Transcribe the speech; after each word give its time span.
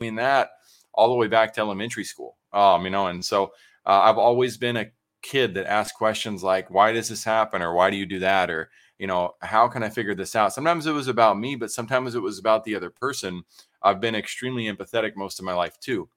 doing 0.00 0.16
that 0.16 0.50
all 0.94 1.08
the 1.08 1.14
way 1.14 1.28
back 1.28 1.52
to 1.54 1.60
elementary 1.60 2.04
school. 2.04 2.36
Um, 2.52 2.84
you 2.84 2.90
know, 2.90 3.06
and 3.06 3.24
so 3.24 3.52
uh, 3.86 4.00
I've 4.00 4.18
always 4.18 4.56
been 4.56 4.76
a 4.76 4.90
kid 5.22 5.54
that 5.54 5.66
asked 5.66 5.94
questions 5.94 6.42
like, 6.42 6.70
"Why 6.70 6.92
does 6.92 7.08
this 7.08 7.22
happen?" 7.22 7.62
or 7.62 7.74
"Why 7.74 7.90
do 7.90 7.96
you 7.96 8.06
do 8.06 8.18
that?" 8.20 8.50
or 8.50 8.70
you 8.98 9.06
know, 9.06 9.34
how 9.40 9.66
can 9.68 9.82
I 9.82 9.88
figure 9.88 10.14
this 10.14 10.36
out? 10.36 10.52
Sometimes 10.52 10.86
it 10.86 10.92
was 10.92 11.08
about 11.08 11.38
me, 11.38 11.56
but 11.56 11.70
sometimes 11.70 12.14
it 12.14 12.20
was 12.20 12.38
about 12.38 12.64
the 12.64 12.74
other 12.74 12.90
person. 12.90 13.44
I've 13.82 14.00
been 14.00 14.14
extremely 14.14 14.64
empathetic 14.64 15.16
most 15.16 15.38
of 15.38 15.44
my 15.46 15.54
life 15.54 15.78
too. 15.80 16.08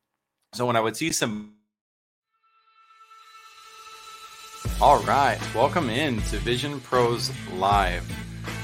So 0.54 0.66
when 0.66 0.76
I 0.76 0.82
would 0.82 0.98
see 0.98 1.12
some 1.12 1.56
All 4.82 5.00
right, 5.04 5.40
welcome 5.54 5.90
in 5.90 6.22
to 6.24 6.38
Vision 6.38 6.80
Pros 6.82 7.32
Live 7.54 8.06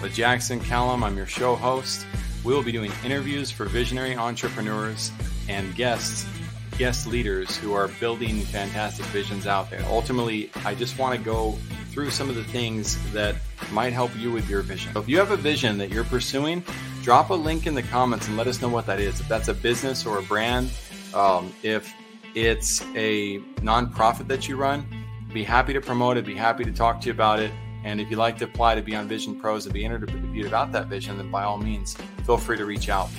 with 0.01 0.13
Jackson 0.13 0.59
Callum. 0.59 1.03
I'm 1.03 1.15
your 1.15 1.25
show 1.25 1.55
host. 1.55 2.05
We 2.43 2.53
will 2.53 2.63
be 2.63 2.71
doing 2.71 2.91
interviews 3.03 3.51
for 3.51 3.65
visionary 3.65 4.15
entrepreneurs 4.15 5.11
and 5.49 5.75
guests, 5.75 6.25
guest 6.77 7.05
leaders 7.05 7.57
who 7.57 7.73
are 7.73 7.89
building 7.99 8.41
fantastic 8.41 9.05
visions 9.07 9.45
out 9.45 9.69
there. 9.69 9.83
Ultimately, 9.87 10.49
I 10.63 10.75
just 10.75 10.97
want 10.97 11.17
to 11.17 11.23
go 11.23 11.57
through 11.91 12.11
some 12.11 12.29
of 12.29 12.35
the 12.35 12.43
things 12.45 12.97
that 13.11 13.35
might 13.71 13.93
help 13.93 14.15
you 14.17 14.31
with 14.31 14.49
your 14.49 14.61
vision. 14.61 14.93
So 14.93 15.01
if 15.01 15.09
you 15.09 15.17
have 15.17 15.31
a 15.31 15.37
vision 15.37 15.77
that 15.79 15.89
you're 15.89 16.05
pursuing, 16.05 16.63
drop 17.03 17.29
a 17.29 17.33
link 17.33 17.67
in 17.67 17.75
the 17.75 17.83
comments 17.83 18.27
and 18.27 18.37
let 18.37 18.47
us 18.47 18.61
know 18.61 18.69
what 18.69 18.85
that 18.85 18.99
is. 18.99 19.19
If 19.19 19.27
that's 19.27 19.47
a 19.49 19.53
business 19.53 20.05
or 20.05 20.19
a 20.19 20.21
brand, 20.21 20.71
um, 21.13 21.53
if 21.63 21.93
it's 22.35 22.81
a 22.95 23.39
nonprofit 23.61 24.27
that 24.27 24.47
you 24.47 24.55
run, 24.55 24.85
be 25.33 25.43
happy 25.43 25.73
to 25.73 25.81
promote 25.81 26.17
it, 26.17 26.25
be 26.25 26.35
happy 26.35 26.63
to 26.63 26.71
talk 26.71 27.01
to 27.01 27.07
you 27.07 27.11
about 27.11 27.39
it. 27.39 27.51
And 27.83 28.01
if 28.01 28.09
you'd 28.09 28.17
like 28.17 28.37
to 28.39 28.45
apply 28.45 28.75
to 28.75 28.81
be 28.81 28.95
on 28.95 29.07
Vision 29.07 29.39
Pros 29.39 29.65
and 29.65 29.73
be 29.73 29.85
interviewed 29.85 30.45
about 30.45 30.71
that 30.73 30.87
vision, 30.87 31.17
then 31.17 31.31
by 31.31 31.43
all 31.43 31.57
means, 31.57 31.95
feel 32.25 32.37
free 32.37 32.57
to 32.57 32.65
reach 32.65 32.89
out. 32.89 33.09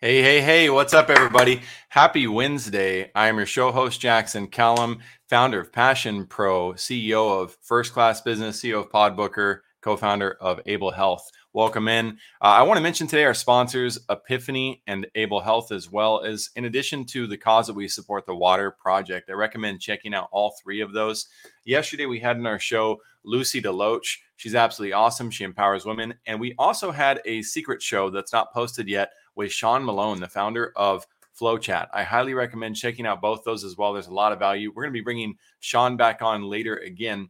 Hey, 0.00 0.22
hey, 0.22 0.40
hey, 0.40 0.70
what's 0.70 0.94
up, 0.94 1.10
everybody? 1.10 1.60
Happy 1.90 2.26
Wednesday. 2.26 3.10
I 3.14 3.28
am 3.28 3.38
your 3.38 3.46
show 3.46 3.72
host, 3.72 3.98
Jackson 3.98 4.46
Callum, 4.48 4.98
founder 5.26 5.58
of 5.58 5.72
Passion 5.72 6.26
Pro, 6.26 6.72
CEO 6.74 7.40
of 7.40 7.56
First 7.62 7.94
Class 7.94 8.20
Business, 8.20 8.60
CEO 8.60 8.80
of 8.80 8.90
Podbooker, 8.90 9.60
co 9.80 9.96
founder 9.96 10.36
of 10.38 10.60
Able 10.66 10.90
Health. 10.90 11.26
Welcome 11.54 11.88
in. 11.88 12.18
Uh, 12.42 12.44
I 12.44 12.62
want 12.62 12.76
to 12.76 12.82
mention 12.82 13.06
today 13.06 13.24
our 13.24 13.32
sponsors, 13.32 13.98
Epiphany 14.10 14.82
and 14.86 15.06
Able 15.14 15.40
Health, 15.40 15.72
as 15.72 15.90
well 15.90 16.20
as 16.20 16.50
in 16.56 16.66
addition 16.66 17.06
to 17.06 17.26
the 17.26 17.38
cause 17.38 17.68
that 17.68 17.72
we 17.72 17.88
support, 17.88 18.26
the 18.26 18.36
Water 18.36 18.70
Project. 18.70 19.30
I 19.30 19.32
recommend 19.32 19.80
checking 19.80 20.12
out 20.12 20.28
all 20.30 20.54
three 20.62 20.82
of 20.82 20.92
those. 20.92 21.26
Yesterday, 21.64 22.04
we 22.04 22.20
had 22.20 22.36
in 22.36 22.46
our 22.46 22.58
show 22.58 23.00
Lucy 23.24 23.62
DeLoach. 23.62 24.18
She's 24.36 24.54
absolutely 24.54 24.92
awesome. 24.92 25.30
She 25.30 25.44
empowers 25.44 25.86
women. 25.86 26.12
And 26.26 26.38
we 26.38 26.54
also 26.58 26.90
had 26.90 27.22
a 27.24 27.40
secret 27.40 27.80
show 27.80 28.10
that's 28.10 28.34
not 28.34 28.52
posted 28.52 28.88
yet 28.88 29.12
with 29.34 29.50
Sean 29.50 29.82
Malone, 29.82 30.20
the 30.20 30.28
founder 30.28 30.72
of 30.76 31.06
FlowChat. 31.40 31.88
I 31.92 32.02
highly 32.02 32.34
recommend 32.34 32.76
checking 32.76 33.06
out 33.06 33.20
both 33.20 33.44
those 33.44 33.64
as 33.64 33.76
well. 33.76 33.92
There's 33.92 34.08
a 34.08 34.14
lot 34.14 34.32
of 34.32 34.38
value. 34.38 34.72
We're 34.74 34.84
going 34.84 34.92
to 34.92 34.98
be 34.98 35.04
bringing 35.04 35.36
Sean 35.60 35.96
back 35.96 36.22
on 36.22 36.42
later 36.42 36.76
again. 36.76 37.28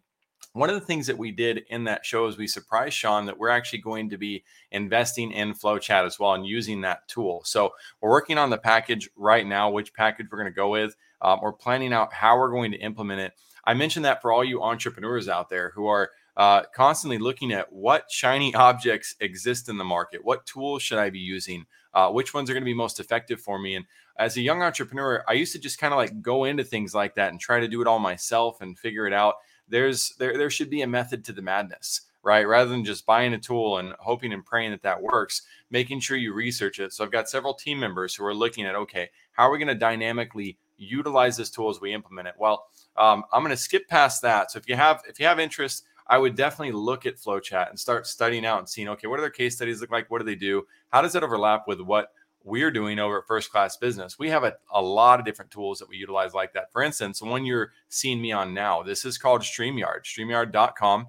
One 0.55 0.71
of 0.71 0.75
the 0.75 0.87
things 0.87 1.07
that 1.07 1.19
we 1.19 1.31
did 1.31 1.65
in 1.69 1.85
that 1.85 2.07
show 2.07 2.27
is 2.27 2.39
we 2.39 2.47
surprised 2.47 2.97
Sean 2.97 3.27
that 3.27 3.39
we're 3.39 3.51
actually 3.51 3.81
going 3.81 4.11
to 4.11 4.19
be 4.19 4.45
investing 4.73 5.31
in 5.31 5.53
FlowChat 5.53 6.07
as 6.07 6.19
well 6.19 6.33
and 6.33 6.47
using 6.47 6.81
that 6.81 7.07
tool. 7.07 7.43
So 7.45 7.73
we're 8.01 8.11
working 8.11 8.39
on 8.39 8.51
the 8.51 8.59
package 8.59 9.09
right 9.15 9.47
now, 9.47 9.71
which 9.71 9.95
package 9.95 10.27
we're 10.31 10.39
going 10.39 10.53
to 10.53 10.57
go 10.57 10.71
with. 10.71 10.97
Um, 11.21 11.41
we're 11.43 11.53
planning 11.53 11.93
out 11.93 12.13
how 12.13 12.39
we're 12.39 12.51
going 12.51 12.73
to 12.73 12.79
implement 12.79 13.21
it. 13.21 13.33
I 13.65 13.75
mentioned 13.75 14.05
that 14.07 14.23
for 14.23 14.33
all 14.33 14.43
you 14.43 14.63
entrepreneurs 14.63 15.29
out 15.29 15.51
there 15.51 15.73
who 15.75 15.87
are 15.87 16.11
uh, 16.39 16.63
constantly 16.75 17.19
looking 17.19 17.53
at 17.53 17.71
what 17.73 18.11
shiny 18.11 18.55
objects 18.57 19.15
exist 19.21 19.69
in 19.69 19.77
the 19.77 19.85
market. 19.85 20.25
What 20.25 20.47
tools 20.47 20.83
should 20.83 20.99
I 20.99 21.11
be 21.11 21.19
using? 21.19 21.67
Uh, 21.95 22.11
which 22.11 22.35
ones 22.35 22.49
are 22.49 22.53
going 22.53 22.63
to 22.63 22.67
be 22.67 22.75
most 22.75 23.01
effective 23.01 23.41
for 23.41 23.59
me? 23.59 23.75
And 23.75 23.85
as 24.19 24.37
a 24.37 24.43
young 24.43 24.63
entrepreneur, 24.63 25.25
I 25.29 25.33
used 25.33 25.53
to 25.53 25.59
just 25.59 25.79
kind 25.79 25.93
of 25.93 25.99
like 25.99 26.21
go 26.21 26.45
into 26.45 26.65
things 26.65 26.95
like 26.95 27.15
that 27.15 27.31
and 27.31 27.41
try 27.41 27.61
to 27.61 27.69
do 27.69 27.81
it 27.81 27.87
all 27.87 27.99
myself 27.99 28.61
and 28.61 28.79
figure 28.79 29.07
it 29.07 29.13
out. 29.13 29.35
There's 29.69 30.15
there 30.19 30.37
there 30.37 30.51
should 30.51 30.71
be 30.71 30.83
a 30.83 30.87
method 30.87 31.25
to 31.27 31.33
the 31.33 31.43
madness, 31.43 32.03
right? 32.23 32.47
Rather 32.47 32.71
than 32.71 32.85
just 32.85 33.07
buying 33.07 33.35
a 33.35 33.39
tool 33.39 33.79
and 33.79 33.95
hoping 33.99 34.33
and 34.33 34.45
praying 34.45 34.71
that 34.73 34.83
that 34.83 35.03
works, 35.03 35.43
making 35.71 36.01
sure 36.01 36.17
you 36.17 36.33
research 36.33 36.81
it. 36.81 36.93
So 36.93 37.05
I've 37.05 37.13
got 37.13 37.29
several 37.29 37.55
team 37.55 37.79
members 37.79 38.15
who 38.15 38.25
are 38.25 38.35
looking 38.35 38.67
at 38.67 38.75
okay, 38.75 39.11
how 39.33 39.45
are 39.45 39.53
we 39.53 39.59
going 39.59 39.69
to 39.69 39.75
dynamically 39.75 40.59
utilize 40.79 41.37
this 41.37 41.51
tool 41.51 41.69
as 41.69 41.81
we 41.81 41.93
implement 41.93 42.29
it? 42.29 42.35
Well, 42.39 42.67
um, 42.97 43.25
I'm 43.33 43.43
going 43.43 43.51
to 43.51 43.57
skip 43.57 43.89
past 43.89 44.23
that. 44.23 44.51
So 44.51 44.59
if 44.59 44.69
you 44.69 44.77
have 44.77 45.03
if 45.09 45.21
you 45.21 45.27
have 45.27 45.39
interest 45.39 45.85
I 46.09 46.19
would 46.19 46.37
definitely 46.37 46.73
look 46.73 47.05
at 47.05 47.17
FlowChat 47.17 47.69
and 47.69 47.79
start 47.79 48.07
studying 48.07 48.47
out 48.47 48.61
and 48.61 48.69
seeing, 48.69 48.89
okay, 48.89 49.07
what 49.07 49.17
do 49.17 49.21
their 49.23 49.31
case 49.31 49.57
studies 49.57 49.81
look 49.81 49.91
like? 49.91 50.11
What 50.11 50.19
do 50.21 50.25
they 50.25 50.35
do? 50.35 50.67
How 50.89 51.03
does 51.03 51.15
it 51.15 51.23
overlap 51.23 51.65
with 51.67 51.81
what 51.81 52.13
we're 52.45 52.71
doing 52.71 52.99
over 52.99 53.19
at 53.19 53.27
First 53.27 53.51
Class 53.53 53.77
Business? 53.77 54.19
We 54.19 54.31
have 54.31 54.45
a, 54.45 54.55
a 54.73 54.81
lot 54.81 55.21
of 55.21 55.27
different 55.27 55.51
tools 55.51 55.79
that 55.79 55.89
we 55.89 55.99
utilize 55.99 56.33
like 56.33 56.55
that. 56.55 56.73
For 56.73 56.83
instance, 56.83 57.21
one 57.21 57.45
you're 57.45 57.73
seeing 57.91 58.23
me 58.23 58.33
on 58.33 58.55
now, 58.55 58.83
this 58.83 59.05
is 59.05 59.19
called 59.19 59.43
StreamYard, 59.43 60.05
StreamYard.com. 60.05 61.09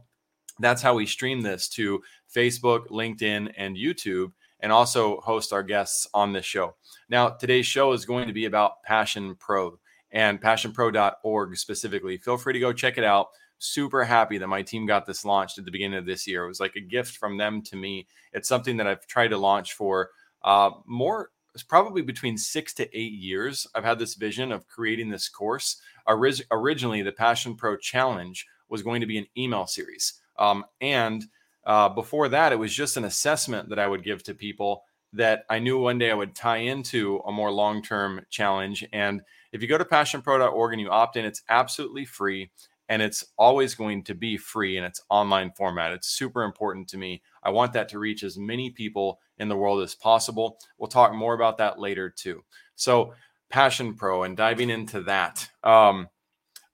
That's 0.60 0.82
how 0.82 0.96
we 0.96 1.06
stream 1.06 1.42
this 1.42 1.70
to 1.70 2.02
Facebook, 2.36 2.88
LinkedIn, 2.88 3.54
and 3.56 3.78
YouTube, 3.78 4.34
and 4.60 4.74
also 4.74 5.22
host 5.22 5.54
our 5.54 5.64
guests 5.64 6.08
on 6.14 6.34
this 6.34 6.46
show. 6.46 6.76
Now, 7.08 7.30
today's 7.30 7.66
show 7.66 7.94
is 7.94 8.06
going 8.06 8.28
to 8.28 8.34
be 8.34 8.46
about 8.46 8.84
Passion 8.84 9.36
Pro 9.36 9.80
and 10.12 10.42
passionpro.org 10.42 11.56
specifically. 11.56 12.18
Feel 12.18 12.38
free 12.38 12.54
to 12.54 12.60
go 12.60 12.74
check 12.74 12.98
it 12.98 13.06
out 13.06 13.28
super 13.60 14.04
happy 14.04 14.38
that 14.38 14.48
my 14.48 14.62
team 14.62 14.86
got 14.86 15.06
this 15.06 15.24
launched 15.24 15.58
at 15.58 15.66
the 15.66 15.72
beginning 15.72 16.00
of 16.00 16.06
this 16.06 16.26
year. 16.26 16.46
It 16.46 16.48
was 16.48 16.60
like 16.60 16.76
a 16.76 16.82
gift 16.82 17.18
from 17.18 17.38
them 17.38 17.62
to 17.64 17.76
me. 17.76 18.08
It's 18.34 18.48
something 18.48 18.78
that 18.78 18.88
I've 18.88 19.06
tried 19.06 19.30
to 19.30 19.38
launch 19.38 19.74
for 19.74 20.10
uh, 20.44 20.72
more, 20.86 21.32
probably 21.68 22.02
between 22.02 22.38
six 22.38 22.74
to 22.76 22.98
eight 22.98 23.14
years. 23.14 23.68
I've 23.76 23.84
had 23.84 24.00
this 24.00 24.16
vision 24.16 24.52
of 24.52 24.68
creating 24.68 25.10
this 25.10 25.30
course. 25.30 25.82
Orig- 26.08 26.46
originally, 26.52 27.02
the 27.02 27.12
Passion 27.12 27.56
Pro 27.56 27.76
Challenge 27.78 28.48
was 28.70 28.82
going 28.82 29.02
to 29.02 29.08
be 29.08 29.18
an 29.18 29.28
email 29.38 29.68
series. 29.68 30.14
Um, 30.38 30.66
and 30.80 31.26
uh, 31.66 31.90
before 31.90 32.30
that, 32.30 32.54
it 32.54 32.60
was 32.60 32.74
just 32.74 32.98
an 32.98 33.04
assessment 33.04 33.70
that 33.70 33.80
I 33.80 33.88
would 33.88 34.04
give 34.04 34.24
to 34.24 34.34
people 34.34 34.84
that 35.14 35.44
I 35.50 35.60
knew 35.60 35.80
one 35.80 35.98
day 35.98 36.12
I 36.12 36.16
would 36.16 36.36
tie 36.36 36.58
into 36.58 37.22
a 37.26 37.32
more 37.32 37.52
long 37.52 37.82
term 37.82 38.22
challenge. 38.30 38.86
And 38.94 39.22
if 39.52 39.62
you 39.62 39.68
go 39.68 39.78
to 39.78 39.86
passionpro.org 39.86 40.74
and 40.74 40.82
you 40.82 40.90
opt 40.90 41.18
in, 41.18 41.26
it's 41.26 41.42
absolutely 41.50 42.06
free 42.06 42.52
and 42.90 43.04
it's 43.04 43.24
always 43.38 43.76
going 43.76 44.04
to 44.04 44.16
be 44.16 44.36
free 44.36 44.76
in 44.76 44.84
its 44.84 45.02
online 45.10 45.52
format. 45.56 45.94
It's 45.94 46.08
super 46.08 46.44
important 46.44 46.90
to 46.90 46.98
me. 46.98 47.22
I 47.44 47.52
want 47.52 47.74
that 47.74 47.88
to 47.90 48.00
reach 48.00 48.24
as 48.24 48.38
many 48.38 48.72
people 48.72 49.20
in 49.38 49.48
the 49.48 49.56
world 49.56 49.82
as 49.84 49.94
possible. 49.94 50.58
We'll 50.80 50.88
talk 50.88 51.14
more 51.14 51.36
about 51.36 51.60
that 51.60 51.80
later 51.80 52.10
too. 52.10 52.44
So, 52.76 53.14
Passion 53.50 53.96
Pro 53.96 54.24
and 54.24 54.36
diving 54.36 54.70
into 54.70 55.02
that. 55.02 55.50
Um, 55.64 56.10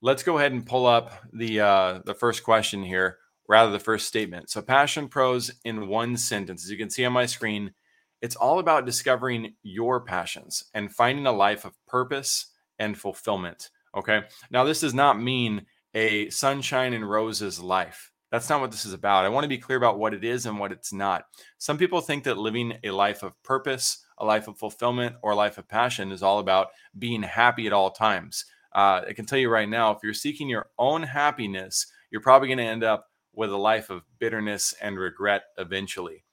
let's 0.01 0.23
go 0.23 0.37
ahead 0.37 0.51
and 0.53 0.65
pull 0.65 0.85
up 0.85 1.11
the 1.33 1.59
uh, 1.59 1.99
the 2.05 2.13
first 2.13 2.43
question 2.43 2.83
here, 2.83 3.17
rather 3.47 3.71
the 3.71 3.79
first 3.79 4.07
statement. 4.07 4.49
So, 4.49 4.61
Passion 4.61 5.09
Pros 5.09 5.51
in 5.65 5.87
one 5.87 6.15
sentence, 6.15 6.63
as 6.63 6.71
you 6.71 6.77
can 6.77 6.89
see 6.89 7.05
on 7.05 7.13
my 7.13 7.25
screen, 7.25 7.73
it's 8.21 8.37
all 8.37 8.59
about 8.59 8.85
discovering 8.85 9.55
your 9.63 10.01
passions 10.01 10.63
and 10.73 10.93
finding 10.93 11.27
a 11.27 11.31
life 11.33 11.65
of 11.65 11.73
purpose 11.87 12.47
and 12.79 12.97
fulfillment. 12.97 13.69
Okay. 13.95 14.23
Now, 14.49 14.63
this 14.63 14.81
does 14.81 14.93
not 14.93 15.21
mean 15.21 15.65
a 15.95 16.29
sunshine 16.29 16.93
and 16.93 17.09
roses 17.09 17.59
life. 17.59 18.11
That's 18.31 18.49
not 18.49 18.59
what 18.59 18.71
this 18.71 18.85
is 18.85 18.93
about. 18.93 19.23
I 19.23 19.29
want 19.29 19.45
to 19.45 19.49
be 19.49 19.57
clear 19.57 19.77
about 19.77 19.97
what 19.97 20.13
it 20.13 20.25
is 20.25 20.45
and 20.45 20.59
what 20.59 20.73
it's 20.73 20.91
not. 20.91 21.23
Some 21.57 21.77
people 21.77 22.01
think 22.01 22.25
that 22.25 22.37
living 22.37 22.73
a 22.83 22.91
life 22.91 23.23
of 23.23 23.41
purpose, 23.43 24.05
a 24.17 24.25
life 24.25 24.49
of 24.49 24.57
fulfillment, 24.57 25.15
or 25.23 25.31
a 25.31 25.35
life 25.35 25.57
of 25.57 25.69
passion 25.69 26.11
is 26.11 26.21
all 26.21 26.39
about 26.39 26.67
being 26.99 27.23
happy 27.23 27.65
at 27.65 27.73
all 27.73 27.91
times. 27.91 28.45
Uh, 28.73 29.03
I 29.07 29.13
can 29.13 29.25
tell 29.25 29.39
you 29.39 29.49
right 29.49 29.69
now, 29.69 29.91
if 29.91 29.99
you're 30.03 30.13
seeking 30.13 30.49
your 30.49 30.67
own 30.77 31.01
happiness, 31.01 31.87
you're 32.11 32.19
probably 32.19 32.49
going 32.49 32.57
to 32.57 32.65
end 32.65 32.83
up 32.83 33.07
with 33.33 33.51
a 33.51 33.57
life 33.57 33.89
of 33.89 34.03
bitterness 34.19 34.73
and 34.81 34.99
regret 34.99 35.43
eventually. 35.57 36.25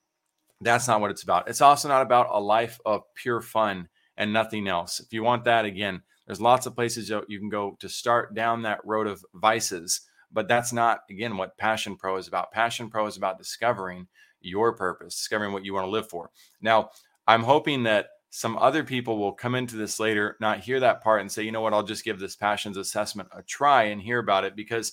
That's 0.61 0.89
not 0.89 1.01
what 1.01 1.13
it's 1.13 1.23
about. 1.23 1.49
It's 1.49 1.61
also 1.61 1.89
not 1.89 2.03
about 2.03 2.29
a 2.31 2.41
life 2.41 2.81
of 2.85 3.03
pure 3.15 3.41
fun 3.41 3.89
and 4.17 4.33
nothing 4.33 4.67
else. 4.67 4.99
If 4.99 5.13
you 5.13 5.23
want 5.23 5.45
that, 5.45 5.65
again, 5.65 6.03
there's 6.27 6.41
lots 6.41 6.67
of 6.67 6.75
places 6.75 7.11
you 7.11 7.39
can 7.39 7.49
go 7.49 7.77
to 7.81 7.89
start 7.89 8.35
down 8.35 8.63
that 8.63 8.85
road 8.85 9.07
of 9.07 9.25
vices, 9.35 10.03
but 10.31 10.49
that's 10.49 10.73
not, 10.73 11.01
again, 11.11 11.37
what 11.37 11.59
Passion 11.59 11.97
Pro 11.97 12.17
is 12.17 12.29
about. 12.29 12.53
Passion 12.53 12.89
Pro 12.89 13.07
is 13.07 13.17
about 13.17 13.39
discovering 13.39 14.07
your 14.41 14.73
purpose, 14.73 15.17
discovering 15.17 15.53
what 15.53 15.65
you 15.65 15.75
want 15.75 15.87
to 15.87 15.91
live 15.91 16.09
for. 16.09 16.31
Now, 16.61 16.91
I'm 17.27 17.43
hoping 17.43 17.83
that 17.85 18.07
some 18.31 18.57
other 18.57 18.83
people 18.83 19.19
will 19.19 19.33
come 19.33 19.55
into 19.55 19.77
this 19.77 20.01
later, 20.01 20.37
not 20.41 20.61
hear 20.61 20.81
that 20.81 21.03
part 21.03 21.21
and 21.21 21.31
say, 21.31 21.43
you 21.43 21.53
know 21.53 21.61
what, 21.61 21.75
I'll 21.75 21.83
just 21.83 22.05
give 22.05 22.19
this 22.19 22.35
passions 22.35 22.77
assessment 22.77 23.29
a 23.37 23.43
try 23.43 23.85
and 23.85 24.01
hear 24.01 24.19
about 24.19 24.45
it 24.45 24.57
because 24.57 24.93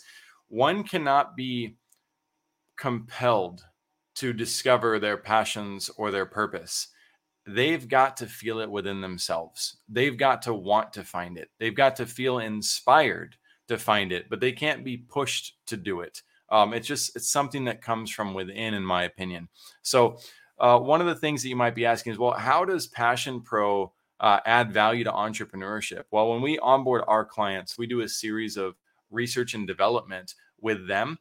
one 0.50 0.84
cannot 0.84 1.38
be 1.38 1.78
compelled 2.76 3.64
to 4.16 4.34
discover 4.34 5.00
their 5.00 5.16
passions 5.16 5.90
or 5.96 6.12
their 6.12 6.26
purpose. 6.26 6.90
They've 7.56 7.88
got 7.88 8.18
to 8.18 8.26
feel 8.26 8.60
it 8.60 8.70
within 8.70 9.02
themselves. 9.02 9.78
They've 9.88 10.18
got 10.18 10.42
to 10.44 10.54
want 10.54 10.94
to 10.94 11.04
find 11.04 11.38
it. 11.38 11.50
They've 11.60 11.76
got 11.76 11.96
to 11.98 12.06
feel 12.06 12.40
inspired 12.40 13.36
to 13.68 13.78
find 13.78 14.12
it, 14.12 14.30
but 14.30 14.40
they 14.40 14.52
can't 14.52 14.84
be 14.84 14.98
pushed 14.98 15.58
to 15.68 15.78
do 15.78 16.02
it. 16.02 16.22
Um, 16.52 16.74
it's 16.74 16.88
just 16.88 17.16
it's 17.16 17.30
something 17.30 17.66
that 17.66 17.82
comes 17.82 18.12
from 18.12 18.34
within, 18.34 18.74
in 18.74 18.84
my 18.84 19.04
opinion. 19.04 19.50
So, 19.82 20.18
uh, 20.60 20.80
one 20.80 21.00
of 21.00 21.08
the 21.08 21.16
things 21.16 21.42
that 21.42 21.50
you 21.50 21.56
might 21.56 21.76
be 21.76 21.86
asking 21.86 22.14
is, 22.14 22.20
well, 22.20 22.34
how 22.34 22.66
does 22.66 22.88
Passion 22.88 23.42
Pro 23.42 23.94
uh, 24.20 24.40
add 24.46 24.74
value 24.74 25.04
to 25.04 25.12
entrepreneurship? 25.12 26.04
Well, 26.12 26.32
when 26.32 26.42
we 26.42 26.60
onboard 26.60 27.04
our 27.08 27.24
clients, 27.24 27.78
we 27.78 27.88
do 27.88 28.02
a 28.02 28.10
series 28.10 28.58
of 28.58 28.76
research 29.10 29.54
and 29.54 29.66
development 29.66 30.36
with 30.60 30.88
them 30.88 31.18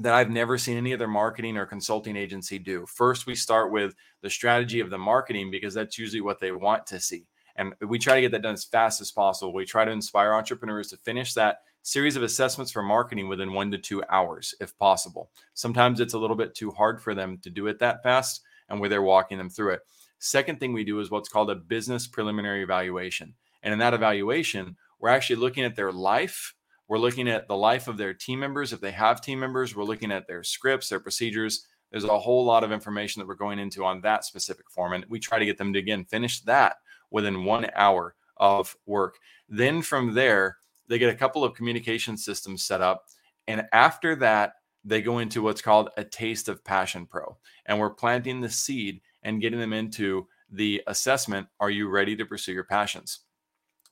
that 0.00 0.14
I've 0.14 0.30
never 0.30 0.58
seen 0.58 0.76
any 0.76 0.92
other 0.92 1.06
marketing 1.06 1.56
or 1.56 1.66
consulting 1.66 2.16
agency 2.16 2.58
do. 2.58 2.84
First, 2.86 3.26
we 3.26 3.34
start 3.34 3.70
with 3.70 3.94
the 4.22 4.30
strategy 4.30 4.80
of 4.80 4.90
the 4.90 4.98
marketing 4.98 5.50
because 5.50 5.74
that's 5.74 5.98
usually 5.98 6.20
what 6.20 6.40
they 6.40 6.52
want 6.52 6.86
to 6.86 7.00
see. 7.00 7.26
And 7.56 7.74
we 7.80 7.98
try 7.98 8.16
to 8.16 8.20
get 8.20 8.32
that 8.32 8.42
done 8.42 8.54
as 8.54 8.64
fast 8.64 9.00
as 9.00 9.12
possible. 9.12 9.54
We 9.54 9.64
try 9.64 9.84
to 9.84 9.90
inspire 9.92 10.34
entrepreneurs 10.34 10.88
to 10.88 10.96
finish 10.96 11.34
that 11.34 11.58
series 11.82 12.16
of 12.16 12.22
assessments 12.22 12.72
for 12.72 12.82
marketing 12.82 13.28
within 13.28 13.52
one 13.52 13.70
to 13.70 13.78
two 13.78 14.02
hours, 14.08 14.54
if 14.60 14.76
possible. 14.78 15.30
Sometimes 15.52 16.00
it's 16.00 16.14
a 16.14 16.18
little 16.18 16.34
bit 16.34 16.54
too 16.54 16.70
hard 16.70 17.00
for 17.00 17.14
them 17.14 17.38
to 17.42 17.50
do 17.50 17.66
it 17.68 17.78
that 17.78 18.02
fast, 18.02 18.40
and 18.68 18.80
we're 18.80 18.88
there 18.88 19.02
walking 19.02 19.38
them 19.38 19.50
through 19.50 19.74
it. 19.74 19.82
Second 20.18 20.58
thing 20.58 20.72
we 20.72 20.84
do 20.84 20.98
is 21.00 21.10
what's 21.10 21.28
called 21.28 21.50
a 21.50 21.54
business 21.54 22.06
preliminary 22.06 22.62
evaluation. 22.62 23.34
And 23.62 23.72
in 23.72 23.78
that 23.80 23.94
evaluation, 23.94 24.76
we're 24.98 25.10
actually 25.10 25.36
looking 25.36 25.64
at 25.64 25.76
their 25.76 25.92
life. 25.92 26.54
We're 26.88 26.98
looking 26.98 27.28
at 27.28 27.48
the 27.48 27.56
life 27.56 27.88
of 27.88 27.96
their 27.96 28.14
team 28.14 28.40
members. 28.40 28.72
If 28.72 28.80
they 28.80 28.90
have 28.92 29.20
team 29.20 29.40
members, 29.40 29.74
we're 29.74 29.84
looking 29.84 30.12
at 30.12 30.26
their 30.26 30.42
scripts, 30.42 30.88
their 30.88 31.00
procedures. 31.00 31.66
There's 31.90 32.04
a 32.04 32.18
whole 32.18 32.44
lot 32.44 32.64
of 32.64 32.72
information 32.72 33.20
that 33.20 33.26
we're 33.26 33.34
going 33.34 33.58
into 33.58 33.84
on 33.84 34.00
that 34.02 34.24
specific 34.24 34.70
form. 34.70 34.92
And 34.92 35.06
we 35.08 35.18
try 35.18 35.38
to 35.38 35.46
get 35.46 35.58
them 35.58 35.72
to, 35.72 35.78
again, 35.78 36.04
finish 36.04 36.40
that 36.42 36.76
within 37.10 37.44
one 37.44 37.68
hour 37.74 38.14
of 38.36 38.76
work. 38.86 39.16
Then 39.48 39.80
from 39.80 40.14
there, 40.14 40.58
they 40.88 40.98
get 40.98 41.12
a 41.12 41.16
couple 41.16 41.44
of 41.44 41.54
communication 41.54 42.16
systems 42.16 42.64
set 42.64 42.80
up. 42.80 43.04
And 43.46 43.66
after 43.72 44.16
that, 44.16 44.54
they 44.84 45.00
go 45.00 45.18
into 45.18 45.42
what's 45.42 45.62
called 45.62 45.90
a 45.96 46.04
taste 46.04 46.48
of 46.48 46.64
passion 46.64 47.06
pro. 47.06 47.38
And 47.66 47.78
we're 47.78 47.90
planting 47.90 48.40
the 48.40 48.50
seed 48.50 49.00
and 49.22 49.40
getting 49.40 49.60
them 49.60 49.72
into 49.72 50.26
the 50.50 50.82
assessment 50.86 51.48
Are 51.58 51.70
you 51.70 51.88
ready 51.88 52.14
to 52.16 52.26
pursue 52.26 52.52
your 52.52 52.64
passions? 52.64 53.20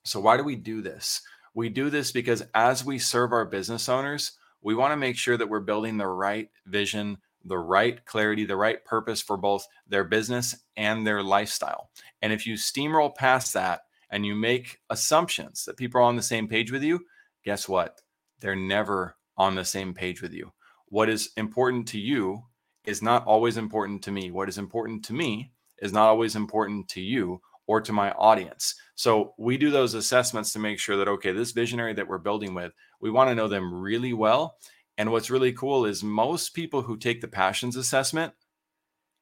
So, 0.05 0.19
why 0.19 0.37
do 0.37 0.43
we 0.43 0.55
do 0.55 0.81
this? 0.81 1.21
We 1.53 1.69
do 1.69 1.89
this 1.89 2.11
because 2.11 2.43
as 2.53 2.83
we 2.83 2.99
serve 2.99 3.31
our 3.31 3.45
business 3.45 3.87
owners, 3.87 4.33
we 4.61 4.75
want 4.75 4.91
to 4.91 4.97
make 4.97 5.17
sure 5.17 5.37
that 5.37 5.49
we're 5.49 5.59
building 5.59 5.97
the 5.97 6.07
right 6.07 6.49
vision, 6.65 7.17
the 7.43 7.57
right 7.57 8.03
clarity, 8.05 8.45
the 8.45 8.55
right 8.55 8.83
purpose 8.85 9.21
for 9.21 9.37
both 9.37 9.67
their 9.87 10.03
business 10.03 10.55
and 10.77 11.05
their 11.05 11.21
lifestyle. 11.21 11.89
And 12.21 12.31
if 12.31 12.47
you 12.47 12.55
steamroll 12.55 13.13
past 13.13 13.53
that 13.53 13.81
and 14.09 14.25
you 14.25 14.35
make 14.35 14.79
assumptions 14.89 15.65
that 15.65 15.77
people 15.77 15.99
are 15.99 16.05
on 16.05 16.15
the 16.15 16.21
same 16.21 16.47
page 16.47 16.71
with 16.71 16.83
you, 16.83 17.05
guess 17.43 17.67
what? 17.67 18.01
They're 18.39 18.55
never 18.55 19.17
on 19.37 19.55
the 19.55 19.65
same 19.65 19.93
page 19.93 20.21
with 20.21 20.33
you. 20.33 20.53
What 20.87 21.09
is 21.09 21.31
important 21.35 21.87
to 21.89 21.99
you 21.99 22.43
is 22.85 23.01
not 23.01 23.25
always 23.25 23.57
important 23.57 24.03
to 24.03 24.11
me. 24.11 24.31
What 24.31 24.49
is 24.49 24.57
important 24.57 25.03
to 25.05 25.13
me 25.13 25.51
is 25.79 25.91
not 25.91 26.07
always 26.07 26.35
important 26.35 26.87
to 26.89 27.01
you 27.01 27.41
or 27.67 27.81
to 27.81 27.93
my 27.93 28.11
audience. 28.11 28.75
So 28.95 29.33
we 29.37 29.57
do 29.57 29.71
those 29.71 29.93
assessments 29.93 30.53
to 30.53 30.59
make 30.59 30.79
sure 30.79 30.97
that, 30.97 31.07
okay, 31.07 31.31
this 31.31 31.51
visionary 31.51 31.93
that 31.93 32.07
we're 32.07 32.17
building 32.17 32.53
with, 32.53 32.73
we 32.99 33.09
want 33.09 33.29
to 33.29 33.35
know 33.35 33.47
them 33.47 33.73
really 33.73 34.13
well. 34.13 34.57
And 34.97 35.11
what's 35.11 35.31
really 35.31 35.53
cool 35.53 35.85
is 35.85 36.03
most 36.03 36.49
people 36.49 36.83
who 36.83 36.97
take 36.97 37.21
the 37.21 37.27
passions 37.27 37.75
assessment 37.75 38.33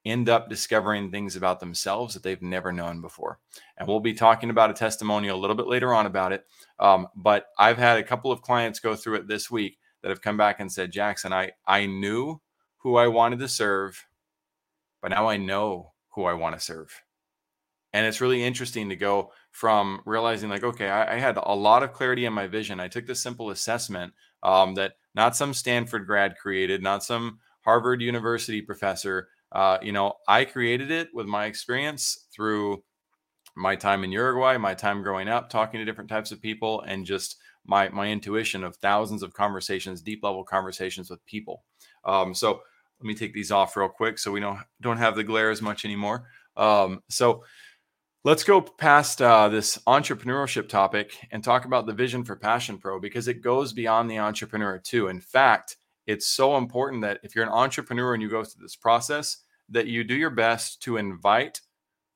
end 0.04 0.28
up 0.28 0.50
discovering 0.50 1.12
things 1.12 1.36
about 1.36 1.60
themselves 1.60 2.14
that 2.14 2.24
they've 2.24 2.42
never 2.42 2.72
known 2.72 3.02
before. 3.02 3.40
And 3.78 3.88
we'll 3.88 4.00
be 4.00 4.14
talking 4.14 4.50
about 4.50 4.72
a 4.72 4.74
testimonial 4.74 5.38
a 5.38 5.40
little 5.40 5.56
bit 5.56 5.68
later 5.68 5.94
on 5.94 6.06
about 6.06 6.34
it. 6.34 6.46
Um, 6.80 7.08
but 7.16 7.46
I've 7.58 7.78
had 7.78 8.00
a 8.00 8.04
couple 8.04 8.32
of 8.32 8.42
clients 8.42 8.80
go 8.80 8.96
through 8.96 9.16
it 9.16 9.28
this 9.28 9.52
week 9.52 9.78
that 10.02 10.10
have 10.10 10.22
come 10.22 10.38
back 10.38 10.60
and 10.60 10.72
said, 10.72 10.92
Jackson, 10.92 11.32
I, 11.32 11.52
I 11.68 11.86
knew 11.86 12.42
who 12.78 12.96
I 12.96 13.08
wanted 13.08 13.40
to 13.40 13.48
serve, 13.48 14.08
but 15.02 15.12
now 15.12 15.28
I 15.28 15.38
know 15.38 15.92
who 16.10 16.26
I 16.26 16.34
want 16.34 16.58
to 16.58 16.66
serve. 16.66 17.04
And 17.94 18.06
it's 18.06 18.22
really 18.22 18.44
interesting 18.44 18.90
to 18.90 18.96
go 18.96 19.32
from 19.52 20.02
realizing, 20.06 20.50
like, 20.50 20.64
okay, 20.64 20.88
I, 20.90 21.16
I 21.16 21.20
had 21.20 21.38
a 21.38 21.54
lot 21.54 21.84
of 21.84 21.92
clarity 21.92 22.26
in 22.26 22.34
my 22.34 22.48
vision. 22.48 22.80
I 22.80 22.88
took 22.88 23.06
this 23.06 23.22
simple 23.22 23.50
assessment 23.50 24.14
um, 24.44 24.76
that 24.76 24.94
not 25.14 25.36
some 25.36 25.54
Stanford 25.54 26.06
grad 26.08 26.38
created, 26.38 26.82
not 26.82 27.04
some 27.04 27.40
Harvard 27.64 28.02
University 28.02 28.62
professor, 28.62 29.28
uh, 29.52 29.78
you 29.82 29.92
know, 29.92 30.14
I 30.28 30.46
created 30.46 30.92
it 30.92 31.10
with 31.14 31.26
my 31.26 31.46
experience 31.46 32.28
through 32.34 32.84
my 33.56 33.76
time 33.76 34.04
in 34.04 34.12
Uruguay, 34.12 34.58
my 34.58 34.74
time 34.74 35.04
growing 35.04 35.28
up, 35.28 35.50
talking 35.50 35.80
to 35.80 35.86
different 35.86 36.10
types 36.10 36.32
of 36.32 36.42
people, 36.42 36.82
and 36.82 37.06
just 37.06 37.38
my 37.66 37.90
my 37.90 38.08
intuition 38.08 38.64
of 38.64 38.78
thousands 38.78 39.24
of 39.24 39.34
conversations, 39.34 40.02
deep 40.02 40.24
level 40.24 40.44
conversations 40.44 41.10
with 41.10 41.24
people. 41.26 41.64
Um, 42.06 42.34
so 42.34 42.62
let 43.00 43.08
me 43.08 43.14
take 43.14 43.34
these 43.34 43.52
off 43.52 43.76
real 43.76 43.90
quick 43.90 44.20
so 44.20 44.32
we 44.32 44.40
don't 44.40 44.60
don't 44.80 44.98
have 44.98 45.16
the 45.16 45.24
glare 45.24 45.52
as 45.52 45.62
much 45.62 45.84
anymore. 45.84 46.28
Um, 46.56 47.02
so 47.10 47.44
let's 48.24 48.44
go 48.44 48.62
past 48.62 49.22
uh, 49.22 49.50
this 49.50 49.78
entrepreneurship 49.88 50.70
topic 50.70 51.28
and 51.32 51.44
talk 51.44 51.66
about 51.66 51.88
the 51.88 51.94
vision 51.94 52.24
for 52.24 52.36
Passion 52.36 52.78
Pro 52.78 53.00
because 53.00 53.28
it 53.28 53.42
goes 53.42 53.74
beyond 53.74 54.10
the 54.10 54.20
entrepreneur 54.20 54.78
too. 54.78 55.08
In 55.08 55.20
fact, 55.20 55.78
it's 56.06 56.28
so 56.28 56.58
important 56.58 57.02
that 57.02 57.20
if 57.24 57.36
you're 57.36 57.46
an 57.46 57.52
entrepreneur 57.52 58.14
and 58.14 58.22
you 58.22 58.30
go 58.30 58.44
through 58.44 58.62
this 58.64 58.76
process, 58.76 59.38
that 59.70 59.88
you 59.88 60.04
do 60.04 60.16
your 60.16 60.30
best 60.30 60.82
to 60.84 60.98
invite 60.98 61.62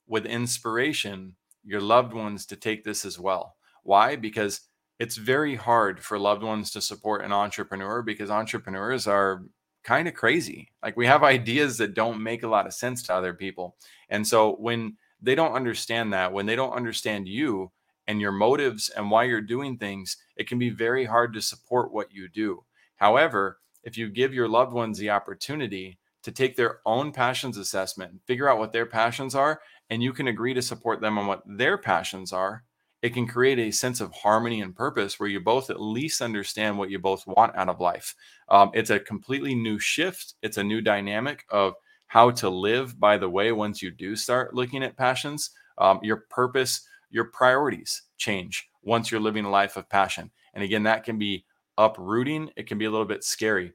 with 0.08 0.26
inspiration 0.26 1.36
your 1.64 1.82
loved 1.82 2.14
ones 2.14 2.46
to 2.46 2.56
take 2.56 2.84
this 2.84 3.06
as 3.06 3.20
well. 3.20 3.56
Why? 3.82 4.16
Because 4.16 4.62
it's 5.00 5.18
very 5.18 5.56
hard 5.56 6.00
for 6.00 6.20
loved 6.20 6.44
ones 6.44 6.70
to 6.72 6.82
support 6.82 7.26
an 7.26 7.32
entrepreneur 7.32 8.04
because 8.04 8.30
entrepreneurs 8.30 9.08
are 9.08 9.44
kind 9.84 10.08
of 10.08 10.14
crazy. 10.14 10.72
Like 10.84 10.96
we 10.96 11.08
have 11.08 11.24
ideas 11.24 11.80
that 11.80 11.96
don't 11.96 12.22
make 12.22 12.44
a 12.44 12.48
lot 12.48 12.68
of 12.68 12.74
sense 12.74 13.02
to 13.04 13.16
other 13.16 13.34
people. 13.34 13.76
And 14.10 14.28
so 14.28 14.56
when 14.60 14.98
they 15.26 15.36
don't 15.36 15.54
understand 15.54 16.14
that, 16.14 16.32
when 16.32 16.46
they 16.46 16.56
don't 16.56 16.74
understand 16.74 17.28
you 17.28 17.72
and 18.08 18.22
your 18.22 18.32
motives 18.32 18.90
and 18.90 19.10
why 19.10 19.24
you're 19.24 19.42
doing 19.42 19.78
things, 19.78 20.18
it 20.38 20.48
can 20.48 20.60
be 20.60 20.70
very 20.70 21.06
hard 21.06 21.34
to 21.34 21.42
support 21.42 21.92
what 21.92 22.14
you 22.14 22.30
do. 22.30 22.64
However, 22.98 23.60
if 23.84 23.98
you 23.98 24.10
give 24.10 24.34
your 24.34 24.48
loved 24.48 24.74
ones 24.74 24.98
the 24.98 25.10
opportunity 25.10 25.98
to 26.24 26.32
take 26.32 26.56
their 26.56 26.80
own 26.86 27.12
passions 27.12 27.58
assessment 27.58 28.20
figure 28.26 28.50
out 28.50 28.60
what 28.60 28.72
their 28.72 28.86
passions 28.86 29.36
are, 29.36 29.62
and 29.90 30.02
you 30.02 30.14
can 30.14 30.28
agree 30.28 30.54
to 30.54 30.62
support 30.62 31.02
them 31.02 31.18
on 31.18 31.28
what 31.28 31.44
their 31.46 31.78
passions 31.78 32.32
are, 32.32 32.64
it 33.02 33.14
can 33.14 33.28
create 33.28 33.60
a 33.60 33.72
sense 33.72 34.02
of 34.02 34.12
harmony 34.12 34.62
and 34.62 34.76
purpose 34.76 35.20
where 35.20 35.30
you 35.30 35.40
both 35.40 35.70
at 35.70 35.82
least 35.82 36.22
understand 36.22 36.78
what 36.78 36.90
you 36.90 36.98
both 36.98 37.26
want 37.28 37.56
out 37.56 37.70
of 37.70 37.80
life. 37.80 38.16
Um, 38.50 38.72
it's 38.74 38.90
a 38.90 39.00
completely 39.00 39.54
new 39.54 39.78
shift, 39.78 40.36
it's 40.42 40.58
a 40.58 40.64
new 40.64 40.82
dynamic 40.82 41.44
of 41.52 41.74
how 42.08 42.32
to 42.32 42.50
live 42.50 43.00
by 43.00 43.18
the 43.18 43.30
way 43.30 43.52
once 43.52 43.82
you 43.82 43.92
do 43.92 44.16
start 44.16 44.54
looking 44.54 44.84
at 44.84 44.98
passions. 44.98 45.52
Um, 45.78 46.00
your 46.02 46.26
purpose, 46.30 46.88
your 47.10 47.26
priorities 47.26 48.04
change 48.18 48.70
once 48.84 49.12
you're 49.12 49.20
living 49.20 49.46
a 49.46 49.50
life 49.50 49.78
of 49.78 49.90
passion. 49.90 50.32
And 50.54 50.64
again, 50.64 50.84
that 50.84 51.04
can 51.04 51.18
be 51.18 51.46
uprooting, 51.78 52.50
it 52.56 52.68
can 52.68 52.78
be 52.78 52.86
a 52.86 52.92
little 52.92 53.06
bit 53.06 53.24
scary. 53.24 53.74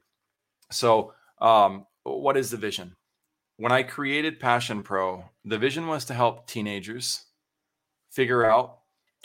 So, 0.71 1.13
um, 1.39 1.85
what 2.03 2.37
is 2.37 2.49
the 2.49 2.57
vision? 2.57 2.95
When 3.57 3.71
I 3.71 3.83
created 3.83 4.39
Passion 4.39 4.81
Pro, 4.81 5.23
the 5.45 5.57
vision 5.57 5.85
was 5.85 6.05
to 6.05 6.15
help 6.15 6.47
teenagers 6.47 7.25
figure 8.09 8.43
out 8.43 8.79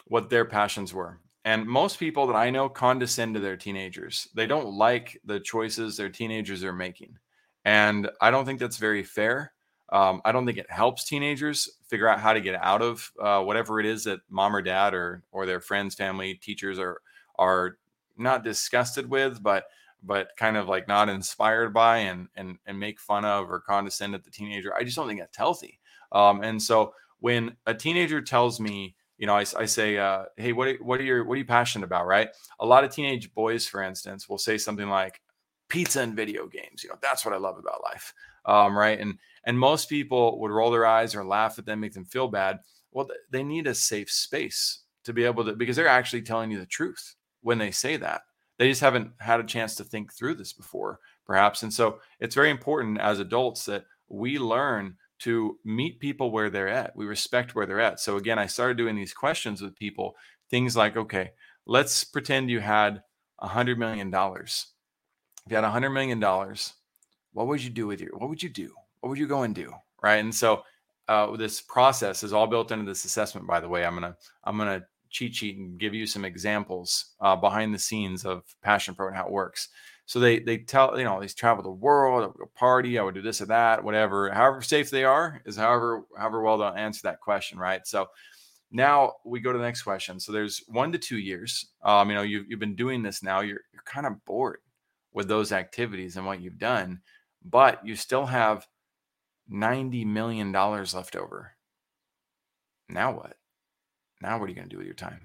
what 0.07 0.29
their 0.29 0.45
passions 0.45 0.93
were. 0.93 1.21
And 1.45 1.65
most 1.65 1.99
people 1.99 2.27
that 2.27 2.37
I 2.37 2.51
know 2.51 2.69
condescend 2.69 3.35
to 3.35 3.41
their 3.41 3.57
teenagers. 3.57 4.29
They 4.35 4.47
don't 4.47 4.75
like 4.75 5.21
the 5.25 5.41
choices 5.41 5.97
their 5.97 6.09
teenagers 6.09 6.65
are 6.65 6.73
making. 6.73 7.17
And 7.67 8.09
I 8.21 8.31
don't 8.31 8.47
think 8.47 8.61
that's 8.61 8.77
very 8.77 9.03
fair. 9.03 9.53
Um, 9.93 10.23
I 10.25 10.31
don't 10.31 10.47
think 10.47 10.57
it 10.57 10.71
helps 10.71 11.05
teenagers 11.05 11.69
figure 11.89 12.09
out 12.09 12.21
how 12.21 12.33
to 12.33 12.41
get 12.41 12.55
out 12.63 12.81
of 12.81 13.11
uh, 13.21 13.43
whatever 13.43 13.81
it 13.81 13.87
is 13.87 14.05
that 14.05 14.21
mom 14.31 14.55
or 14.55 14.63
dad 14.63 14.95
or 14.95 15.25
or 15.33 15.47
their 15.47 15.61
friends, 15.61 15.97
family, 15.97 16.35
teachers 16.35 16.79
are 16.79 17.01
are 17.39 17.79
not 18.17 18.45
disgusted 18.45 19.11
with, 19.11 19.43
but 19.43 19.65
but 20.03 20.29
kind 20.37 20.57
of 20.57 20.69
like 20.69 20.87
not 20.87 21.09
inspired 21.09 21.75
by 21.75 21.99
and 21.99 22.29
and 22.37 22.59
and 22.67 22.79
make 22.79 23.01
fun 23.01 23.25
of 23.25 23.51
or 23.51 23.61
condescend 23.61 24.15
at 24.15 24.23
the 24.23 24.31
teenager. 24.31 24.73
I 24.75 24.85
just 24.85 24.97
don't 24.97 25.09
think 25.09 25.21
that's 25.21 25.37
healthy. 25.37 25.81
Um, 26.13 26.43
and 26.43 26.63
so 26.63 26.95
when 27.19 27.57
a 27.67 27.75
teenager 27.75 28.23
tells 28.23 28.61
me, 28.61 28.95
you 29.19 29.27
know, 29.27 29.35
I, 29.35 29.45
I 29.57 29.65
say, 29.65 29.99
uh, 29.99 30.27
hey, 30.37 30.53
what 30.53 30.69
are, 30.69 30.77
what 30.77 31.01
are 31.01 31.05
your 31.05 31.25
what 31.25 31.35
are 31.35 31.39
you 31.39 31.45
passionate 31.45 31.85
about, 31.85 32.07
right? 32.07 32.29
A 32.61 32.67
lot 32.67 32.85
of 32.85 32.91
teenage 32.91 33.35
boys, 33.35 33.67
for 33.67 33.83
instance, 33.83 34.29
will 34.29 34.39
say 34.39 34.57
something 34.57 34.89
like 34.89 35.21
pizza 35.69 36.01
and 36.01 36.15
video 36.15 36.47
games. 36.47 36.83
You 36.83 36.91
know, 36.91 36.99
that's 37.03 37.25
what 37.25 37.35
I 37.35 37.39
love 37.39 37.59
about 37.59 37.83
life, 37.83 38.13
um, 38.45 38.77
right? 38.77 38.99
And 38.99 39.19
and 39.45 39.59
most 39.59 39.89
people 39.89 40.41
would 40.41 40.51
roll 40.51 40.71
their 40.71 40.87
eyes 40.87 41.15
or 41.15 41.25
laugh 41.25 41.59
at 41.59 41.67
them, 41.67 41.81
make 41.81 41.93
them 41.93 42.05
feel 42.05 42.29
bad. 42.29 42.59
Well, 42.93 43.09
they 43.31 43.43
need 43.43 43.67
a 43.67 43.75
safe 43.75 44.11
space 44.11 44.83
to 45.05 45.13
be 45.13 45.25
able 45.25 45.45
to 45.45 45.55
because 45.55 45.77
they're 45.77 45.89
actually 45.89 46.23
telling 46.23 46.51
you 46.51 46.59
the 46.59 46.67
truth 46.67 47.15
when 47.43 47.59
they 47.59 47.71
say 47.71 47.97
that 47.97 48.23
they 48.59 48.69
just 48.69 48.81
haven't 48.81 49.13
had 49.21 49.39
a 49.39 49.45
chance 49.45 49.77
to 49.77 49.85
think 49.85 50.13
through 50.13 50.35
this 50.35 50.53
before 50.53 50.99
perhaps 51.25 51.63
and 51.63 51.73
so 51.73 52.01
it's 52.19 52.35
very 52.35 52.51
important 52.51 52.99
as 52.99 53.21
adults 53.21 53.67
that 53.67 53.85
we 54.09 54.39
learn 54.39 54.97
to 55.19 55.59
meet 55.65 56.01
people 56.01 56.31
where 56.31 56.51
they're 56.51 56.69
at. 56.69 56.95
We 56.95 57.07
respect 57.07 57.55
where 57.55 57.67
they're 57.67 57.81
at. 57.81 58.01
So 58.01 58.17
again, 58.17 58.39
I 58.39 58.47
started 58.47 58.77
doing 58.77 58.97
these 58.97 59.15
questions 59.15 59.63
with 59.63 59.77
people, 59.77 60.15
things 60.51 60.77
like, 60.77 60.97
okay, 60.97 61.31
let's 61.67 62.05
pretend 62.05 62.51
you 62.51 62.61
had 62.61 63.03
a 63.41 63.49
hundred 63.49 63.79
million 63.79 64.11
dollars. 64.11 64.67
If 65.47 65.53
you 65.53 65.57
had 65.57 65.65
a 65.65 65.71
hundred 65.71 65.91
million 65.91 66.19
dollars, 66.19 66.75
what 67.33 67.47
would 67.47 67.63
you 67.63 67.71
do 67.71 67.87
with 67.87 68.01
your 68.01 68.11
what 68.17 68.29
would 68.29 68.43
you 68.43 68.49
do? 68.49 68.75
What 69.01 69.11
would 69.11 69.19
you 69.19 69.29
go 69.29 69.43
and 69.43 69.55
do? 69.55 69.73
Right. 70.03 70.17
And 70.17 70.35
so 70.35 70.65
uh, 71.07 71.37
this 71.37 71.61
process 71.61 72.25
is 72.25 72.33
all 72.33 72.49
built 72.49 72.73
into 72.73 72.85
this 72.85 73.05
assessment, 73.05 73.47
by 73.47 73.61
the 73.61 73.69
way. 73.69 73.85
I'm 73.85 73.95
gonna 73.95 74.17
I'm 74.43 74.59
gonna 74.59 74.83
cheat 75.11 75.37
sheet 75.37 75.57
and 75.57 75.79
give 75.79 75.95
you 75.95 76.05
some 76.05 76.25
examples 76.25 77.15
uh, 77.21 77.37
behind 77.37 77.73
the 77.73 77.79
scenes 77.79 78.25
of 78.25 78.43
Passion 78.61 78.97
Pro 78.97 79.07
and 79.07 79.17
how 79.17 79.27
it 79.27 79.31
works. 79.31 79.69
So 80.07 80.19
they 80.19 80.41
they 80.41 80.59
tell 80.59 80.99
you 80.99 81.05
know 81.05 81.21
they 81.21 81.29
travel 81.29 81.63
the 81.63 81.71
world, 81.71 82.25
I 82.25 82.27
would 82.27 82.37
go 82.37 82.51
party, 82.57 82.99
I 82.99 83.03
would 83.03 83.15
do 83.15 83.23
this 83.23 83.41
or 83.41 83.47
that, 83.47 83.85
whatever. 83.85 84.29
However 84.33 84.63
safe 84.63 84.91
they 84.91 85.05
are 85.05 85.43
is 85.47 85.57
however 85.57 86.03
however 86.19 86.43
well 86.43 86.59
they'll 86.59 86.69
answer 86.71 87.03
that 87.05 87.21
question, 87.21 87.57
right? 87.57 87.87
So 87.87 88.09
now 88.73 89.13
we 89.25 89.39
go 89.39 89.53
to 89.53 89.59
the 89.59 89.65
next 89.65 89.83
question. 89.83 90.19
So 90.19 90.33
there's 90.33 90.65
one 90.67 90.91
to 90.91 90.99
two 90.99 91.19
years. 91.19 91.67
Um, 91.85 92.11
you 92.11 92.17
know 92.17 92.23
you've 92.23 92.47
you've 92.49 92.61
been 92.61 92.75
doing 92.75 93.05
this 93.05 93.23
now. 93.23 93.41
You're 93.41 93.61
you're 93.73 93.85
kind 93.85 94.07
of 94.07 94.25
bored 94.25 94.59
with 95.17 95.27
those 95.27 95.51
activities 95.51 96.17
and 96.17 96.25
what 96.25 96.41
you've 96.41 96.59
done, 96.59 97.01
but 97.45 97.85
you 97.85 97.97
still 97.97 98.27
have 98.27 98.69
ninety 99.49 100.05
million 100.05 100.53
dollars 100.53 100.95
left 100.95 101.17
over. 101.17 101.57
Now 102.89 103.17
what? 103.17 103.37
Now 104.23 104.39
what 104.39 104.45
are 104.45 104.49
you 104.51 104.55
going 104.55 104.69
to 104.69 104.73
do 104.73 104.79
with 104.79 104.87
your 104.87 104.95
time? 104.95 105.23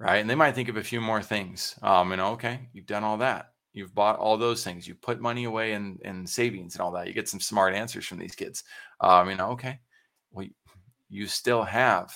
Right? 0.00 0.16
And 0.16 0.28
they 0.28 0.34
might 0.34 0.56
think 0.56 0.68
of 0.68 0.76
a 0.76 0.82
few 0.82 1.00
more 1.00 1.22
things. 1.22 1.78
Um, 1.80 2.08
know, 2.08 2.32
okay, 2.32 2.68
you've 2.72 2.86
done 2.86 3.04
all 3.04 3.18
that 3.18 3.54
You've 3.74 3.94
bought 3.94 4.18
all 4.20 4.38
those 4.38 4.62
things. 4.62 4.86
You 4.86 4.94
put 4.94 5.20
money 5.20 5.44
away 5.44 5.72
in, 5.72 5.98
in 6.04 6.26
savings 6.28 6.74
and 6.74 6.80
all 6.80 6.92
that. 6.92 7.08
You 7.08 7.12
get 7.12 7.28
some 7.28 7.40
smart 7.40 7.74
answers 7.74 8.06
from 8.06 8.18
these 8.18 8.36
kids. 8.36 8.62
Um, 9.00 9.28
you 9.28 9.34
know, 9.34 9.50
okay, 9.50 9.80
well, 10.30 10.46
you 11.08 11.26
still 11.26 11.64
have 11.64 12.14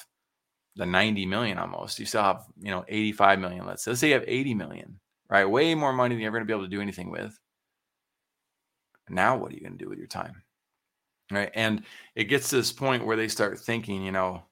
the 0.77 0.87
90 0.87 1.27
million 1.27 1.59
almost. 1.59 1.99
You 1.99 2.07
still 2.07 2.23
have, 2.23 2.45
you 2.61 2.71
know, 2.71 2.85
85 2.87 3.41
million. 3.41 3.67
Let's, 3.67 3.85
let's 3.89 3.99
say 3.99 4.09
you 4.09 4.15
have 4.15 4.25
80 4.29 4.55
million, 4.55 5.01
right? 5.31 5.45
Way 5.45 5.75
more 5.75 5.93
money 5.93 6.15
than 6.15 6.23
you're 6.23 6.33
going 6.33 6.43
to 6.43 6.47
be 6.47 6.53
able 6.53 6.65
to 6.65 6.71
do 6.71 6.81
anything 6.81 7.11
with. 7.11 7.39
Now, 9.09 9.37
what 9.37 9.53
are 9.53 9.55
you 9.55 9.61
going 9.61 9.79
to 9.79 9.85
do 9.85 9.89
with 9.89 9.99
your 9.99 10.07
time? 10.07 10.43
Right. 11.31 11.51
And 11.55 11.85
it 12.15 12.25
gets 12.25 12.51
to 12.51 12.57
this 12.57 12.73
point 12.73 13.05
where 13.05 13.17
they 13.17 13.29
start 13.29 13.59
thinking, 13.59 14.03
you 14.03 14.13
know, 14.13 14.43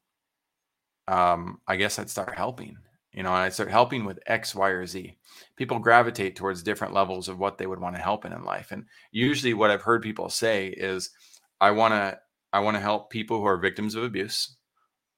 um, 1.08 1.60
I 1.66 1.76
guess 1.76 1.98
I'd 1.98 2.10
start 2.10 2.36
helping 2.36 2.76
you 3.16 3.22
know, 3.22 3.30
and 3.30 3.38
I 3.38 3.48
start 3.48 3.70
helping 3.70 4.04
with 4.04 4.20
X, 4.26 4.54
Y, 4.54 4.68
or 4.68 4.86
Z. 4.86 5.16
People 5.56 5.78
gravitate 5.78 6.36
towards 6.36 6.62
different 6.62 6.92
levels 6.92 7.28
of 7.28 7.38
what 7.38 7.56
they 7.56 7.66
would 7.66 7.80
want 7.80 7.96
to 7.96 8.02
help 8.02 8.26
in 8.26 8.32
in 8.32 8.44
life. 8.44 8.72
And 8.72 8.84
usually 9.10 9.54
what 9.54 9.70
I've 9.70 9.82
heard 9.82 10.02
people 10.02 10.28
say 10.28 10.68
is, 10.68 11.10
I 11.58 11.70
want 11.70 11.92
to, 11.94 12.18
I 12.52 12.60
want 12.60 12.76
to 12.76 12.80
help 12.82 13.08
people 13.08 13.38
who 13.38 13.46
are 13.46 13.56
victims 13.56 13.94
of 13.94 14.04
abuse, 14.04 14.54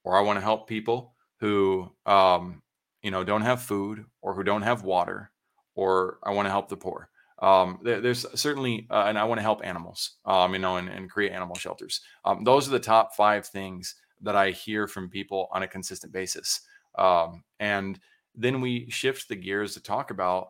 or 0.05 0.17
I 0.17 0.21
want 0.21 0.37
to 0.37 0.45
help 0.45 0.69
people 0.69 1.15
who, 1.41 1.91
um, 2.07 2.63
you 3.03 3.11
know, 3.11 3.25
don't 3.25 3.43
have 3.43 3.63
food 3.63 4.05
or 4.23 4.33
who 4.33 4.45
don't 4.45 4.63
have 4.63 4.85
water, 4.85 5.33
or 5.79 6.19
I 6.25 6.33
want 6.33 6.47
to 6.47 6.51
help 6.51 6.69
the 6.69 6.77
poor. 6.77 7.09
Um, 7.41 7.79
there, 7.85 8.01
there's 8.01 8.27
certainly, 8.35 8.89
uh, 8.91 9.05
and 9.07 9.17
I 9.17 9.23
want 9.23 9.39
to 9.39 9.43
help 9.43 9.61
animals, 9.65 10.17
um, 10.25 10.53
you 10.55 10.59
know, 10.59 10.77
and, 10.77 10.89
and 10.89 11.09
create 11.09 11.31
animal 11.31 11.55
shelters. 11.55 12.01
Um, 12.25 12.43
those 12.43 12.67
are 12.67 12.73
the 12.73 12.81
top 12.81 13.15
five 13.15 13.47
things 13.47 13.95
that 14.23 14.35
I 14.35 14.51
hear 14.51 14.89
from 14.89 15.09
people 15.09 15.47
on 15.53 15.63
a 15.63 15.69
consistent 15.69 16.13
basis. 16.13 16.63
Um, 16.99 17.45
and 17.61 18.01
then 18.35 18.61
we 18.61 18.91
shift 18.91 19.29
the 19.29 19.37
gears 19.37 19.75
to 19.75 19.81
talk 19.81 20.11
about 20.11 20.49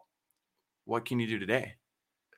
what 0.86 1.04
can 1.04 1.20
you 1.20 1.26
do 1.26 1.38
today 1.38 1.74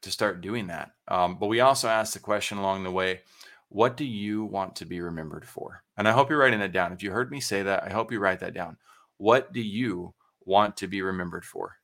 to 0.02 0.10
start 0.10 0.40
doing 0.40 0.66
that. 0.66 0.90
Um, 1.06 1.38
but 1.38 1.46
we 1.46 1.60
also 1.60 1.86
ask 1.86 2.12
the 2.14 2.18
question 2.18 2.58
along 2.58 2.82
the 2.82 2.90
way, 2.90 3.20
what 3.68 3.96
do 3.96 4.04
you 4.04 4.46
want 4.46 4.74
to 4.76 4.84
be 4.84 5.00
remembered 5.00 5.46
for? 5.46 5.84
And 5.96 6.08
I 6.08 6.12
hope 6.12 6.28
you're 6.28 6.40
writing 6.40 6.58
that 6.58 6.72
down. 6.72 6.92
If 6.92 7.04
you 7.04 7.12
heard 7.12 7.30
me 7.30 7.38
say 7.38 7.62
that, 7.62 7.84
I 7.84 7.90
hope 7.90 8.10
you 8.10 8.18
write 8.18 8.40
that 8.40 8.54
down. 8.54 8.78
What 9.18 9.52
do 9.52 9.60
you 9.60 10.12
want 10.44 10.76
to 10.78 10.88
be 10.88 11.02
remembered 11.02 11.44
for? 11.44 11.76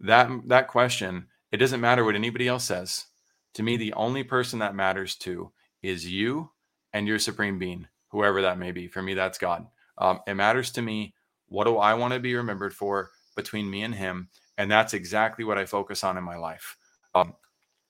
That 0.00 0.30
that 0.46 0.68
question, 0.68 1.26
it 1.52 1.58
doesn't 1.58 1.80
matter 1.80 2.04
what 2.04 2.14
anybody 2.14 2.48
else 2.48 2.64
says. 2.64 3.06
To 3.54 3.62
me, 3.62 3.76
the 3.76 3.92
only 3.94 4.22
person 4.24 4.60
that 4.60 4.74
matters 4.74 5.16
to 5.16 5.52
is 5.82 6.10
you 6.10 6.50
and 6.92 7.06
your 7.06 7.18
supreme 7.18 7.58
being, 7.58 7.86
whoever 8.08 8.42
that 8.42 8.58
may 8.58 8.72
be. 8.72 8.86
For 8.86 9.02
me, 9.02 9.14
that's 9.14 9.38
God. 9.38 9.66
Um, 9.98 10.20
it 10.26 10.34
matters 10.34 10.70
to 10.72 10.82
me 10.82 11.14
what 11.50 11.64
do 11.64 11.76
I 11.78 11.94
want 11.94 12.14
to 12.14 12.20
be 12.20 12.34
remembered 12.34 12.72
for 12.72 13.10
between 13.36 13.68
me 13.68 13.82
and 13.82 13.94
him? 13.94 14.28
And 14.56 14.70
that's 14.70 14.94
exactly 14.94 15.44
what 15.44 15.58
I 15.58 15.64
focus 15.66 16.04
on 16.04 16.16
in 16.16 16.24
my 16.24 16.36
life. 16.36 16.76
Um, 17.14 17.34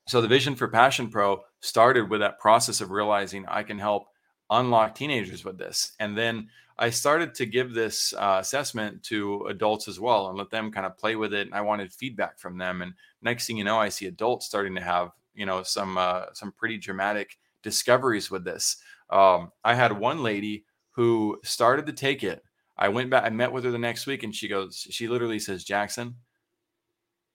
so 0.09 0.21
the 0.21 0.29
vision 0.29 0.57
for 0.57 0.67
Passion 0.67 1.09
Pro 1.09 1.43
started 1.61 2.11
with 2.11 2.21
that 2.21 2.39
process 2.39 2.81
of 2.81 2.91
realizing 2.91 3.45
I 3.47 3.63
can 3.63 3.79
help 3.79 4.07
unlock 4.49 4.95
teenagers 4.95 5.45
with 5.45 5.59
this. 5.59 5.93
And 6.01 6.17
then 6.17 6.49
I 6.81 6.91
started 6.91 7.35
to 7.35 7.47
give 7.47 7.73
this 7.73 8.13
uh, 8.15 8.39
assessment 8.41 9.03
to 9.05 9.47
adults 9.47 9.87
as 9.87 10.01
well 10.01 10.29
and 10.29 10.39
let 10.39 10.51
them 10.51 10.73
kind 10.73 10.87
of 10.87 10.97
play 10.97 11.15
with 11.15 11.33
it. 11.35 11.47
And 11.47 11.55
I 11.55 11.61
wanted 11.61 11.93
feedback 11.93 12.39
from 12.39 12.59
them. 12.59 12.83
And 12.83 12.95
next 13.23 13.47
thing 13.47 13.57
you 13.57 13.65
know, 13.65 13.79
I 13.79 13.91
see 13.91 14.07
adults 14.07 14.47
starting 14.47 14.75
to 14.75 14.81
have, 14.81 15.11
you 15.35 15.47
know, 15.47 15.63
some, 15.63 15.99
uh, 15.99 16.25
some 16.33 16.53
pretty 16.53 16.79
dramatic 16.79 17.39
discoveries 17.63 18.31
with 18.31 18.45
this. 18.45 18.79
Um, 19.11 19.53
I 19.63 19.75
had 19.75 19.93
one 19.93 20.23
lady 20.23 20.65
who 20.93 21.39
started 21.45 21.87
to 21.87 21.93
take 21.93 22.25
it 22.25 22.43
I 22.81 22.89
went 22.89 23.11
back, 23.11 23.25
I 23.25 23.29
met 23.29 23.53
with 23.53 23.65
her 23.65 23.71
the 23.71 23.79
next 23.79 24.07
week, 24.07 24.23
and 24.23 24.35
she 24.35 24.49
goes, 24.49 24.87
she 24.91 25.07
literally 25.07 25.39
says, 25.39 25.65
Jackson, 25.65 26.17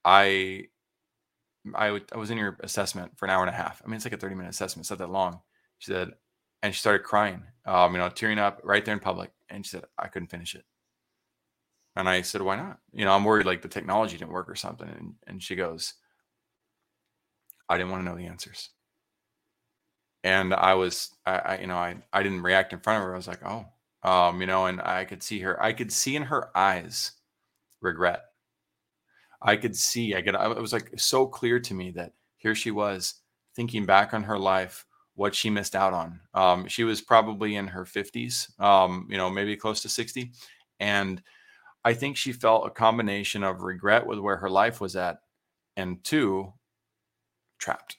I, 0.04 0.66
I, 1.76 2.02
I 2.12 2.18
was 2.18 2.32
in 2.32 2.40
your 2.40 2.58
assessment 2.64 3.16
for 3.16 3.26
an 3.26 3.32
hour 3.32 3.42
and 3.42 3.54
a 3.54 3.58
half. 3.58 3.80
I 3.84 3.88
mean, 3.88 3.96
it's 3.96 4.06
like 4.06 4.14
a 4.14 4.18
30 4.18 4.34
minute 4.34 4.50
assessment, 4.50 4.86
it's 4.86 4.90
not 4.90 4.98
that 5.00 5.12
long. 5.12 5.42
She 5.78 5.92
said, 5.92 6.14
and 6.64 6.74
she 6.74 6.80
started 6.80 7.04
crying, 7.04 7.44
um, 7.66 7.94
you 7.94 8.00
know, 8.00 8.10
tearing 8.10 8.40
up 8.40 8.62
right 8.64 8.84
there 8.84 8.94
in 8.94 9.00
public. 9.00 9.32
And 9.50 9.66
she 9.66 9.72
said, 9.72 9.84
I 9.98 10.08
couldn't 10.08 10.30
finish 10.30 10.56
it. 10.56 10.66
And 11.96 12.10
I 12.10 12.22
said, 12.22 12.42
why 12.42 12.58
not? 12.58 12.80
You 12.92 13.06
know, 13.06 13.14
I'm 13.14 13.24
worried 13.24 13.46
like 13.46 13.62
the 13.62 13.68
technology 13.68 14.18
didn't 14.18 14.32
work 14.32 14.50
or 14.50 14.56
something. 14.56 14.90
And, 14.90 15.14
and 15.28 15.42
she 15.42 15.56
goes, 15.56 15.94
I 17.70 17.78
didn't 17.78 17.92
want 17.92 18.04
to 18.04 18.10
know 18.10 18.18
the 18.18 18.28
answers. 18.28 18.70
And 20.24 20.54
I 20.54 20.74
was, 20.74 21.12
I, 21.26 21.38
I, 21.38 21.60
you 21.60 21.68
know, 21.68 21.78
I, 21.78 21.96
I 22.12 22.24
didn't 22.24 22.42
react 22.42 22.74
in 22.74 22.80
front 22.80 22.98
of 22.98 23.08
her. 23.08 23.14
I 23.14 23.18
was 23.18 23.28
like, 23.28 23.46
oh, 23.46 23.66
um, 24.04 24.42
you 24.42 24.48
know, 24.48 24.66
and 24.66 24.82
I 24.82 25.06
could 25.06 25.24
see 25.24 25.40
her, 25.40 25.62
I 25.62 25.72
could 25.72 25.92
see 25.92 26.16
in 26.16 26.24
her 26.24 26.50
eyes 26.56 27.12
regret. 27.82 28.24
I 29.42 29.56
could 29.56 29.76
see, 29.76 30.16
I 30.16 30.22
could, 30.22 30.36
it 30.36 30.62
was 30.62 30.74
like 30.74 30.92
so 30.98 31.28
clear 31.28 31.60
to 31.60 31.74
me 31.74 31.92
that 31.92 32.14
here 32.38 32.56
she 32.56 32.72
was 32.72 33.16
thinking 33.56 33.86
back 33.86 34.14
on 34.14 34.24
her 34.24 34.40
life, 34.40 34.86
what 35.16 35.34
she 35.34 35.50
missed 35.50 35.76
out 35.76 35.94
on. 35.94 36.20
Um, 36.34 36.68
she 36.68 36.84
was 36.84 37.02
probably 37.02 37.56
in 37.56 37.68
her 37.68 37.86
50s, 37.86 38.60
um, 38.60 39.08
you 39.10 39.18
know, 39.18 39.30
maybe 39.30 39.56
close 39.56 39.82
to 39.82 39.90
60. 39.90 40.32
And 40.80 41.22
I 41.84 41.94
think 41.94 42.18
she 42.18 42.34
felt 42.34 42.68
a 42.68 42.72
combination 42.72 43.44
of 43.44 43.62
regret 43.62 44.06
with 44.06 44.20
where 44.20 44.38
her 44.38 44.50
life 44.50 44.82
was 44.82 44.96
at, 44.96 45.20
and 45.78 46.04
two, 46.04 46.52
trapped. 47.60 47.98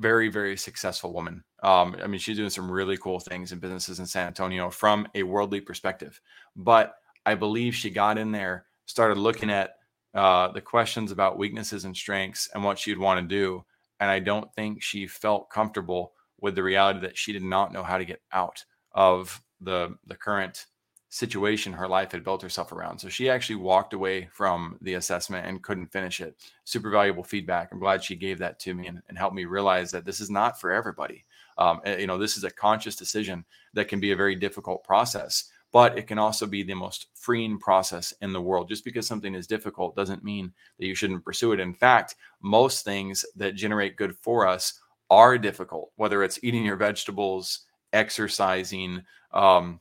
Very, 0.00 0.28
very 0.28 0.56
successful 0.56 1.12
woman. 1.12 1.44
Um, 1.62 1.96
I 2.02 2.06
mean, 2.06 2.18
she's 2.18 2.36
doing 2.36 2.50
some 2.50 2.70
really 2.70 2.96
cool 2.96 3.20
things 3.20 3.52
in 3.52 3.58
businesses 3.58 4.00
in 4.00 4.06
San 4.06 4.26
Antonio 4.26 4.70
from 4.70 5.06
a 5.14 5.22
worldly 5.22 5.60
perspective. 5.60 6.20
But 6.56 6.94
I 7.26 7.34
believe 7.34 7.74
she 7.74 7.90
got 7.90 8.18
in 8.18 8.32
there, 8.32 8.66
started 8.86 9.18
looking 9.18 9.50
at 9.50 9.76
uh, 10.14 10.48
the 10.48 10.60
questions 10.60 11.12
about 11.12 11.38
weaknesses 11.38 11.84
and 11.84 11.96
strengths 11.96 12.48
and 12.54 12.64
what 12.64 12.78
she'd 12.78 12.98
want 12.98 13.20
to 13.20 13.26
do. 13.26 13.64
And 14.00 14.10
I 14.10 14.18
don't 14.18 14.52
think 14.54 14.82
she 14.82 15.06
felt 15.06 15.50
comfortable 15.50 16.13
with 16.44 16.54
the 16.54 16.62
reality 16.62 17.00
that 17.00 17.16
she 17.16 17.32
did 17.32 17.42
not 17.42 17.72
know 17.72 17.82
how 17.82 17.96
to 17.96 18.04
get 18.04 18.20
out 18.30 18.62
of 18.92 19.42
the 19.62 19.96
the 20.06 20.14
current 20.14 20.66
situation 21.08 21.72
her 21.72 21.88
life 21.88 22.12
had 22.12 22.22
built 22.22 22.42
herself 22.42 22.70
around. 22.70 22.98
So 22.98 23.08
she 23.08 23.30
actually 23.30 23.56
walked 23.56 23.94
away 23.94 24.28
from 24.30 24.76
the 24.82 24.94
assessment 24.94 25.46
and 25.46 25.62
couldn't 25.62 25.92
finish 25.92 26.20
it. 26.20 26.36
Super 26.64 26.90
valuable 26.90 27.24
feedback. 27.24 27.70
I'm 27.72 27.78
glad 27.78 28.04
she 28.04 28.14
gave 28.16 28.38
that 28.40 28.58
to 28.60 28.74
me 28.74 28.88
and, 28.88 29.00
and 29.08 29.16
helped 29.16 29.36
me 29.36 29.46
realize 29.46 29.90
that 29.92 30.04
this 30.04 30.20
is 30.20 30.28
not 30.28 30.60
for 30.60 30.70
everybody. 30.70 31.24
Um, 31.56 31.80
eh, 31.84 31.98
you 31.98 32.06
know, 32.06 32.18
this 32.18 32.36
is 32.36 32.44
a 32.44 32.50
conscious 32.50 32.94
decision 32.94 33.44
that 33.72 33.88
can 33.88 34.00
be 34.00 34.12
a 34.12 34.16
very 34.16 34.34
difficult 34.34 34.84
process, 34.84 35.50
but 35.72 35.96
it 35.96 36.06
can 36.08 36.18
also 36.18 36.46
be 36.46 36.62
the 36.62 36.74
most 36.74 37.06
freeing 37.14 37.58
process 37.58 38.12
in 38.20 38.34
the 38.34 38.42
world. 38.42 38.68
Just 38.68 38.84
because 38.84 39.06
something 39.06 39.34
is 39.34 39.46
difficult 39.46 39.96
doesn't 39.96 40.24
mean 40.24 40.52
that 40.78 40.86
you 40.86 40.94
shouldn't 40.94 41.24
pursue 41.24 41.52
it. 41.52 41.60
In 41.60 41.74
fact, 41.74 42.16
most 42.42 42.84
things 42.84 43.24
that 43.36 43.54
generate 43.54 43.96
good 43.96 44.14
for 44.16 44.46
us 44.46 44.80
are 45.10 45.38
difficult, 45.38 45.92
whether 45.96 46.22
it's 46.22 46.38
eating 46.42 46.64
your 46.64 46.76
vegetables, 46.76 47.60
exercising, 47.92 49.02
um, 49.32 49.80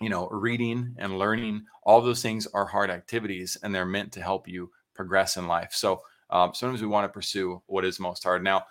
you 0.00 0.08
know, 0.08 0.28
reading 0.28 0.94
and 0.98 1.18
learning. 1.18 1.64
All 1.84 2.00
those 2.00 2.22
things 2.22 2.46
are 2.48 2.66
hard 2.66 2.90
activities, 2.90 3.56
and 3.62 3.74
they're 3.74 3.86
meant 3.86 4.12
to 4.12 4.22
help 4.22 4.48
you 4.48 4.70
progress 4.94 5.36
in 5.36 5.46
life. 5.46 5.72
So 5.72 6.02
um, 6.30 6.52
sometimes 6.54 6.80
we 6.80 6.88
want 6.88 7.04
to 7.04 7.14
pursue 7.14 7.62
what 7.66 7.84
is 7.84 8.00
most 8.00 8.24
hard. 8.24 8.42
Now, 8.42 8.64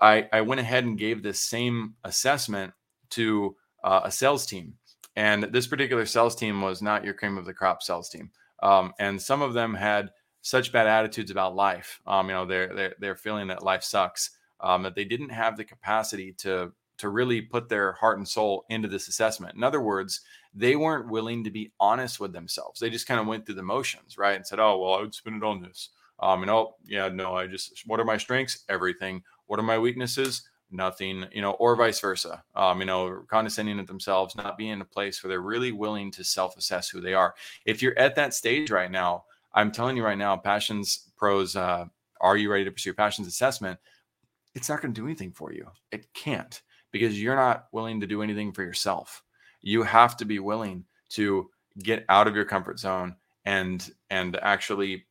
I, 0.00 0.28
I 0.32 0.40
went 0.40 0.60
ahead 0.60 0.84
and 0.84 0.98
gave 0.98 1.22
this 1.22 1.40
same 1.40 1.94
assessment 2.04 2.72
to 3.10 3.56
uh, 3.84 4.00
a 4.04 4.10
sales 4.10 4.46
team. 4.46 4.74
And 5.14 5.44
this 5.44 5.66
particular 5.66 6.06
sales 6.06 6.34
team 6.34 6.62
was 6.62 6.80
not 6.80 7.04
your 7.04 7.14
cream 7.14 7.36
of 7.36 7.44
the 7.44 7.52
crop 7.52 7.82
sales 7.82 8.08
team. 8.08 8.30
Um, 8.62 8.94
and 8.98 9.20
some 9.20 9.42
of 9.42 9.52
them 9.52 9.74
had 9.74 10.10
such 10.40 10.72
bad 10.72 10.86
attitudes 10.86 11.30
about 11.30 11.54
life. 11.54 12.00
Um, 12.06 12.28
you 12.28 12.34
know, 12.34 12.46
they're, 12.46 12.74
they're, 12.74 12.94
they're 12.98 13.16
feeling 13.16 13.48
that 13.48 13.62
life 13.62 13.82
sucks, 13.82 14.30
um, 14.62 14.82
that 14.82 14.94
they 14.94 15.04
didn't 15.04 15.30
have 15.30 15.56
the 15.56 15.64
capacity 15.64 16.32
to, 16.38 16.72
to 16.98 17.08
really 17.08 17.42
put 17.42 17.68
their 17.68 17.92
heart 17.92 18.18
and 18.18 18.28
soul 18.28 18.64
into 18.70 18.88
this 18.88 19.08
assessment. 19.08 19.56
In 19.56 19.64
other 19.64 19.80
words, 19.80 20.20
they 20.54 20.76
weren't 20.76 21.08
willing 21.08 21.44
to 21.44 21.50
be 21.50 21.72
honest 21.80 22.20
with 22.20 22.32
themselves. 22.32 22.78
They 22.78 22.90
just 22.90 23.06
kind 23.06 23.20
of 23.20 23.26
went 23.26 23.44
through 23.44 23.56
the 23.56 23.62
motions, 23.62 24.18
right? 24.18 24.36
And 24.36 24.46
said, 24.46 24.60
"Oh, 24.60 24.78
well, 24.78 24.94
I 24.94 25.00
would 25.00 25.14
spend 25.14 25.36
it 25.36 25.46
on 25.46 25.60
this." 25.62 25.90
Um, 26.20 26.42
and 26.42 26.50
oh, 26.50 26.76
yeah, 26.84 27.08
no, 27.08 27.34
I 27.34 27.46
just 27.46 27.82
what 27.86 28.00
are 28.00 28.04
my 28.04 28.16
strengths? 28.16 28.64
Everything. 28.68 29.22
What 29.46 29.58
are 29.58 29.64
my 29.64 29.78
weaknesses? 29.78 30.48
Nothing. 30.70 31.26
You 31.32 31.42
know, 31.42 31.52
or 31.52 31.74
vice 31.74 32.00
versa. 32.00 32.44
Um, 32.54 32.80
you 32.80 32.86
know, 32.86 33.24
condescending 33.28 33.78
to 33.78 33.84
themselves, 33.84 34.36
not 34.36 34.56
being 34.56 34.72
in 34.72 34.80
a 34.80 34.86
place 34.86 35.22
where 35.22 35.28
they're 35.28 35.40
really 35.40 35.72
willing 35.72 36.10
to 36.12 36.24
self-assess 36.24 36.88
who 36.88 37.00
they 37.00 37.14
are. 37.14 37.34
If 37.64 37.82
you're 37.82 37.98
at 37.98 38.14
that 38.16 38.34
stage 38.34 38.70
right 38.70 38.90
now, 38.90 39.24
I'm 39.54 39.72
telling 39.72 39.96
you 39.96 40.04
right 40.04 40.18
now, 40.18 40.36
Passions 40.36 41.10
Pros, 41.16 41.56
uh, 41.56 41.86
are 42.20 42.36
you 42.36 42.50
ready 42.50 42.64
to 42.64 42.70
pursue 42.70 42.94
Passions 42.94 43.26
assessment? 43.26 43.78
It's 44.54 44.68
not 44.68 44.82
going 44.82 44.94
to 44.94 45.00
do 45.00 45.06
anything 45.06 45.32
for 45.32 45.52
you. 45.52 45.66
It 45.90 46.12
can't 46.14 46.60
because 46.92 47.20
you're 47.20 47.36
not 47.36 47.66
willing 47.72 48.00
to 48.00 48.06
do 48.06 48.22
anything 48.22 48.52
for 48.52 48.62
yourself. 48.62 49.22
You 49.62 49.82
have 49.82 50.16
to 50.18 50.24
be 50.24 50.38
willing 50.38 50.84
to 51.10 51.48
get 51.82 52.04
out 52.08 52.28
of 52.28 52.34
your 52.34 52.44
comfort 52.44 52.78
zone 52.78 53.16
and 53.44 53.90
and 54.10 54.36
actually 54.42 55.04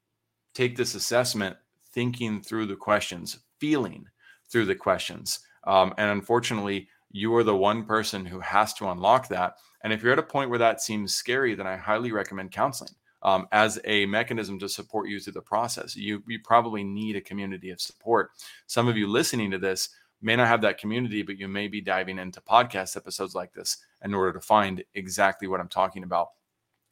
take 0.54 0.76
this 0.78 0.96
assessment 0.96 1.58
thinking 1.94 2.42
through 2.42 2.68
the 2.68 2.76
questions 2.76 3.40
feeling 3.60 4.06
through 4.50 4.66
the 4.66 4.76
questions. 4.76 5.40
Um, 5.66 5.94
and 5.98 6.12
unfortunately 6.12 6.88
you 7.12 7.36
are 7.36 7.44
the 7.44 7.56
one 7.56 7.84
person 7.86 8.26
who 8.26 8.40
has 8.40 8.74
to 8.76 8.90
unlock 8.90 9.28
that. 9.30 9.56
And 9.84 9.92
if 9.92 10.02
you're 10.02 10.14
at 10.14 10.20
a 10.20 10.24
point 10.24 10.50
where 10.50 10.60
that 10.60 10.82
seems 10.82 11.14
scary 11.14 11.56
then 11.56 11.68
i 11.68 11.76
highly 11.76 12.12
recommend 12.12 12.52
counseling 12.52 12.94
um, 13.24 13.48
as 13.52 13.80
a 13.86 14.06
mechanism 14.08 14.58
to 14.60 14.68
support 14.68 15.08
you 15.10 15.20
through 15.20 15.34
the 15.34 15.42
process 15.42 15.96
you, 15.96 16.24
you 16.28 16.40
probably 16.44 16.84
need 16.84 17.16
a 17.16 17.22
community 17.22 17.70
of 17.70 17.80
support 17.80 18.32
some 18.68 18.88
of 18.88 18.98
you 18.98 19.08
listening 19.08 19.52
to 19.52 19.58
this 19.58 19.90
may 20.22 20.36
not 20.36 20.48
have 20.48 20.62
that 20.62 20.78
community, 20.78 21.24
but 21.24 21.38
you 21.38 21.48
may 21.48 21.68
be 21.68 21.82
diving 21.82 22.20
into 22.20 22.42
podcast 22.42 22.96
episodes 22.96 23.36
like 23.36 23.54
this 23.54 23.78
in 24.04 24.14
order 24.14 24.34
to 24.34 24.42
find 24.42 24.84
exactly 24.94 25.48
what 25.48 25.60
I'm 25.60 25.68
talking 25.68 26.04
about. 26.04 26.30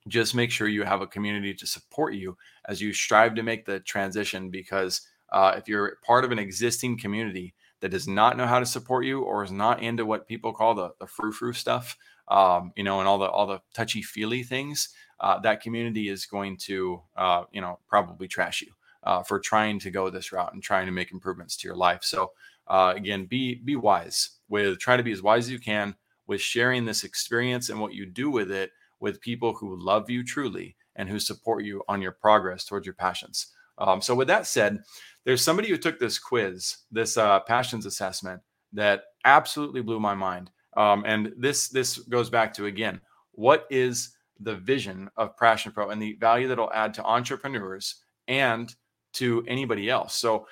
Just 0.08 0.34
make 0.34 0.50
sure 0.50 0.68
you 0.68 0.84
have 0.84 1.02
a 1.02 1.08
community 1.08 1.54
to 1.54 1.68
support 1.68 2.14
you 2.14 2.38
as 2.68 2.82
you 2.82 2.94
strive 2.94 3.36
to 3.36 3.44
make 3.44 3.66
the 3.66 3.80
transition. 3.82 4.50
Because 4.50 5.02
uh, 5.32 5.54
if 5.58 5.68
you're 5.68 5.98
part 6.04 6.26
of 6.26 6.32
an 6.32 6.40
existing 6.40 6.98
community 6.98 7.54
that 7.82 7.90
does 7.90 8.08
not 8.08 8.36
know 8.36 8.48
how 8.48 8.60
to 8.60 8.66
support 8.66 9.06
you 9.06 9.22
or 9.22 9.44
is 9.44 9.52
not 9.52 9.84
into 9.84 10.06
what 10.06 10.28
people 10.28 10.52
call 10.52 10.74
the, 10.74 10.92
the 11.00 11.08
frou 11.08 11.32
frou 11.32 11.54
stuff, 11.54 11.96
um, 12.30 12.72
you 12.76 12.84
know, 12.84 13.00
and 13.00 13.08
all 13.08 13.20
the 13.20 13.30
all 13.30 13.46
the 13.46 13.62
touchy 13.74 14.02
feely 14.02 14.42
things, 14.42 14.90
uh, 15.22 15.40
that 15.40 15.62
community 15.62 16.10
is 16.10 16.26
going 16.26 16.58
to, 16.58 17.02
uh, 17.18 17.44
you 17.52 17.62
know, 17.62 17.80
probably 17.88 18.28
trash 18.28 18.62
you 18.62 18.72
uh, 19.04 19.24
for 19.24 19.40
trying 19.40 19.80
to 19.80 19.92
go 19.92 20.10
this 20.10 20.32
route 20.32 20.54
and 20.54 20.64
trying 20.64 20.86
to 20.86 20.92
make 20.92 21.12
improvements 21.12 21.58
to 21.58 21.68
your 21.68 21.76
life. 21.76 22.04
So 22.04 22.32
uh, 22.68 22.94
again, 22.96 23.26
be 23.26 23.56
be 23.56 23.76
wise 23.76 24.32
with 24.48 24.80
try 24.80 24.98
to 24.98 25.04
be 25.04 25.12
as 25.12 25.22
wise 25.22 25.46
as 25.46 25.52
you 25.52 25.60
can 25.60 25.96
with 26.28 26.42
sharing 26.42 26.86
this 26.86 27.04
experience 27.04 27.70
and 27.70 27.80
what 27.80 27.94
you 27.94 28.06
do 28.06 28.30
with 28.30 28.52
it 28.52 28.72
with 29.00 29.22
people 29.22 29.54
who 29.54 29.76
love 29.76 30.10
you 30.10 30.24
truly 30.24 30.76
and 30.96 31.10
who 31.10 31.20
support 31.20 31.64
you 31.64 31.82
on 31.88 32.02
your 32.02 32.12
progress 32.12 32.66
towards 32.66 32.86
your 32.86 32.94
passions. 32.94 33.48
Um, 33.78 34.02
so, 34.02 34.14
with 34.14 34.28
that 34.28 34.46
said, 34.46 34.84
there's 35.24 35.44
somebody 35.44 35.70
who 35.70 35.78
took 35.78 36.00
this 36.00 36.20
quiz, 36.20 36.78
this 36.92 37.18
uh, 37.18 37.40
passions 37.42 37.86
assessment, 37.86 38.42
that 38.74 39.04
absolutely 39.26 39.82
blew 39.82 40.00
my 40.00 40.14
mind. 40.14 40.52
Um, 40.78 41.04
and 41.06 41.34
this 41.38 41.70
this 41.70 41.98
goes 41.98 42.30
back 42.30 42.54
to 42.56 42.66
again, 42.66 43.02
what 43.32 43.66
is 43.70 44.10
the 44.40 44.56
vision 44.56 45.10
of 45.18 45.38
Passion 45.38 45.72
Pro 45.72 45.90
and 45.90 46.02
the 46.02 46.14
value 46.20 46.48
that 46.48 46.54
it'll 46.54 46.74
add 46.74 46.94
to 46.96 47.04
entrepreneurs 47.04 47.96
and 48.28 48.74
to 49.14 49.44
anybody 49.48 49.90
else. 49.90 50.16
So 50.16 50.48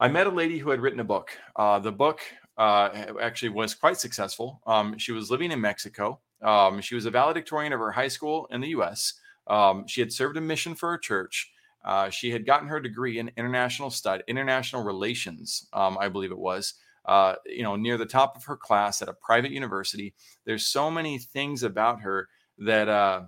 I 0.00 0.08
met 0.08 0.26
a 0.26 0.30
lady 0.30 0.58
who 0.58 0.70
had 0.70 0.80
written 0.80 1.00
a 1.00 1.04
book. 1.04 1.30
Uh, 1.56 1.78
the 1.78 1.92
book 1.92 2.20
uh, 2.56 3.06
actually 3.20 3.50
was 3.50 3.74
quite 3.74 3.98
successful. 3.98 4.60
Um, 4.66 4.98
she 4.98 5.12
was 5.12 5.30
living 5.30 5.52
in 5.52 5.60
Mexico. 5.60 6.20
Um, 6.42 6.80
she 6.80 6.94
was 6.94 7.06
a 7.06 7.10
valedictorian 7.10 7.72
of 7.72 7.80
her 7.80 7.90
high 7.90 8.08
school 8.08 8.46
in 8.50 8.60
the 8.60 8.68
U.S. 8.68 9.14
Um, 9.46 9.86
she 9.86 10.00
had 10.00 10.12
served 10.12 10.36
a 10.36 10.40
mission 10.40 10.74
for 10.74 10.90
her 10.90 10.98
church. 10.98 11.50
Uh, 11.84 12.10
she 12.10 12.30
had 12.30 12.46
gotten 12.46 12.68
her 12.68 12.80
degree 12.80 13.18
in 13.18 13.30
international 13.36 13.90
stud, 13.90 14.22
international 14.28 14.82
relations, 14.82 15.66
um, 15.72 15.96
I 15.98 16.08
believe 16.08 16.30
it 16.30 16.38
was. 16.38 16.74
Uh, 17.06 17.34
you 17.46 17.62
know, 17.62 17.76
near 17.76 17.96
the 17.96 18.04
top 18.04 18.36
of 18.36 18.44
her 18.44 18.56
class 18.56 19.00
at 19.00 19.08
a 19.08 19.14
private 19.14 19.50
university. 19.50 20.14
There's 20.44 20.66
so 20.66 20.90
many 20.90 21.18
things 21.18 21.62
about 21.62 22.02
her 22.02 22.28
that, 22.60 22.88
uh, 22.88 23.22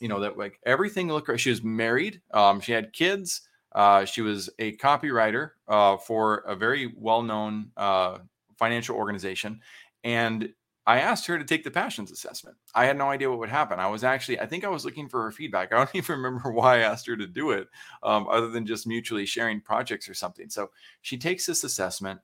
you 0.00 0.08
know, 0.08 0.20
that 0.20 0.38
like 0.38 0.58
everything 0.66 1.08
looked. 1.08 1.38
She 1.40 1.50
was 1.50 1.62
married. 1.62 2.20
Um, 2.32 2.60
she 2.60 2.72
had 2.72 2.92
kids. 2.92 3.42
Uh, 3.72 4.04
she 4.04 4.20
was 4.20 4.50
a 4.58 4.76
copywriter 4.76 5.50
uh, 5.68 5.96
for 5.96 6.38
a 6.38 6.54
very 6.54 6.92
well 6.96 7.22
known 7.22 7.70
uh, 7.76 8.18
financial 8.58 8.96
organization. 8.96 9.60
And 10.04 10.52
I 10.86 11.00
asked 11.00 11.26
her 11.26 11.38
to 11.38 11.44
take 11.44 11.62
the 11.62 11.70
passions 11.70 12.10
assessment. 12.10 12.56
I 12.74 12.86
had 12.86 12.98
no 12.98 13.08
idea 13.08 13.30
what 13.30 13.38
would 13.38 13.48
happen. 13.48 13.78
I 13.78 13.86
was 13.86 14.02
actually, 14.02 14.40
I 14.40 14.46
think 14.46 14.64
I 14.64 14.68
was 14.68 14.84
looking 14.84 15.08
for 15.08 15.22
her 15.22 15.30
feedback. 15.30 15.72
I 15.72 15.76
don't 15.76 15.90
even 15.94 16.16
remember 16.20 16.50
why 16.50 16.76
I 16.76 16.80
asked 16.80 17.06
her 17.06 17.16
to 17.16 17.26
do 17.26 17.52
it, 17.52 17.68
um, 18.02 18.26
other 18.28 18.48
than 18.48 18.66
just 18.66 18.86
mutually 18.86 19.24
sharing 19.24 19.60
projects 19.60 20.08
or 20.08 20.14
something. 20.14 20.50
So 20.50 20.70
she 21.02 21.16
takes 21.16 21.46
this 21.46 21.62
assessment, 21.62 22.20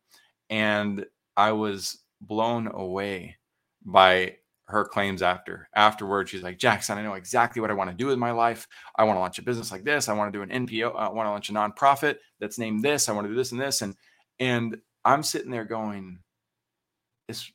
and 0.50 1.06
I 1.36 1.52
was 1.52 1.98
blown 2.20 2.68
away 2.74 3.36
by 3.84 4.37
her 4.68 4.84
claims 4.84 5.22
after 5.22 5.68
afterwards 5.74 6.30
she's 6.30 6.42
like 6.42 6.58
jackson 6.58 6.98
i 6.98 7.02
know 7.02 7.14
exactly 7.14 7.60
what 7.60 7.70
i 7.70 7.74
want 7.74 7.90
to 7.90 7.96
do 7.96 8.06
with 8.06 8.18
my 8.18 8.30
life. 8.30 8.66
I 8.96 9.04
want 9.04 9.16
to 9.16 9.20
launch 9.20 9.38
a 9.38 9.42
business 9.42 9.72
like 9.72 9.84
this. 9.84 10.08
I 10.08 10.12
want 10.12 10.32
to 10.32 10.38
do 10.38 10.42
an 10.42 10.66
npo 10.66 10.94
uh, 10.94 10.98
i 10.98 11.08
want 11.08 11.26
to 11.26 11.30
launch 11.30 11.50
a 11.50 11.52
nonprofit 11.52 12.16
that's 12.38 12.58
named 12.58 12.82
this. 12.82 13.08
I 13.08 13.12
want 13.12 13.26
to 13.26 13.30
do 13.30 13.36
this 13.36 13.52
and 13.52 13.60
this. 13.60 13.82
And 13.82 13.94
and 14.38 14.76
i'm 15.04 15.22
sitting 15.22 15.50
there 15.50 15.64
going 15.64 16.20
this 17.28 17.50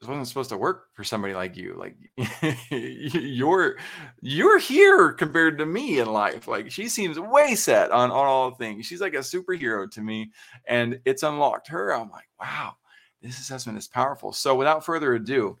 this 0.00 0.08
wasn't 0.08 0.28
supposed 0.28 0.50
to 0.50 0.58
work 0.58 0.88
for 0.92 1.04
somebody 1.04 1.32
like 1.32 1.56
you. 1.56 1.74
Like 1.78 1.96
you're 2.70 3.76
you're 4.20 4.58
here 4.58 5.12
compared 5.12 5.56
to 5.58 5.66
me 5.66 6.00
in 6.00 6.12
life. 6.12 6.46
Like 6.46 6.70
she 6.70 6.88
seems 6.88 7.18
way 7.18 7.54
set 7.54 7.90
on, 7.90 8.10
on 8.10 8.26
all 8.26 8.50
things. 8.50 8.84
She's 8.84 9.00
like 9.00 9.14
a 9.14 9.18
superhero 9.18 9.90
to 9.92 10.02
me 10.02 10.32
and 10.68 11.00
it's 11.06 11.22
unlocked 11.22 11.68
her. 11.68 11.94
I'm 11.94 12.10
like 12.10 12.28
wow 12.38 12.74
this 13.22 13.40
assessment 13.40 13.78
is 13.78 13.88
powerful. 13.88 14.32
So 14.32 14.54
without 14.54 14.84
further 14.84 15.14
ado 15.14 15.58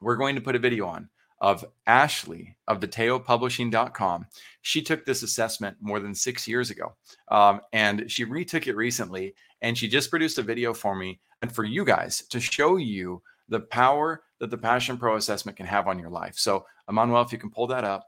we're 0.00 0.16
going 0.16 0.34
to 0.34 0.40
put 0.40 0.56
a 0.56 0.60
video 0.60 0.86
on 0.86 1.08
of 1.40 1.64
Ashley 1.86 2.56
of 2.68 2.80
theteopublishing.com. 2.80 4.26
She 4.62 4.82
took 4.82 5.04
this 5.04 5.22
assessment 5.22 5.76
more 5.80 5.98
than 5.98 6.14
six 6.14 6.46
years 6.46 6.70
ago, 6.70 6.94
um, 7.30 7.60
and 7.72 8.10
she 8.10 8.24
retook 8.24 8.66
it 8.66 8.76
recently. 8.76 9.34
And 9.62 9.76
she 9.76 9.88
just 9.88 10.10
produced 10.10 10.38
a 10.38 10.42
video 10.42 10.72
for 10.72 10.94
me 10.94 11.20
and 11.42 11.52
for 11.52 11.64
you 11.64 11.84
guys 11.84 12.22
to 12.28 12.40
show 12.40 12.76
you 12.76 13.22
the 13.48 13.60
power 13.60 14.22
that 14.38 14.50
the 14.50 14.56
Passion 14.56 14.96
Pro 14.96 15.16
assessment 15.16 15.56
can 15.56 15.66
have 15.66 15.86
on 15.86 15.98
your 15.98 16.08
life. 16.08 16.34
So, 16.36 16.64
Emmanuel, 16.88 17.22
if 17.22 17.32
you 17.32 17.38
can 17.38 17.50
pull 17.50 17.66
that 17.68 17.84
up, 17.84 18.06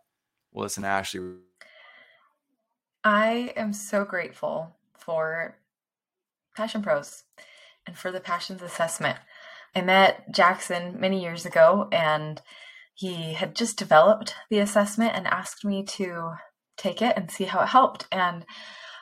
we'll 0.53 0.65
listen 0.65 0.83
to 0.83 0.89
Ashley. 0.89 1.21
I 3.05 3.53
am 3.57 3.73
so 3.73 4.05
grateful 4.05 4.77
for 4.97 5.59
Passion 6.57 6.83
Pros 6.83 7.25
and 7.87 7.97
for 7.97 8.13
the 8.13 8.21
Passions 8.21 8.63
assessment. 8.63 9.19
I 9.75 9.81
met 9.81 10.33
Jackson 10.33 11.01
many 11.01 11.23
years 11.23 11.47
ago, 11.47 11.89
and 11.93 12.41
he 12.95 13.33
had 13.33 13.55
just 13.55 13.79
developed 13.79 14.35
the 14.51 14.59
assessment 14.59 15.13
and 15.15 15.27
asked 15.27 15.65
me 15.65 15.83
to 15.85 16.33
take 16.77 17.01
it 17.01 17.17
and 17.17 17.31
see 17.31 17.45
how 17.45 17.61
it 17.61 17.69
helped. 17.69 18.07
And 18.13 18.45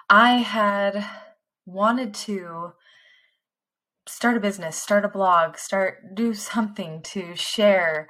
I 0.08 0.38
had 0.38 1.04
wanted 1.66 2.14
to 2.14 2.72
start 4.08 4.36
a 4.36 4.40
business, 4.40 4.76
start 4.76 5.04
a 5.04 5.08
blog, 5.08 5.56
start 5.56 6.14
do 6.14 6.34
something 6.34 7.02
to 7.02 7.34
share 7.36 8.08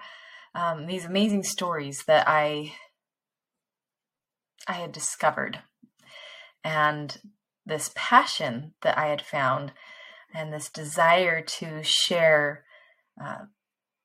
um, 0.54 0.86
these 0.86 1.04
amazing 1.04 1.44
stories 1.44 2.04
that 2.06 2.26
I 2.28 2.72
I 4.68 4.74
had 4.74 4.92
discovered, 4.92 5.60
and 6.62 7.18
this 7.64 7.90
passion 7.94 8.74
that 8.82 8.98
I 8.98 9.06
had 9.06 9.22
found 9.22 9.72
and 10.34 10.52
this 10.52 10.70
desire 10.70 11.42
to 11.42 11.82
share 11.82 12.64
uh, 13.22 13.44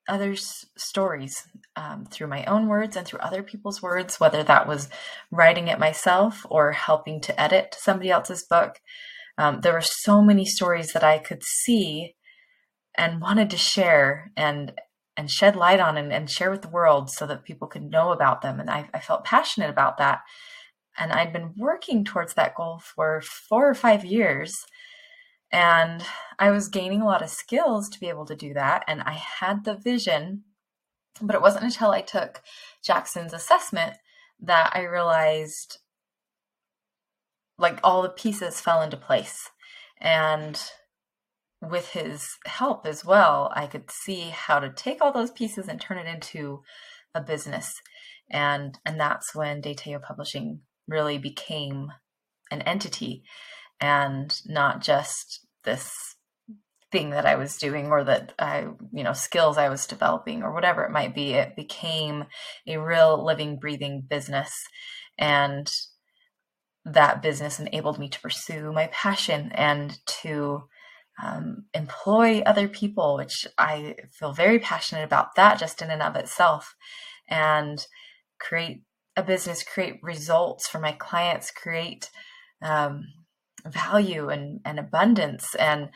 others' 0.08 0.66
stories 0.76 1.46
um, 1.74 2.04
through 2.04 2.28
my 2.28 2.44
own 2.44 2.68
words 2.68 2.96
and 2.96 3.06
through 3.06 3.20
other 3.20 3.42
people's 3.42 3.82
words, 3.82 4.20
whether 4.20 4.42
that 4.42 4.68
was 4.68 4.88
writing 5.30 5.68
it 5.68 5.78
myself 5.78 6.46
or 6.48 6.72
helping 6.72 7.20
to 7.22 7.40
edit 7.40 7.76
somebody 7.78 8.10
else's 8.10 8.44
book. 8.44 8.80
Um, 9.38 9.60
there 9.60 9.72
were 9.72 9.82
so 9.82 10.22
many 10.22 10.44
stories 10.44 10.92
that 10.92 11.04
I 11.04 11.18
could 11.18 11.42
see 11.42 12.14
and 12.96 13.20
wanted 13.20 13.50
to 13.50 13.58
share 13.58 14.32
and 14.36 14.72
and 15.18 15.30
shed 15.30 15.56
light 15.56 15.80
on 15.80 15.96
and, 15.96 16.12
and 16.12 16.28
share 16.28 16.50
with 16.50 16.60
the 16.60 16.68
world 16.68 17.10
so 17.10 17.26
that 17.26 17.44
people 17.44 17.66
could 17.66 17.90
know 17.90 18.12
about 18.12 18.42
them. 18.42 18.60
And 18.60 18.68
I, 18.68 18.88
I 18.92 19.00
felt 19.00 19.24
passionate 19.24 19.70
about 19.70 19.96
that. 19.96 20.20
And 20.98 21.10
I'd 21.10 21.32
been 21.32 21.54
working 21.56 22.04
towards 22.04 22.34
that 22.34 22.54
goal 22.54 22.80
for 22.80 23.22
four 23.48 23.68
or 23.68 23.74
five 23.74 24.04
years. 24.04 24.54
And 25.52 26.02
I 26.38 26.50
was 26.50 26.68
gaining 26.68 27.00
a 27.00 27.06
lot 27.06 27.22
of 27.22 27.30
skills 27.30 27.88
to 27.90 28.00
be 28.00 28.08
able 28.08 28.26
to 28.26 28.36
do 28.36 28.52
that. 28.54 28.84
And 28.88 29.02
I 29.02 29.12
had 29.12 29.64
the 29.64 29.76
vision, 29.76 30.44
but 31.20 31.34
it 31.34 31.42
wasn't 31.42 31.64
until 31.64 31.90
I 31.90 32.02
took 32.02 32.42
Jackson's 32.84 33.32
assessment 33.32 33.96
that 34.40 34.72
I 34.74 34.82
realized 34.82 35.78
like 37.58 37.80
all 37.82 38.02
the 38.02 38.08
pieces 38.08 38.60
fell 38.60 38.82
into 38.82 38.96
place. 38.96 39.50
And 39.98 40.60
with 41.62 41.90
his 41.90 42.36
help 42.44 42.86
as 42.86 43.04
well, 43.04 43.50
I 43.54 43.66
could 43.66 43.90
see 43.90 44.30
how 44.30 44.58
to 44.58 44.70
take 44.70 45.00
all 45.00 45.12
those 45.12 45.30
pieces 45.30 45.68
and 45.68 45.80
turn 45.80 45.98
it 45.98 46.06
into 46.06 46.62
a 47.14 47.20
business. 47.20 47.80
And 48.30 48.78
and 48.84 49.00
that's 49.00 49.34
when 49.34 49.62
Dateo 49.62 50.02
Publishing 50.02 50.60
really 50.86 51.18
became 51.18 51.92
an 52.50 52.62
entity 52.62 53.22
and 53.80 54.40
not 54.46 54.80
just 54.82 55.46
this 55.64 55.92
thing 56.92 57.10
that 57.10 57.26
I 57.26 57.34
was 57.34 57.56
doing 57.56 57.86
or 57.88 58.04
that 58.04 58.32
I, 58.38 58.66
you 58.92 59.02
know, 59.02 59.12
skills 59.12 59.58
I 59.58 59.68
was 59.68 59.86
developing 59.86 60.42
or 60.42 60.52
whatever 60.52 60.84
it 60.84 60.92
might 60.92 61.14
be. 61.14 61.32
It 61.32 61.56
became 61.56 62.24
a 62.66 62.78
real 62.78 63.24
living, 63.24 63.58
breathing 63.58 64.04
business. 64.08 64.52
And 65.18 65.70
that 66.84 67.22
business 67.22 67.58
enabled 67.58 67.98
me 67.98 68.08
to 68.08 68.20
pursue 68.20 68.72
my 68.72 68.86
passion 68.92 69.50
and 69.54 69.98
to 70.22 70.62
um, 71.22 71.64
employ 71.74 72.40
other 72.40 72.68
people, 72.68 73.16
which 73.16 73.46
I 73.58 73.96
feel 74.12 74.32
very 74.32 74.58
passionate 74.58 75.04
about 75.04 75.34
that 75.34 75.58
just 75.58 75.82
in 75.82 75.90
and 75.90 76.02
of 76.02 76.14
itself, 76.14 76.74
and 77.28 77.84
create 78.38 78.82
a 79.16 79.22
business, 79.22 79.62
create 79.62 79.98
results 80.02 80.68
for 80.68 80.78
my 80.78 80.92
clients, 80.92 81.50
create 81.50 82.10
um, 82.62 83.04
value 83.72 84.28
and, 84.28 84.60
and 84.64 84.78
abundance 84.78 85.54
and 85.56 85.90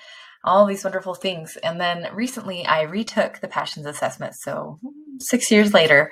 all 0.44 0.66
these 0.66 0.84
wonderful 0.84 1.14
things. 1.14 1.56
And 1.62 1.80
then 1.80 2.08
recently 2.14 2.64
I 2.64 2.82
retook 2.82 3.40
the 3.40 3.48
passions 3.48 3.86
assessment. 3.86 4.34
So 4.36 4.78
six 5.18 5.50
years 5.50 5.74
later, 5.74 6.10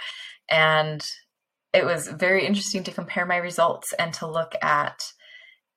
and 0.51 1.03
it 1.73 1.85
was 1.85 2.09
very 2.09 2.47
interesting 2.47 2.83
to 2.85 2.93
compare 2.93 3.27
my 3.27 3.37
results 3.37 3.93
and 3.93 4.13
to 4.15 4.27
look 4.27 4.55
at 4.63 5.03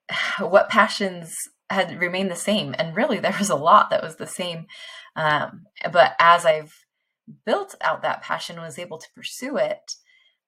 what 0.39 0.69
passions 0.69 1.35
had 1.69 1.99
remained 1.99 2.31
the 2.31 2.35
same. 2.35 2.75
And 2.77 2.95
really, 2.95 3.19
there 3.19 3.35
was 3.37 3.49
a 3.49 3.55
lot 3.55 3.89
that 3.89 4.03
was 4.03 4.17
the 4.17 4.27
same. 4.27 4.67
Um, 5.15 5.63
but 5.91 6.13
as 6.19 6.45
I've 6.45 6.73
built 7.45 7.75
out 7.81 8.01
that 8.01 8.21
passion, 8.21 8.59
was 8.59 8.79
able 8.79 8.97
to 8.97 9.07
pursue 9.15 9.57
it, 9.57 9.79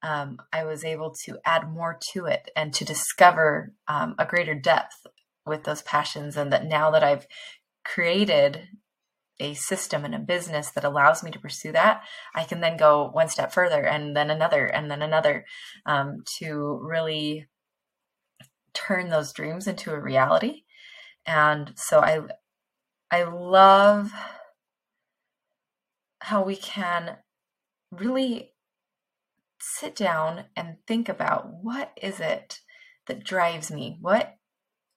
um, 0.02 0.38
I 0.52 0.65
was 0.65 0.84
able 0.84 1.13
to 1.26 1.38
add 1.46 1.72
more 1.72 1.98
to 2.12 2.26
it 2.26 2.50
and 2.56 2.74
to 2.74 2.86
discover 2.86 3.74
um, 3.88 4.15
a 4.19 4.26
greater 4.26 4.54
depth 4.54 5.06
with 5.45 5.63
those 5.63 5.82
passions. 5.82 6.38
And 6.38 6.51
that 6.53 6.65
now 6.65 6.91
that 6.91 7.03
I've 7.03 7.27
created 7.84 8.67
a 9.39 9.53
system 9.56 10.06
and 10.06 10.15
a 10.15 10.19
business 10.19 10.69
that 10.71 10.84
allows 10.84 11.23
me 11.23 11.32
to 11.32 11.39
pursue 11.39 11.71
that, 11.71 12.03
I 12.36 12.43
can 12.43 12.62
then 12.62 12.77
go 12.77 13.10
one 13.12 13.29
step 13.29 13.51
further 13.51 13.82
and 13.82 14.15
then 14.15 14.29
another 14.29 14.65
and 14.65 14.89
then 14.89 15.01
another 15.01 15.45
um, 15.86 16.23
to 16.39 16.79
really 16.82 17.47
turn 18.73 19.10
those 19.10 19.34
dreams 19.34 19.67
into 19.67 19.91
a 19.91 19.99
reality 19.99 20.63
and 21.25 21.73
so 21.75 21.99
i 21.99 22.19
i 23.12 23.23
love 23.23 24.12
how 26.19 26.43
we 26.43 26.56
can 26.56 27.17
really 27.91 28.51
sit 29.60 29.95
down 29.95 30.45
and 30.56 30.77
think 30.88 31.08
about 31.08 31.47
what 31.62 31.91
is 32.01 32.19
it 32.19 32.60
that 33.08 33.23
drives 33.23 33.71
me 33.71 33.97
what 34.01 34.36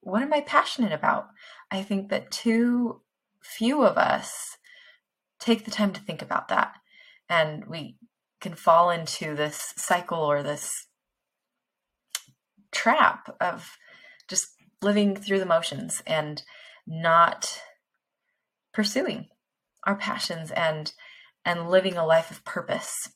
what 0.07 0.23
am 0.23 0.33
i 0.33 0.41
passionate 0.41 0.93
about 0.93 1.27
i 1.71 1.83
think 1.83 2.09
that 2.09 2.31
too 2.31 3.01
few 3.43 3.83
of 3.83 3.99
us 3.99 4.57
take 5.41 5.65
the 5.65 5.71
time 5.71 5.93
to 5.93 6.01
think 6.01 6.23
about 6.23 6.49
that 6.49 6.75
and 7.29 7.67
we 7.67 7.97
can 8.41 8.55
fall 8.55 8.91
into 8.91 9.35
this 9.35 9.73
cycle 9.77 10.19
or 10.19 10.43
this 10.43 10.87
trap 12.71 13.35
of 13.41 13.77
just 14.29 14.49
living 14.83 15.17
through 15.17 15.39
the 15.39 15.47
motions 15.47 16.03
and 16.07 16.43
not 16.87 17.61
pursuing 18.73 19.27
our 19.85 19.97
passions 19.97 20.51
and 20.53 20.93
and 21.45 21.71
living 21.71 21.97
a 21.97 22.05
life 22.05 22.31
of 22.31 22.45
purpose. 22.45 23.09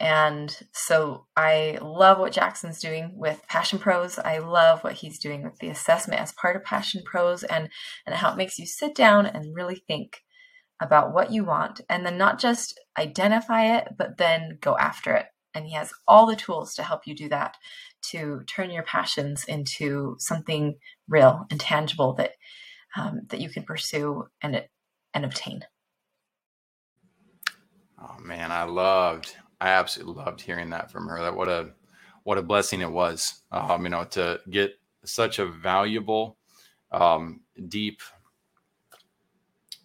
And 0.00 0.56
so 0.72 1.26
I 1.36 1.78
love 1.80 2.18
what 2.18 2.32
Jackson's 2.32 2.80
doing 2.80 3.12
with 3.14 3.42
Passion 3.48 3.78
Pros. 3.78 4.18
I 4.18 4.38
love 4.38 4.82
what 4.82 4.94
he's 4.94 5.18
doing 5.18 5.44
with 5.44 5.56
the 5.58 5.68
assessment 5.68 6.20
as 6.20 6.32
part 6.32 6.56
of 6.56 6.64
Passion 6.64 7.02
Pros 7.04 7.44
and, 7.44 7.68
and 8.06 8.14
how 8.14 8.32
it 8.32 8.36
makes 8.36 8.58
you 8.58 8.66
sit 8.66 8.94
down 8.94 9.26
and 9.26 9.54
really 9.54 9.82
think 9.86 10.22
about 10.80 11.14
what 11.14 11.30
you 11.30 11.44
want 11.44 11.80
and 11.88 12.04
then 12.04 12.18
not 12.18 12.40
just 12.40 12.80
identify 12.98 13.76
it, 13.76 13.88
but 13.96 14.18
then 14.18 14.58
go 14.60 14.76
after 14.76 15.14
it. 15.14 15.26
And 15.54 15.66
he 15.66 15.74
has 15.74 15.92
all 16.08 16.26
the 16.26 16.34
tools 16.34 16.74
to 16.74 16.82
help 16.82 17.06
you 17.06 17.14
do 17.14 17.28
that 17.28 17.56
to 18.10 18.42
turn 18.48 18.70
your 18.70 18.82
passions 18.82 19.44
into 19.44 20.16
something 20.18 20.76
real 21.08 21.46
and 21.50 21.60
tangible 21.60 22.14
that 22.14 22.32
um, 22.96 23.22
that 23.28 23.40
you 23.40 23.48
can 23.48 23.62
pursue 23.62 24.24
and 24.42 24.64
and 25.14 25.24
obtain. 25.24 25.64
Oh 28.00 28.18
man, 28.20 28.52
I 28.52 28.64
loved, 28.64 29.36
I 29.64 29.68
absolutely 29.68 30.22
loved 30.22 30.42
hearing 30.42 30.68
that 30.70 30.90
from 30.90 31.08
her. 31.08 31.22
That 31.22 31.34
what 31.34 31.48
a 31.48 31.70
what 32.24 32.36
a 32.36 32.42
blessing 32.42 32.82
it 32.82 32.90
was, 32.90 33.40
um, 33.50 33.84
you 33.84 33.88
know, 33.88 34.04
to 34.10 34.38
get 34.50 34.78
such 35.04 35.38
a 35.38 35.46
valuable, 35.46 36.36
um, 36.92 37.40
deep 37.68 38.02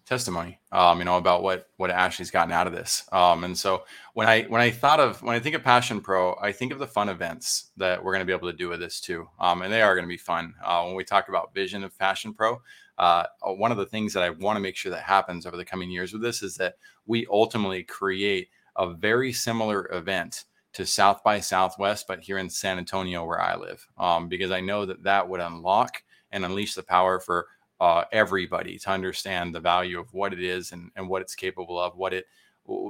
testimony, 0.05 0.59
um, 0.73 0.99
you 0.99 1.05
know, 1.05 1.15
about 1.15 1.43
what 1.43 1.69
what 1.77 1.91
Ashley's 1.91 2.29
gotten 2.29 2.51
out 2.51 2.67
of 2.67 2.73
this. 2.73 3.07
Um, 3.13 3.45
and 3.45 3.57
so 3.57 3.85
when 4.15 4.27
I 4.27 4.43
when 4.43 4.59
I 4.59 4.69
thought 4.69 4.99
of 4.99 5.23
when 5.23 5.33
I 5.33 5.39
think 5.39 5.55
of 5.55 5.63
Passion 5.63 6.01
Pro, 6.01 6.35
I 6.41 6.51
think 6.51 6.73
of 6.73 6.79
the 6.79 6.85
fun 6.85 7.07
events 7.07 7.71
that 7.77 8.03
we're 8.03 8.11
going 8.11 8.19
to 8.19 8.25
be 8.25 8.35
able 8.35 8.51
to 8.51 8.57
do 8.57 8.67
with 8.67 8.81
this 8.81 8.99
too, 8.99 9.29
um, 9.39 9.61
and 9.61 9.71
they 9.71 9.81
are 9.81 9.95
going 9.95 10.03
to 10.05 10.09
be 10.09 10.17
fun. 10.17 10.55
Uh, 10.61 10.83
when 10.83 10.95
we 10.95 11.05
talk 11.05 11.29
about 11.29 11.53
vision 11.53 11.85
of 11.85 11.97
Passion 11.97 12.33
Pro, 12.33 12.61
uh, 12.97 13.23
one 13.43 13.71
of 13.71 13.77
the 13.77 13.85
things 13.85 14.11
that 14.11 14.23
I 14.23 14.29
want 14.29 14.57
to 14.57 14.61
make 14.61 14.75
sure 14.75 14.91
that 14.91 15.03
happens 15.03 15.45
over 15.45 15.55
the 15.55 15.63
coming 15.63 15.89
years 15.89 16.11
with 16.11 16.21
this 16.21 16.43
is 16.43 16.55
that 16.55 16.75
we 17.05 17.25
ultimately 17.31 17.83
create 17.83 18.49
a 18.79 18.93
very 18.93 19.31
similar 19.31 19.87
event 19.93 20.45
to 20.73 20.85
South 20.85 21.23
by 21.23 21.39
Southwest, 21.39 22.07
but 22.07 22.21
here 22.21 22.37
in 22.37 22.49
San 22.49 22.77
Antonio 22.77 23.25
where 23.25 23.41
I 23.41 23.55
live, 23.55 23.85
um, 23.97 24.27
because 24.29 24.51
I 24.51 24.61
know 24.61 24.85
that 24.85 25.03
that 25.03 25.27
would 25.27 25.41
unlock 25.41 26.01
and 26.31 26.45
unleash 26.45 26.75
the 26.75 26.83
power 26.83 27.19
for 27.19 27.47
uh, 27.81 28.05
everybody 28.11 28.77
to 28.79 28.89
understand 28.89 29.53
the 29.53 29.59
value 29.59 29.99
of 29.99 30.13
what 30.13 30.33
it 30.33 30.41
is 30.43 30.71
and, 30.71 30.91
and 30.95 31.07
what 31.07 31.21
it's 31.21 31.35
capable 31.35 31.79
of, 31.79 31.95
what 31.97 32.13
it, 32.13 32.25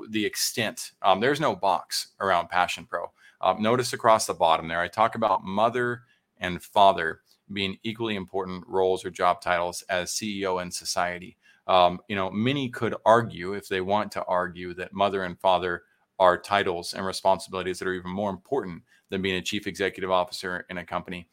the 0.10 0.26
extent. 0.26 0.92
Um, 1.02 1.20
there's 1.20 1.40
no 1.40 1.56
box 1.56 2.10
around 2.20 2.50
Passion 2.50 2.86
Pro. 2.86 3.12
Um, 3.42 3.62
notice 3.62 3.94
across 3.94 4.26
the 4.26 4.34
bottom 4.34 4.68
there, 4.68 4.82
I 4.82 4.88
talk 4.88 5.16
about 5.16 5.44
mother 5.44 6.04
and 6.38 6.62
father 6.62 7.22
being 7.52 7.78
equally 7.84 8.16
important 8.16 8.64
roles 8.68 9.06
or 9.06 9.10
job 9.10 9.42
titles 9.42 9.84
as 9.90 10.12
CEO 10.12 10.62
in 10.62 10.72
society. 10.72 11.38
Um, 11.70 12.00
you 12.08 12.16
know, 12.16 12.32
many 12.32 12.68
could 12.68 12.96
argue, 13.06 13.54
if 13.54 13.68
they 13.70 13.80
want 13.80 14.12
to 14.14 14.24
argue, 14.26 14.74
that 14.74 14.92
mother 14.92 15.24
and 15.24 15.40
father 15.40 15.84
are 16.18 16.36
titles 16.36 16.96
and 16.96 17.06
responsibilities 17.06 17.78
that 17.78 17.88
are 17.88 17.94
even 17.94 18.12
more 18.12 18.32
important 18.32 18.82
than 19.10 19.22
being 19.22 19.36
a 19.36 19.42
chief 19.42 19.68
executive 19.68 20.10
officer 20.10 20.66
in 20.72 20.80
a 20.80 20.86
company. 20.86 21.30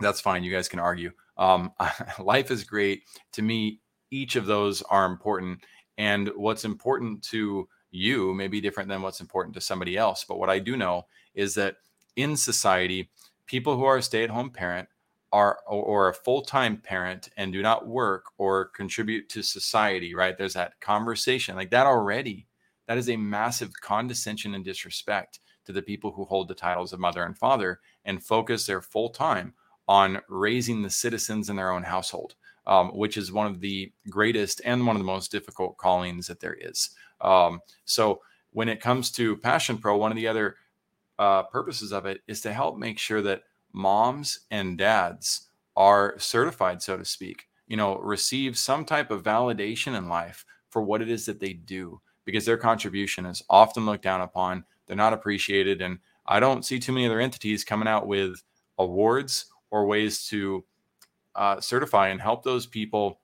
That's 0.00 0.20
fine. 0.20 0.42
You 0.42 0.52
guys 0.52 0.68
can 0.68 0.80
argue. 0.80 1.12
Um, 1.36 1.72
life 2.18 2.50
is 2.50 2.64
great. 2.64 3.04
To 3.32 3.42
me, 3.42 3.80
each 4.10 4.34
of 4.34 4.46
those 4.46 4.82
are 4.82 5.06
important. 5.06 5.60
And 5.96 6.28
what's 6.34 6.64
important 6.64 7.22
to 7.30 7.68
you 7.92 8.34
may 8.34 8.48
be 8.48 8.60
different 8.60 8.88
than 8.88 9.00
what's 9.00 9.20
important 9.20 9.54
to 9.54 9.60
somebody 9.60 9.96
else. 9.96 10.24
But 10.28 10.40
what 10.40 10.50
I 10.50 10.58
do 10.58 10.76
know 10.76 11.06
is 11.34 11.54
that 11.54 11.76
in 12.16 12.36
society, 12.36 13.10
people 13.46 13.76
who 13.76 13.84
are 13.84 13.98
a 13.98 14.02
stay 14.02 14.24
at 14.24 14.30
home 14.30 14.50
parent 14.50 14.88
are 15.32 15.58
or, 15.66 16.08
a 16.08 16.14
full-time 16.14 16.78
parent 16.78 17.28
and 17.36 17.52
do 17.52 17.60
not 17.60 17.86
work 17.86 18.26
or 18.38 18.66
contribute 18.66 19.28
to 19.28 19.42
society 19.42 20.14
right 20.14 20.38
there's 20.38 20.54
that 20.54 20.80
conversation 20.80 21.54
like 21.54 21.70
that 21.70 21.86
already 21.86 22.46
that 22.86 22.96
is 22.98 23.10
a 23.10 23.16
massive 23.16 23.70
condescension 23.80 24.54
and 24.54 24.64
disrespect 24.64 25.40
to 25.68 25.72
the 25.72 25.82
people 25.82 26.10
who 26.10 26.24
hold 26.24 26.48
the 26.48 26.54
titles 26.54 26.94
of 26.94 26.98
mother 26.98 27.22
and 27.22 27.36
father 27.36 27.78
and 28.06 28.24
focus 28.24 28.64
their 28.64 28.80
full 28.80 29.10
time 29.10 29.52
on 29.86 30.20
raising 30.28 30.82
the 30.82 30.90
citizens 30.90 31.50
in 31.50 31.56
their 31.56 31.70
own 31.70 31.82
household, 31.82 32.34
um, 32.66 32.88
which 32.88 33.16
is 33.16 33.30
one 33.30 33.46
of 33.46 33.60
the 33.60 33.92
greatest 34.08 34.60
and 34.64 34.86
one 34.86 34.96
of 34.96 35.00
the 35.00 35.06
most 35.06 35.30
difficult 35.30 35.76
callings 35.76 36.26
that 36.26 36.40
there 36.40 36.56
is. 36.58 36.90
Um, 37.20 37.60
so, 37.84 38.20
when 38.52 38.68
it 38.70 38.80
comes 38.80 39.10
to 39.12 39.36
Passion 39.36 39.76
Pro, 39.76 39.96
one 39.98 40.10
of 40.10 40.16
the 40.16 40.26
other 40.26 40.56
uh, 41.18 41.42
purposes 41.44 41.92
of 41.92 42.06
it 42.06 42.22
is 42.26 42.40
to 42.40 42.52
help 42.52 42.78
make 42.78 42.98
sure 42.98 43.20
that 43.20 43.42
moms 43.72 44.40
and 44.50 44.78
dads 44.78 45.48
are 45.76 46.14
certified, 46.18 46.82
so 46.82 46.96
to 46.96 47.04
speak, 47.04 47.46
you 47.66 47.76
know, 47.76 47.98
receive 47.98 48.58
some 48.58 48.84
type 48.84 49.10
of 49.10 49.22
validation 49.22 49.96
in 49.96 50.08
life 50.08 50.44
for 50.70 50.82
what 50.82 51.02
it 51.02 51.08
is 51.08 51.26
that 51.26 51.40
they 51.40 51.52
do 51.52 52.00
because 52.24 52.44
their 52.44 52.56
contribution 52.56 53.24
is 53.26 53.42
often 53.48 53.86
looked 53.86 54.02
down 54.02 54.20
upon. 54.20 54.64
They're 54.86 54.96
not 54.96 55.12
appreciated. 55.12 55.80
And 55.80 55.98
I 56.26 56.40
don't 56.40 56.64
see 56.64 56.78
too 56.78 56.92
many 56.92 57.06
other 57.06 57.20
entities 57.20 57.64
coming 57.64 57.88
out 57.88 58.06
with 58.06 58.42
awards 58.78 59.46
or 59.70 59.86
ways 59.86 60.26
to 60.26 60.64
uh, 61.34 61.60
certify 61.60 62.08
and 62.08 62.20
help 62.20 62.42
those 62.42 62.66
people 62.66 63.20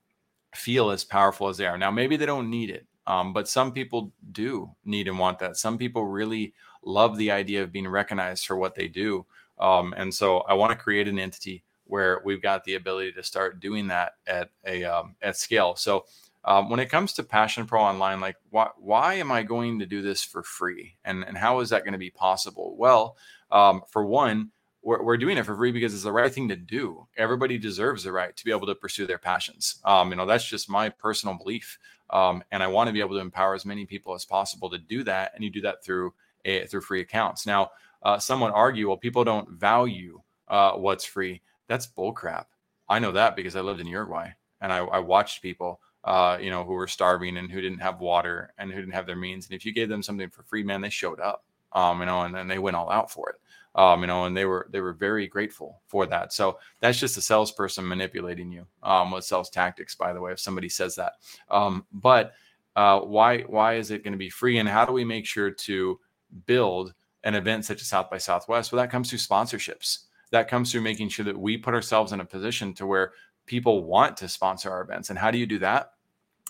feel 0.55 0.89
as 0.89 1.03
powerful 1.03 1.49
as 1.49 1.57
they 1.57 1.65
are. 1.65 1.77
Now, 1.77 1.91
maybe 1.91 2.17
they 2.17 2.25
don't 2.25 2.49
need 2.49 2.69
it, 2.69 2.87
um, 3.05 3.33
but 3.33 3.47
some 3.47 3.71
people 3.71 4.11
do 4.31 4.71
need 4.85 5.07
and 5.07 5.19
want 5.19 5.39
that. 5.39 5.57
Some 5.57 5.77
people 5.77 6.05
really 6.05 6.53
love 6.83 7.17
the 7.17 7.31
idea 7.31 7.61
of 7.61 7.71
being 7.71 7.87
recognized 7.87 8.45
for 8.45 8.55
what 8.55 8.75
they 8.75 8.87
do. 8.87 9.25
Um, 9.59 9.93
and 9.97 10.13
so 10.13 10.39
I 10.39 10.53
want 10.53 10.71
to 10.71 10.83
create 10.83 11.07
an 11.07 11.19
entity 11.19 11.63
where 11.85 12.21
we've 12.25 12.41
got 12.41 12.63
the 12.63 12.75
ability 12.75 13.11
to 13.13 13.23
start 13.23 13.59
doing 13.59 13.87
that 13.87 14.13
at 14.27 14.49
a 14.65 14.83
um, 14.83 15.15
at 15.21 15.37
scale. 15.37 15.75
So 15.75 16.05
Um, 16.47 16.69
when 16.69 16.79
it 16.79 16.91
comes 16.91 17.13
to 17.13 17.23
Passion 17.23 17.65
Pro 17.65 17.81
Online, 17.81 18.21
like 18.21 18.37
why, 18.51 18.69
why 18.77 19.15
am 19.15 19.31
I 19.31 19.41
going 19.43 19.79
to 19.79 19.87
do 19.87 20.03
this 20.03 20.23
for 20.23 20.43
free? 20.43 20.95
And, 21.03 21.25
and 21.27 21.35
how 21.37 21.59
is 21.61 21.69
that 21.69 21.83
going 21.83 21.93
to 21.93 21.99
be 21.99 22.11
possible? 22.11 22.75
Well, 22.77 23.17
um, 23.49 23.81
for 23.89 24.05
one, 24.05 24.51
we're, 24.83 25.17
doing 25.17 25.39
it 25.39 25.45
for 25.45 25.55
free 25.55 25.71
because 25.71 25.95
it's 25.95 26.03
the 26.03 26.11
right 26.11 26.31
thing 26.31 26.49
to 26.49 26.55
do. 26.55 27.07
Everybody 27.17 27.57
deserves 27.57 28.03
the 28.03 28.11
right 28.11 28.37
to 28.37 28.45
be 28.45 28.51
able 28.51 28.67
to 28.67 28.75
pursue 28.75 29.07
their 29.07 29.17
passions. 29.17 29.81
Um, 29.83 30.11
you 30.11 30.15
know, 30.17 30.27
that's 30.27 30.45
just 30.47 30.69
my 30.69 30.89
personal 30.89 31.35
belief. 31.35 31.79
Um, 32.11 32.43
and 32.51 32.61
I 32.61 32.67
want 32.67 32.89
to 32.89 32.93
be 32.93 32.99
able 32.99 33.15
to 33.15 33.21
empower 33.21 33.55
as 33.55 33.65
many 33.65 33.87
people 33.87 34.13
as 34.13 34.25
possible 34.25 34.69
to 34.69 34.77
do 34.77 35.03
that. 35.05 35.31
And 35.33 35.43
you 35.43 35.49
do 35.49 35.61
that 35.61 35.83
through 35.83 36.13
a, 36.43 36.67
through 36.67 36.81
free 36.81 37.01
accounts. 37.01 37.47
Now, 37.47 37.71
uh, 38.05 38.17
some 38.17 38.39
would 38.39 38.53
argue, 38.53 38.87
well, 38.87 38.97
people 38.97 39.25
don't 39.25 39.49
value 39.49 40.21
uh, 40.47 40.71
what's 40.73 41.03
free. 41.03 41.41
That's 41.67 41.87
bullcrap. 41.87 42.45
I 42.87 42.99
know 42.99 43.11
that 43.11 43.35
because 43.35 43.57
I 43.57 43.61
lived 43.61 43.81
in 43.81 43.87
Uruguay 43.87 44.29
and 44.61 44.71
I, 44.71 44.77
I 44.77 44.99
watched 44.99 45.41
people, 45.41 45.81
uh, 46.05 46.37
you 46.39 46.51
know, 46.51 46.63
who 46.63 46.73
were 46.73 46.87
starving 46.87 47.35
and 47.35 47.51
who 47.51 47.59
didn't 47.59 47.79
have 47.79 47.99
water 47.99 48.53
and 48.57 48.71
who 48.71 48.79
didn't 48.79 48.93
have 48.93 49.07
their 49.07 49.17
means. 49.17 49.47
And 49.47 49.55
if 49.55 49.65
you 49.65 49.73
gave 49.73 49.89
them 49.89 50.01
something 50.01 50.29
for 50.29 50.43
free, 50.43 50.63
man, 50.63 50.79
they 50.79 50.89
showed 50.89 51.19
up, 51.19 51.43
um, 51.73 51.99
you 51.99 52.05
know, 52.05 52.21
and 52.21 52.33
then 52.33 52.47
they 52.47 52.59
went 52.59 52.77
all 52.77 52.89
out 52.89 53.11
for 53.11 53.29
it 53.31 53.35
um, 53.75 54.01
you 54.01 54.07
know, 54.07 54.25
and 54.25 54.35
they 54.35 54.45
were 54.45 54.67
they 54.71 54.79
were 54.79 54.93
very 54.93 55.27
grateful 55.27 55.81
for 55.87 56.05
that. 56.07 56.33
So 56.33 56.59
that's 56.79 56.99
just 56.99 57.17
a 57.17 57.21
salesperson 57.21 57.87
manipulating 57.87 58.51
you 58.51 58.65
um, 58.83 59.11
with 59.11 59.25
sales 59.25 59.49
tactics, 59.49 59.95
by 59.95 60.13
the 60.13 60.21
way, 60.21 60.31
if 60.31 60.39
somebody 60.39 60.69
says 60.69 60.95
that. 60.95 61.13
Um, 61.51 61.85
but 61.91 62.33
uh, 62.75 63.01
why 63.01 63.41
why 63.41 63.75
is 63.75 63.91
it 63.91 64.03
going 64.03 64.13
to 64.13 64.17
be 64.17 64.29
free, 64.29 64.59
and 64.59 64.69
how 64.69 64.85
do 64.85 64.93
we 64.93 65.03
make 65.03 65.25
sure 65.25 65.51
to 65.51 65.99
build 66.45 66.93
an 67.25 67.35
event 67.35 67.65
such 67.65 67.81
as 67.81 67.87
South 67.87 68.09
by 68.09 68.17
Southwest? 68.17 68.71
Well, 68.71 68.81
that 68.81 68.91
comes 68.91 69.09
through 69.09 69.19
sponsorships. 69.19 70.05
That 70.31 70.47
comes 70.47 70.71
through 70.71 70.81
making 70.81 71.09
sure 71.09 71.25
that 71.25 71.37
we 71.37 71.57
put 71.57 71.73
ourselves 71.73 72.13
in 72.13 72.21
a 72.21 72.25
position 72.25 72.73
to 72.75 72.87
where 72.87 73.11
people 73.45 73.83
want 73.83 74.15
to 74.17 74.29
sponsor 74.29 74.71
our 74.71 74.81
events. 74.81 75.09
And 75.09 75.19
how 75.19 75.31
do 75.31 75.37
you 75.37 75.45
do 75.45 75.59
that? 75.59 75.91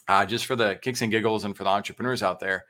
Uh, 0.07 0.25
just 0.25 0.45
for 0.45 0.55
the 0.55 0.77
kicks 0.81 1.01
and 1.01 1.11
giggles 1.11 1.45
and 1.45 1.57
for 1.57 1.63
the 1.63 1.69
entrepreneurs 1.69 2.21
out 2.21 2.39
there, 2.39 2.65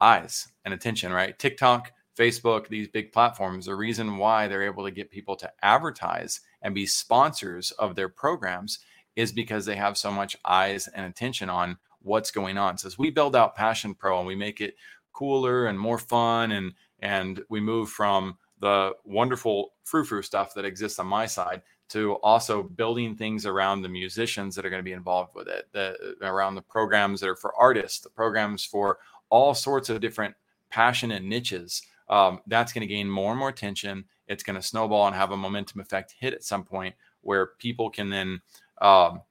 eyes 0.00 0.48
and 0.64 0.72
attention, 0.72 1.12
right? 1.12 1.38
TikTok, 1.38 1.92
Facebook, 2.16 2.68
these 2.68 2.88
big 2.88 3.12
platforms, 3.12 3.66
the 3.66 3.74
reason 3.74 4.16
why 4.16 4.48
they're 4.48 4.62
able 4.62 4.84
to 4.84 4.90
get 4.90 5.10
people 5.10 5.36
to 5.36 5.50
advertise 5.62 6.40
and 6.62 6.74
be 6.74 6.86
sponsors 6.86 7.70
of 7.72 7.94
their 7.94 8.08
programs 8.08 8.78
is 9.16 9.32
because 9.32 9.64
they 9.64 9.76
have 9.76 9.98
so 9.98 10.10
much 10.10 10.36
eyes 10.44 10.88
and 10.88 11.06
attention 11.06 11.50
on 11.50 11.76
what's 12.00 12.30
going 12.30 12.58
on. 12.58 12.78
So 12.78 12.86
as 12.86 12.98
we 12.98 13.10
build 13.10 13.36
out 13.36 13.54
Passion 13.54 13.94
Pro 13.94 14.18
and 14.18 14.26
we 14.26 14.34
make 14.34 14.60
it 14.60 14.74
cooler 15.12 15.66
and 15.66 15.78
more 15.78 15.98
fun 15.98 16.52
and 16.52 16.72
and 17.02 17.42
we 17.50 17.60
move 17.60 17.90
from 17.90 18.38
the 18.60 18.92
wonderful 19.04 19.72
frou-frou 19.84 20.22
stuff 20.22 20.54
that 20.54 20.64
exists 20.64 20.98
on 20.98 21.06
my 21.06 21.26
side 21.26 21.62
to 21.88 22.14
also 22.22 22.62
building 22.62 23.14
things 23.14 23.44
around 23.44 23.82
the 23.82 23.88
musicians 23.88 24.54
that 24.54 24.64
are 24.64 24.70
going 24.70 24.80
to 24.80 24.84
be 24.84 24.92
involved 24.92 25.34
with 25.34 25.48
it, 25.48 25.68
the, 25.72 26.16
around 26.22 26.54
the 26.54 26.62
programs 26.62 27.20
that 27.20 27.28
are 27.28 27.36
for 27.36 27.52
artists, 27.58 28.00
the 28.00 28.08
programs 28.08 28.64
for 28.64 28.98
all 29.28 29.52
sorts 29.52 29.90
of 29.90 30.00
different 30.00 30.34
passion 30.70 31.10
and 31.10 31.28
niches 31.28 31.82
um, 32.08 32.40
that's 32.46 32.72
going 32.72 32.86
to 32.86 32.94
gain 32.94 33.08
more 33.08 33.32
and 33.32 33.38
more 33.38 33.48
attention. 33.48 34.04
It's 34.28 34.42
going 34.42 34.56
to 34.56 34.66
snowball 34.66 35.06
and 35.06 35.16
have 35.16 35.32
a 35.32 35.36
momentum 35.36 35.80
effect 35.80 36.14
hit 36.18 36.32
at 36.32 36.44
some 36.44 36.64
point 36.64 36.94
where 37.22 37.52
people 37.58 37.90
can 37.90 38.10
then 38.10 38.40
um, 38.80 39.22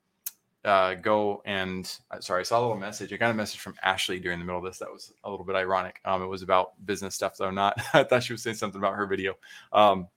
uh, 0.64 0.96
go 0.96 1.42
and 1.46 1.98
uh, 2.12 2.20
sorry, 2.20 2.42
I 2.42 2.44
saw 2.44 2.60
a 2.60 2.62
little 2.62 2.78
message. 2.78 3.12
I 3.12 3.18
got 3.18 3.32
a 3.32 3.36
message 3.36 3.60
from 3.60 3.76
Ashley 3.84 4.20
during 4.20 4.40
the 4.40 4.46
middle 4.46 4.60
of 4.60 4.66
this. 4.66 4.80
That 4.80 4.92
was 4.92 5.14
a 5.24 5.30
little 5.30 5.46
bit 5.46 5.56
ironic. 5.56 6.00
Um, 6.06 6.22
it 6.22 6.28
was 6.28 6.42
about 6.42 6.74
business 6.86 7.16
stuff, 7.16 7.38
though. 7.38 7.52
Not 7.52 7.80
I 7.94 8.04
thought 8.04 8.24
she 8.24 8.34
was 8.34 8.44
saying 8.44 8.58
something 8.58 8.80
about 8.80 8.96
her 8.96 9.08
video. 9.08 9.36
Um, 9.74 10.08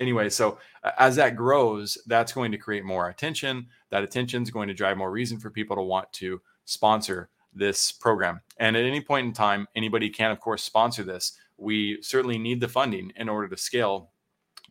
anyway, 0.00 0.28
so 0.28 0.58
as 0.98 1.16
that 1.16 1.36
grows, 1.36 1.98
that's 2.06 2.32
going 2.32 2.52
to 2.52 2.58
create 2.58 2.84
more 2.84 3.08
attention. 3.08 3.66
That 3.90 4.02
attention 4.02 4.42
is 4.42 4.50
going 4.50 4.68
to 4.68 4.74
drive 4.74 4.96
more 4.96 5.10
reason 5.10 5.38
for 5.38 5.50
people 5.50 5.76
to 5.76 5.82
want 5.82 6.12
to 6.14 6.40
sponsor 6.64 7.30
this 7.54 7.92
program. 7.92 8.40
And 8.56 8.76
at 8.76 8.84
any 8.84 9.00
point 9.00 9.26
in 9.26 9.32
time, 9.32 9.68
anybody 9.76 10.08
can, 10.08 10.30
of 10.30 10.40
course, 10.40 10.62
sponsor 10.62 11.04
this 11.04 11.38
we 11.62 11.98
certainly 12.02 12.38
need 12.38 12.60
the 12.60 12.68
funding 12.68 13.12
in 13.16 13.28
order 13.28 13.48
to 13.48 13.56
scale 13.56 14.10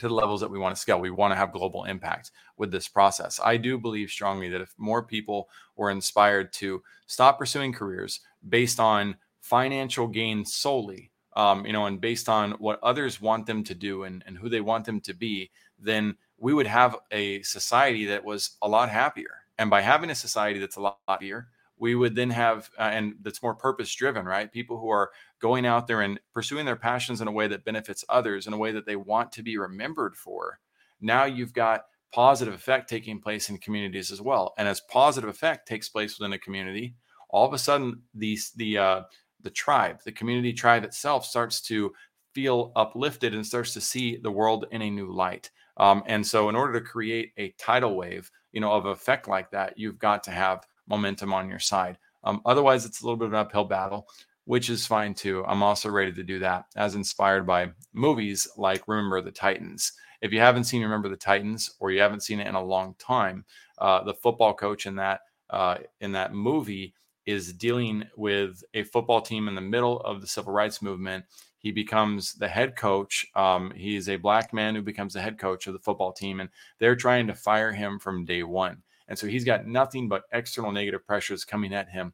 to 0.02 0.08
the 0.08 0.14
levels 0.14 0.42
that 0.42 0.50
we 0.50 0.58
want 0.58 0.76
to 0.76 0.82
scale. 0.82 1.00
We 1.00 1.12
want 1.12 1.32
to 1.32 1.36
have 1.36 1.54
global 1.54 1.86
impact 1.86 2.32
with 2.58 2.72
this 2.72 2.88
process. 2.88 3.40
I 3.44 3.56
do 3.58 3.78
believe 3.78 4.10
strongly 4.10 4.50
that 4.50 4.62
if 4.62 4.74
more 4.78 5.04
people 5.04 5.48
were 5.76 5.92
inspired 5.92 6.52
to 6.54 6.82
stop 7.06 7.38
pursuing 7.38 7.72
careers 7.72 8.20
based 8.50 8.80
on 8.80 9.16
financial 9.42 10.08
gain 10.08 10.44
solely, 10.44 11.12
um, 11.36 11.68
you 11.68 11.72
know, 11.72 11.86
and 11.86 12.02
based 12.02 12.30
on 12.30 12.54
what 12.54 12.80
others 12.82 13.22
want 13.22 13.46
them 13.46 13.64
to 13.64 13.76
do 13.76 14.04
and, 14.04 14.24
and 14.26 14.38
who 14.38 14.50
they 14.50 14.62
want 14.62 14.86
them 14.86 15.00
to 15.02 15.14
be, 15.14 15.52
then 15.80 16.16
we 16.38 16.54
would 16.54 16.68
have 16.68 16.98
a 17.12 17.44
society 17.44 18.06
that 18.06 18.26
was 18.26 18.58
a 18.64 18.68
lot 18.68 18.90
happier. 18.90 19.36
And 19.60 19.70
by 19.70 19.82
having 19.82 20.10
a 20.10 20.16
society 20.16 20.60
that's 20.60 20.78
a 20.78 20.82
lot 20.82 20.98
happier, 21.08 21.48
we 21.82 21.96
would 21.96 22.16
then 22.16 22.30
have 22.30 22.70
uh, 22.80 22.84
and 22.84 23.16
that's 23.24 23.44
more 23.44 23.56
purpose 23.56 23.94
driven 23.94 24.26
right? 24.26 24.52
People 24.52 24.80
who 24.80 24.90
are 24.90 25.12
going 25.42 25.66
out 25.66 25.88
there 25.88 26.02
and 26.02 26.20
pursuing 26.34 26.66
their 26.66 26.78
passions 26.78 27.20
in 27.20 27.28
a 27.28 27.32
way 27.32 27.48
that 27.48 27.66
benefits 27.66 28.06
others 28.08 28.48
in 28.48 28.54
a 28.54 28.58
way 28.58 28.72
that 28.72 28.86
they 28.86 28.96
want 28.96 29.32
to 29.34 29.44
be 29.44 29.58
remembered 29.58 30.16
for. 30.16 30.60
Now 31.02 31.26
you've 31.26 31.54
got 31.54 31.82
positive 32.14 32.54
effect 32.54 32.88
taking 32.90 33.20
place 33.20 33.50
in 33.50 33.58
communities 33.58 34.12
as 34.12 34.22
well 34.22 34.54
and 34.58 34.68
as 34.68 34.82
positive 34.90 35.30
effect 35.30 35.68
takes 35.68 35.90
place 35.90 36.20
within 36.20 36.34
a 36.34 36.38
community 36.40 36.94
all 37.30 37.48
of 37.48 37.54
a 37.54 37.58
sudden 37.58 38.02
the 38.14 38.38
the 38.58 38.78
uh, 38.78 39.02
the 39.42 39.50
tribe 39.50 40.00
the 40.06 40.12
community 40.12 40.54
tribe 40.54 40.84
itself 40.84 41.26
starts 41.26 41.62
to 41.62 41.92
feel 42.34 42.72
uplifted 42.76 43.34
and 43.34 43.46
starts 43.46 43.74
to 43.74 43.82
see 43.82 44.18
the 44.18 44.32
world 44.32 44.66
in 44.72 44.82
a 44.82 44.90
new 44.90 45.12
light. 45.12 45.52
Um, 45.78 46.04
and 46.06 46.26
so 46.26 46.48
in 46.48 46.56
order 46.56 46.80
to 46.80 46.86
create 46.86 47.32
a 47.38 47.54
tidal 47.58 47.96
wave 47.96 48.30
you 48.52 48.62
know 48.62 48.72
of 48.72 48.86
effect 48.86 49.28
like 49.28 49.50
that 49.52 49.78
you've 49.78 49.98
got 49.98 50.24
to 50.24 50.32
have 50.32 50.66
momentum 50.88 51.34
on 51.34 51.50
your 51.50 51.60
side. 51.60 51.98
Um, 52.24 52.42
otherwise, 52.46 52.86
it's 52.86 53.02
a 53.02 53.06
little 53.06 53.18
bit 53.18 53.28
of 53.28 53.34
an 53.34 53.40
uphill 53.40 53.66
battle, 53.66 54.08
which 54.46 54.70
is 54.70 54.86
fine 54.86 55.14
too. 55.14 55.44
I'm 55.48 55.64
also 55.64 55.90
ready 55.90 56.12
to 56.14 56.24
do 56.24 56.40
that, 56.40 56.66
as 56.76 56.96
inspired 56.96 57.48
by 57.48 57.72
movies 57.94 58.48
like 58.58 58.88
Remember 58.88 59.22
the 59.22 59.32
Titans. 59.32 59.94
If 60.22 60.32
you 60.32 60.40
haven't 60.40 60.66
seen 60.66 60.84
Remember 60.84 61.10
the 61.10 61.18
Titans, 61.18 61.76
or 61.80 61.92
you 61.92 62.02
haven't 62.02 62.24
seen 62.24 62.40
it 62.40 62.48
in 62.48 62.56
a 62.56 62.64
long 62.64 62.96
time, 63.00 63.46
uh, 63.80 64.04
the 64.04 64.14
football 64.14 64.54
coach 64.54 64.86
in 64.86 64.96
that 64.96 65.22
uh, 65.50 65.78
in 66.00 66.12
that 66.14 66.34
movie 66.34 66.94
is 67.26 67.54
dealing 67.54 68.04
with 68.16 68.64
a 68.74 68.84
football 68.84 69.22
team 69.22 69.48
in 69.48 69.56
the 69.56 69.62
middle 69.62 70.00
of 70.02 70.22
the 70.22 70.28
civil 70.28 70.54
rights 70.54 70.82
movement. 70.82 71.26
He 71.58 71.72
becomes 71.72 72.34
the 72.34 72.48
head 72.48 72.76
coach. 72.76 73.28
Um, 73.36 73.72
he's 73.76 74.10
a 74.10 74.16
black 74.16 74.54
man 74.54 74.74
who 74.74 74.82
becomes 74.82 75.14
the 75.14 75.22
head 75.22 75.38
coach 75.38 75.68
of 75.68 75.74
the 75.74 75.80
football 75.80 76.12
team, 76.12 76.40
and 76.40 76.50
they're 76.80 76.96
trying 76.96 77.28
to 77.28 77.36
fire 77.36 77.72
him 77.72 78.00
from 78.00 78.26
day 78.26 78.44
one. 78.44 78.82
And 79.12 79.20
so 79.20 79.28
he's 79.28 79.44
got 79.44 79.68
nothing 79.68 80.08
but 80.08 80.24
external 80.32 80.72
negative 80.72 81.06
pressures 81.06 81.44
coming 81.44 81.74
at 81.74 81.90
him. 81.90 82.14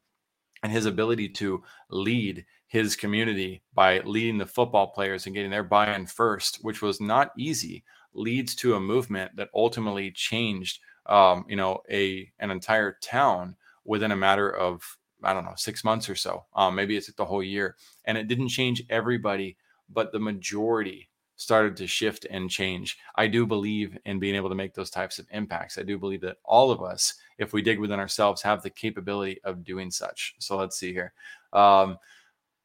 And 0.64 0.72
his 0.72 0.88
ability 0.88 1.30
to 1.30 1.64
lead 1.92 2.44
his 2.66 2.96
community 2.96 3.62
by 3.72 4.00
leading 4.00 4.40
the 4.40 4.48
football 4.48 4.88
players 4.88 5.28
and 5.28 5.36
getting 5.36 5.52
their 5.52 5.64
buy 5.64 5.96
in 5.96 6.08
first, 6.08 6.58
which 6.64 6.82
was 6.82 7.00
not 7.00 7.34
easy, 7.38 7.84
leads 8.16 8.56
to 8.56 8.74
a 8.74 8.80
movement 8.80 9.36
that 9.36 9.50
ultimately 9.54 10.10
changed, 10.10 10.80
um, 11.06 11.46
you 11.48 11.56
know, 11.56 11.84
a 11.92 12.32
an 12.40 12.50
entire 12.50 12.98
town 13.00 13.58
within 13.86 14.12
a 14.12 14.16
matter 14.16 14.50
of 14.50 14.98
I 15.22 15.34
don't 15.34 15.46
know 15.46 15.54
six 15.56 15.84
months 15.84 16.10
or 16.10 16.16
so. 16.16 16.46
Um, 16.56 16.74
maybe 16.74 16.98
it's 16.98 17.14
the 17.14 17.26
whole 17.26 17.44
year, 17.44 17.76
and 18.06 18.18
it 18.18 18.28
didn't 18.28 18.50
change 18.50 18.82
everybody, 18.90 19.56
but 19.88 20.12
the 20.12 20.20
majority 20.20 21.10
started 21.38 21.78
to 21.78 21.88
shift 21.88 22.26
and 22.30 22.50
change. 22.50 22.98
I 23.16 23.28
do 23.28 23.46
believe 23.46 23.98
in 24.06 24.20
being 24.20 24.36
able 24.36 24.50
to 24.50 24.56
make 24.56 24.74
those 24.74 24.90
types 24.90 25.20
of 25.20 25.28
impacts. 25.32 25.78
I 25.78 25.84
do 25.84 25.98
believe 25.98 26.22
that 26.22 26.38
all 26.44 26.72
of 26.72 26.82
us, 26.82 27.14
if 27.38 27.54
we 27.54 27.62
dig 27.62 27.80
within 27.80 28.00
ourselves, 28.00 28.42
have 28.42 28.62
the 28.62 28.70
capability 28.70 29.40
of 29.44 29.64
doing 29.64 29.90
such. 29.92 30.36
So 30.40 30.58
let's 30.58 30.78
see 30.78 30.92
here. 30.92 31.14
Um, 31.54 31.98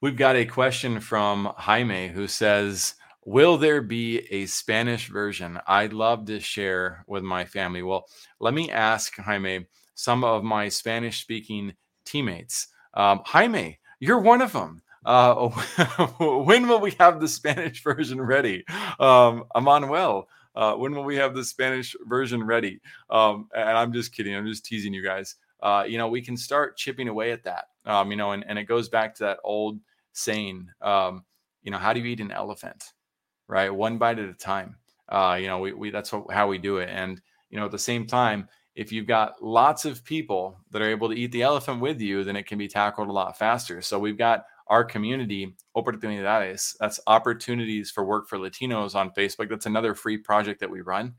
we've 0.00 0.16
got 0.16 0.37
a 0.37 0.44
question 0.44 1.00
from 1.00 1.52
Jaime 1.56 2.08
who 2.08 2.26
says, 2.26 2.94
Will 3.24 3.56
there 3.56 3.82
be 3.82 4.26
a 4.32 4.46
Spanish 4.46 5.08
version? 5.08 5.61
I'd 5.68 5.92
love 5.92 6.24
to 6.26 6.40
share 6.40 7.04
with 7.06 7.22
my 7.22 7.44
family. 7.44 7.82
Well, 7.85 8.06
let 8.40 8.52
me 8.52 8.68
ask 8.68 9.14
Jaime, 9.16 9.66
some 9.94 10.24
of 10.24 10.42
my 10.42 10.68
Spanish 10.68 11.20
speaking 11.20 11.74
teammates. 12.04 12.68
Um, 12.94 13.20
Jaime, 13.24 13.78
you're 14.00 14.18
one 14.18 14.42
of 14.42 14.52
them. 14.52 14.82
Uh, 15.04 15.48
when 16.44 16.68
will 16.68 16.80
we 16.80 16.92
have 16.92 17.20
the 17.20 17.28
Spanish 17.28 17.82
version 17.84 18.20
ready? 18.20 18.64
Um, 18.98 19.44
Emmanuel, 19.54 20.28
uh, 20.54 20.74
when 20.74 20.94
will 20.94 21.04
we 21.04 21.16
have 21.16 21.34
the 21.34 21.44
Spanish 21.44 21.96
version 22.06 22.44
ready? 22.44 22.80
Um, 23.10 23.48
and 23.54 23.76
I'm 23.76 23.92
just 23.92 24.14
kidding. 24.14 24.34
I'm 24.34 24.46
just 24.46 24.64
teasing 24.64 24.94
you 24.94 25.02
guys. 25.02 25.36
Uh, 25.60 25.84
you 25.86 25.98
know, 25.98 26.08
we 26.08 26.20
can 26.20 26.36
start 26.36 26.76
chipping 26.76 27.08
away 27.08 27.32
at 27.32 27.44
that. 27.44 27.66
Um, 27.84 28.10
you 28.10 28.16
know, 28.16 28.32
and, 28.32 28.44
and 28.46 28.58
it 28.58 28.64
goes 28.64 28.88
back 28.88 29.14
to 29.16 29.24
that 29.24 29.38
old 29.44 29.80
saying, 30.12 30.68
um, 30.80 31.24
you 31.62 31.70
know, 31.70 31.78
how 31.78 31.92
do 31.92 32.00
you 32.00 32.06
eat 32.06 32.20
an 32.20 32.32
elephant? 32.32 32.92
Right, 33.48 33.72
one 33.74 33.98
bite 33.98 34.18
at 34.18 34.28
a 34.28 34.34
time. 34.34 34.76
Uh, 35.08 35.36
you 35.40 35.46
know, 35.46 35.58
we, 35.58 35.72
we 35.72 35.90
that's 35.90 36.12
what, 36.12 36.32
how 36.32 36.48
we 36.48 36.58
do 36.58 36.78
it. 36.78 36.88
And 36.88 37.20
you 37.50 37.58
know, 37.58 37.66
at 37.66 37.70
the 37.70 37.78
same 37.78 38.06
time, 38.06 38.48
if 38.74 38.90
you've 38.90 39.06
got 39.06 39.42
lots 39.42 39.84
of 39.84 40.04
people 40.04 40.58
that 40.70 40.80
are 40.80 40.88
able 40.88 41.08
to 41.10 41.14
eat 41.14 41.32
the 41.32 41.42
elephant 41.42 41.80
with 41.80 42.00
you, 42.00 42.24
then 42.24 42.36
it 42.36 42.46
can 42.46 42.56
be 42.56 42.68
tackled 42.68 43.08
a 43.08 43.12
lot 43.12 43.38
faster. 43.38 43.82
So 43.82 43.98
we've 43.98 44.16
got 44.16 44.44
our 44.72 44.85
community, 44.85 45.54
Oportunidades, 45.76 46.74
that's 46.80 46.98
opportunities 47.06 47.90
for 47.90 48.04
work 48.04 48.26
for 48.26 48.38
Latinos 48.38 48.94
on 48.94 49.11
Facebook. 49.11 49.50
That's 49.50 49.66
another 49.66 49.94
free 49.94 50.16
project 50.16 50.61
that 50.61 50.70
we 50.70 50.80
run. 50.80 51.14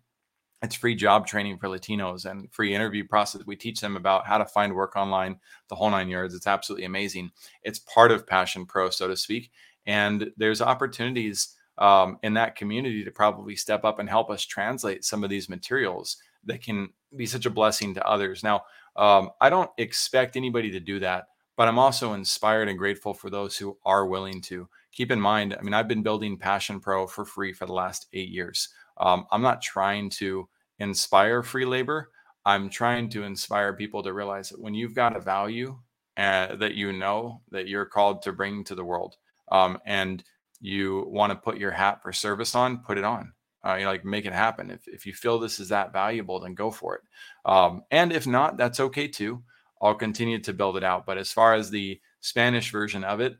it's 0.63 0.73
free 0.75 0.95
job 0.95 1.27
training 1.27 1.59
for 1.59 1.67
Latinos 1.67 2.25
and 2.25 2.51
free 2.51 2.73
interview 2.73 3.05
process. 3.07 3.43
We 3.45 3.55
teach 3.55 3.79
them 3.79 3.95
about 3.95 4.25
how 4.25 4.39
to 4.39 4.45
find 4.45 4.73
work 4.73 4.95
online, 4.95 5.39
the 5.69 5.75
whole 5.75 5.91
nine 5.91 6.09
yards. 6.09 6.33
It's 6.33 6.47
absolutely 6.47 6.85
amazing. 6.85 7.31
It's 7.61 7.77
part 7.77 8.11
of 8.11 8.25
Passion 8.25 8.65
Pro, 8.65 8.89
so 8.89 9.07
to 9.07 9.15
speak. 9.15 9.51
And 9.85 10.31
there's 10.37 10.61
opportunities 10.61 11.55
um, 11.77 12.17
in 12.23 12.33
that 12.35 12.55
community 12.55 13.03
to 13.03 13.11
probably 13.11 13.55
step 13.55 13.83
up 13.83 13.99
and 13.99 14.09
help 14.09 14.31
us 14.31 14.43
translate 14.45 15.05
some 15.05 15.23
of 15.23 15.29
these 15.29 15.49
materials 15.49 16.17
that 16.45 16.63
can 16.63 16.89
be 17.15 17.27
such 17.27 17.45
a 17.45 17.51
blessing 17.51 17.93
to 17.93 18.07
others. 18.07 18.41
Now, 18.41 18.63
um, 18.95 19.29
I 19.41 19.49
don't 19.51 19.71
expect 19.77 20.37
anybody 20.37 20.71
to 20.71 20.79
do 20.79 20.99
that, 21.01 21.25
but 21.55 21.67
I'm 21.67 21.79
also 21.79 22.13
inspired 22.13 22.69
and 22.69 22.77
grateful 22.77 23.13
for 23.13 23.29
those 23.29 23.57
who 23.57 23.77
are 23.85 24.05
willing 24.05 24.41
to. 24.41 24.67
Keep 24.91 25.11
in 25.11 25.19
mind, 25.19 25.55
I 25.57 25.61
mean, 25.63 25.73
I've 25.73 25.87
been 25.87 26.03
building 26.03 26.37
Passion 26.37 26.79
Pro 26.79 27.07
for 27.07 27.25
free 27.25 27.53
for 27.53 27.65
the 27.65 27.73
last 27.73 28.07
eight 28.13 28.29
years. 28.29 28.69
Um, 28.97 29.25
I'm 29.31 29.41
not 29.41 29.61
trying 29.61 30.09
to 30.11 30.47
inspire 30.79 31.41
free 31.43 31.65
labor. 31.65 32.09
I'm 32.45 32.69
trying 32.69 33.09
to 33.09 33.23
inspire 33.23 33.73
people 33.73 34.03
to 34.03 34.13
realize 34.13 34.49
that 34.49 34.61
when 34.61 34.73
you've 34.73 34.95
got 34.95 35.15
a 35.15 35.19
value 35.21 35.79
uh, 36.17 36.55
that 36.57 36.75
you 36.75 36.93
know 36.93 37.41
that 37.51 37.67
you're 37.67 37.85
called 37.85 38.21
to 38.23 38.31
bring 38.31 38.63
to 38.65 38.75
the 38.75 38.83
world, 38.83 39.15
um, 39.51 39.79
and 39.85 40.23
you 40.59 41.05
want 41.07 41.31
to 41.31 41.35
put 41.35 41.57
your 41.57 41.71
hat 41.71 42.01
for 42.03 42.13
service 42.13 42.53
on, 42.55 42.79
put 42.79 42.97
it 42.97 43.03
on. 43.03 43.33
Uh, 43.65 43.75
you 43.75 43.85
know, 43.85 43.91
like 43.91 44.05
make 44.05 44.25
it 44.25 44.33
happen. 44.33 44.69
If 44.69 44.87
if 44.87 45.05
you 45.05 45.13
feel 45.13 45.39
this 45.39 45.59
is 45.59 45.69
that 45.69 45.93
valuable, 45.93 46.39
then 46.41 46.53
go 46.53 46.69
for 46.69 46.95
it. 46.95 47.01
Um, 47.45 47.83
and 47.89 48.11
if 48.11 48.27
not, 48.27 48.57
that's 48.57 48.79
okay 48.79 49.07
too. 49.07 49.43
I'll 49.83 49.93
continue 49.93 50.39
to 50.39 50.53
build 50.53 50.77
it 50.77 50.83
out. 50.83 51.05
But 51.05 51.19
as 51.19 51.31
far 51.31 51.53
as 51.53 51.69
the 51.69 51.99
Spanish 52.21 52.71
version 52.71 53.03
of 53.03 53.19
it, 53.19 53.35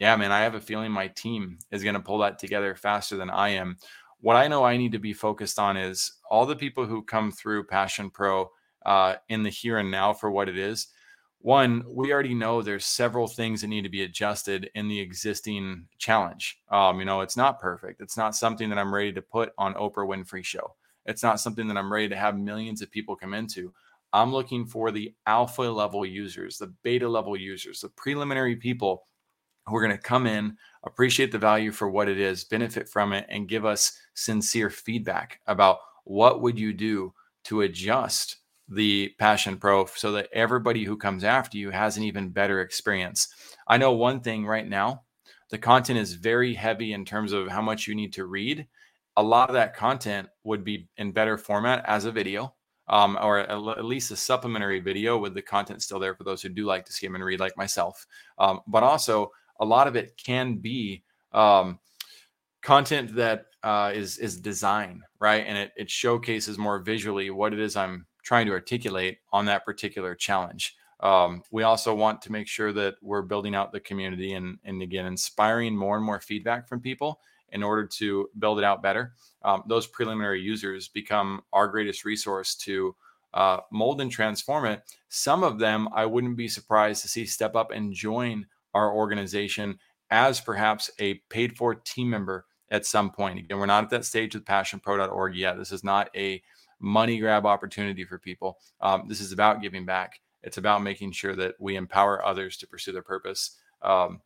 yeah, 0.00 0.16
man, 0.16 0.32
I 0.32 0.40
have 0.40 0.56
a 0.56 0.60
feeling 0.60 0.90
my 0.90 1.08
team 1.08 1.58
is 1.70 1.84
going 1.84 1.94
to 1.94 2.00
pull 2.00 2.18
that 2.18 2.40
together 2.40 2.74
faster 2.74 3.16
than 3.16 3.30
I 3.30 3.50
am 3.50 3.76
what 4.24 4.36
I 4.36 4.48
know 4.48 4.64
I 4.64 4.78
need 4.78 4.92
to 4.92 4.98
be 4.98 5.12
focused 5.12 5.58
on 5.58 5.76
is 5.76 6.10
all 6.30 6.46
the 6.46 6.56
people 6.56 6.86
who 6.86 7.02
come 7.02 7.30
through 7.30 7.64
Passion 7.64 8.08
Pro 8.08 8.50
uh, 8.86 9.16
in 9.28 9.42
the 9.42 9.50
here 9.50 9.76
and 9.76 9.90
now 9.90 10.14
for 10.14 10.30
what 10.30 10.48
it 10.48 10.56
is. 10.56 10.86
One, 11.40 11.84
we 11.86 12.10
already 12.10 12.32
know 12.32 12.62
there's 12.62 12.86
several 12.86 13.26
things 13.26 13.60
that 13.60 13.66
need 13.66 13.82
to 13.82 13.90
be 13.90 14.02
adjusted 14.02 14.70
in 14.74 14.88
the 14.88 14.98
existing 14.98 15.88
challenge. 15.98 16.58
Um, 16.70 17.00
you 17.00 17.04
know, 17.04 17.20
it's 17.20 17.36
not 17.36 17.60
perfect. 17.60 18.00
It's 18.00 18.16
not 18.16 18.34
something 18.34 18.70
that 18.70 18.78
I'm 18.78 18.94
ready 18.94 19.12
to 19.12 19.20
put 19.20 19.52
on 19.58 19.74
Oprah 19.74 20.08
Winfrey 20.08 20.42
show. 20.42 20.74
It's 21.04 21.22
not 21.22 21.38
something 21.38 21.68
that 21.68 21.76
I'm 21.76 21.92
ready 21.92 22.08
to 22.08 22.16
have 22.16 22.38
millions 22.38 22.80
of 22.80 22.90
people 22.90 23.16
come 23.16 23.34
into. 23.34 23.74
I'm 24.14 24.32
looking 24.32 24.64
for 24.64 24.92
the 24.92 25.12
alpha 25.26 25.62
level 25.62 26.06
users, 26.06 26.56
the 26.56 26.72
beta 26.84 27.08
level 27.08 27.36
users, 27.36 27.80
the 27.80 27.88
preliminary 27.88 28.54
people 28.54 29.08
who 29.66 29.74
are 29.74 29.84
going 29.84 29.96
to 29.96 30.02
come 30.02 30.28
in, 30.28 30.56
appreciate 30.84 31.32
the 31.32 31.38
value 31.38 31.72
for 31.72 31.90
what 31.90 32.08
it 32.08 32.20
is, 32.20 32.44
benefit 32.44 32.88
from 32.88 33.12
it, 33.12 33.26
and 33.28 33.48
give 33.48 33.64
us 33.64 33.98
sincere 34.14 34.70
feedback 34.70 35.40
about 35.48 35.78
what 36.04 36.42
would 36.42 36.56
you 36.56 36.72
do 36.72 37.12
to 37.42 37.62
adjust 37.62 38.36
the 38.68 39.12
Passion 39.18 39.56
Pro 39.56 39.84
so 39.86 40.12
that 40.12 40.28
everybody 40.32 40.84
who 40.84 40.96
comes 40.96 41.24
after 41.24 41.58
you 41.58 41.70
has 41.70 41.96
an 41.96 42.04
even 42.04 42.28
better 42.28 42.60
experience. 42.60 43.28
I 43.66 43.78
know 43.78 43.92
one 43.92 44.20
thing 44.20 44.46
right 44.46 44.66
now, 44.66 45.02
the 45.50 45.58
content 45.58 45.98
is 45.98 46.14
very 46.14 46.54
heavy 46.54 46.92
in 46.92 47.04
terms 47.04 47.32
of 47.32 47.48
how 47.48 47.62
much 47.62 47.88
you 47.88 47.96
need 47.96 48.12
to 48.12 48.26
read. 48.26 48.68
A 49.16 49.22
lot 49.22 49.50
of 49.50 49.54
that 49.54 49.74
content 49.74 50.28
would 50.44 50.62
be 50.62 50.88
in 50.98 51.10
better 51.10 51.36
format 51.36 51.84
as 51.86 52.04
a 52.04 52.12
video. 52.12 52.54
Um, 52.86 53.18
or 53.22 53.38
at 53.38 53.84
least 53.84 54.10
a 54.10 54.16
supplementary 54.16 54.78
video 54.78 55.16
with 55.16 55.32
the 55.32 55.40
content 55.40 55.82
still 55.82 55.98
there 55.98 56.14
for 56.14 56.24
those 56.24 56.42
who 56.42 56.50
do 56.50 56.66
like 56.66 56.84
to 56.84 56.92
skim 56.92 57.14
and 57.14 57.24
read, 57.24 57.40
like 57.40 57.56
myself. 57.56 58.06
Um, 58.38 58.60
but 58.66 58.82
also, 58.82 59.30
a 59.60 59.64
lot 59.64 59.86
of 59.86 59.96
it 59.96 60.20
can 60.22 60.56
be 60.56 61.02
um, 61.32 61.78
content 62.62 63.14
that 63.14 63.46
uh, 63.62 63.92
is 63.94 64.18
is 64.18 64.38
design, 64.38 65.02
right? 65.18 65.44
And 65.46 65.56
it, 65.56 65.72
it 65.76 65.90
showcases 65.90 66.58
more 66.58 66.78
visually 66.80 67.30
what 67.30 67.52
it 67.52 67.58
is 67.58 67.76
I'm 67.76 68.06
trying 68.22 68.46
to 68.46 68.52
articulate 68.52 69.18
on 69.32 69.46
that 69.46 69.64
particular 69.64 70.14
challenge. 70.14 70.76
Um, 71.00 71.42
we 71.50 71.62
also 71.62 71.94
want 71.94 72.22
to 72.22 72.32
make 72.32 72.48
sure 72.48 72.72
that 72.72 72.94
we're 73.02 73.22
building 73.22 73.54
out 73.54 73.72
the 73.72 73.80
community 73.80 74.32
and, 74.32 74.58
and 74.64 74.80
again, 74.80 75.06
inspiring 75.06 75.76
more 75.76 75.96
and 75.96 76.04
more 76.04 76.20
feedback 76.20 76.66
from 76.66 76.80
people 76.80 77.20
in 77.54 77.62
order 77.62 77.86
to 77.86 78.28
build 78.38 78.58
it 78.58 78.64
out 78.64 78.82
better. 78.82 79.14
Um, 79.42 79.62
those 79.66 79.86
preliminary 79.86 80.42
users 80.42 80.88
become 80.88 81.40
our 81.52 81.68
greatest 81.68 82.04
resource 82.04 82.54
to 82.56 82.94
uh, 83.32 83.58
mold 83.70 84.00
and 84.00 84.10
transform 84.10 84.66
it. 84.66 84.82
Some 85.08 85.42
of 85.42 85.58
them 85.58 85.88
I 85.94 86.04
wouldn't 86.04 86.36
be 86.36 86.48
surprised 86.48 87.02
to 87.02 87.08
see 87.08 87.24
step 87.24 87.56
up 87.56 87.70
and 87.70 87.92
join 87.92 88.46
our 88.74 88.92
organization 88.92 89.78
as 90.10 90.40
perhaps 90.40 90.90
a 90.98 91.14
paid 91.30 91.56
for 91.56 91.74
team 91.74 92.10
member 92.10 92.44
at 92.70 92.86
some 92.86 93.10
point. 93.10 93.38
Again, 93.38 93.58
we're 93.58 93.66
not 93.66 93.84
at 93.84 93.90
that 93.90 94.04
stage 94.04 94.34
with 94.34 94.44
passionpro.org 94.44 95.36
yet. 95.36 95.56
This 95.56 95.72
is 95.72 95.84
not 95.84 96.10
a 96.16 96.42
money 96.80 97.18
grab 97.18 97.46
opportunity 97.46 98.04
for 98.04 98.18
people. 98.18 98.58
Um, 98.80 99.04
this 99.08 99.20
is 99.20 99.32
about 99.32 99.62
giving 99.62 99.84
back. 99.84 100.20
It's 100.42 100.58
about 100.58 100.82
making 100.82 101.12
sure 101.12 101.34
that 101.36 101.54
we 101.58 101.76
empower 101.76 102.24
others 102.24 102.56
to 102.58 102.66
pursue 102.66 102.92
their 102.92 103.02
purpose. 103.02 103.58
Um, 103.82 104.20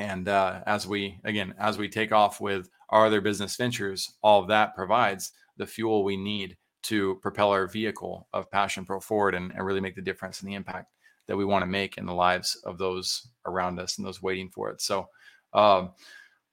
and 0.00 0.28
uh, 0.28 0.60
as 0.64 0.86
we, 0.86 1.20
again, 1.24 1.54
as 1.58 1.76
we 1.76 1.86
take 1.86 2.10
off 2.10 2.40
with 2.40 2.70
our 2.88 3.04
other 3.04 3.20
business 3.20 3.54
ventures, 3.56 4.10
all 4.22 4.40
of 4.40 4.48
that 4.48 4.74
provides 4.74 5.32
the 5.58 5.66
fuel 5.66 6.04
we 6.04 6.16
need 6.16 6.56
to 6.84 7.16
propel 7.16 7.50
our 7.50 7.66
vehicle 7.66 8.26
of 8.32 8.50
Passion 8.50 8.86
Pro 8.86 8.98
forward 8.98 9.34
and, 9.34 9.52
and 9.52 9.62
really 9.62 9.82
make 9.82 9.94
the 9.94 10.00
difference 10.00 10.40
and 10.40 10.48
the 10.48 10.54
impact 10.54 10.90
that 11.28 11.36
we 11.36 11.44
want 11.44 11.62
to 11.62 11.66
make 11.66 11.98
in 11.98 12.06
the 12.06 12.14
lives 12.14 12.56
of 12.64 12.78
those 12.78 13.28
around 13.44 13.78
us 13.78 13.98
and 13.98 14.06
those 14.06 14.22
waiting 14.22 14.48
for 14.48 14.70
it. 14.70 14.80
So, 14.80 15.06
um, 15.52 15.90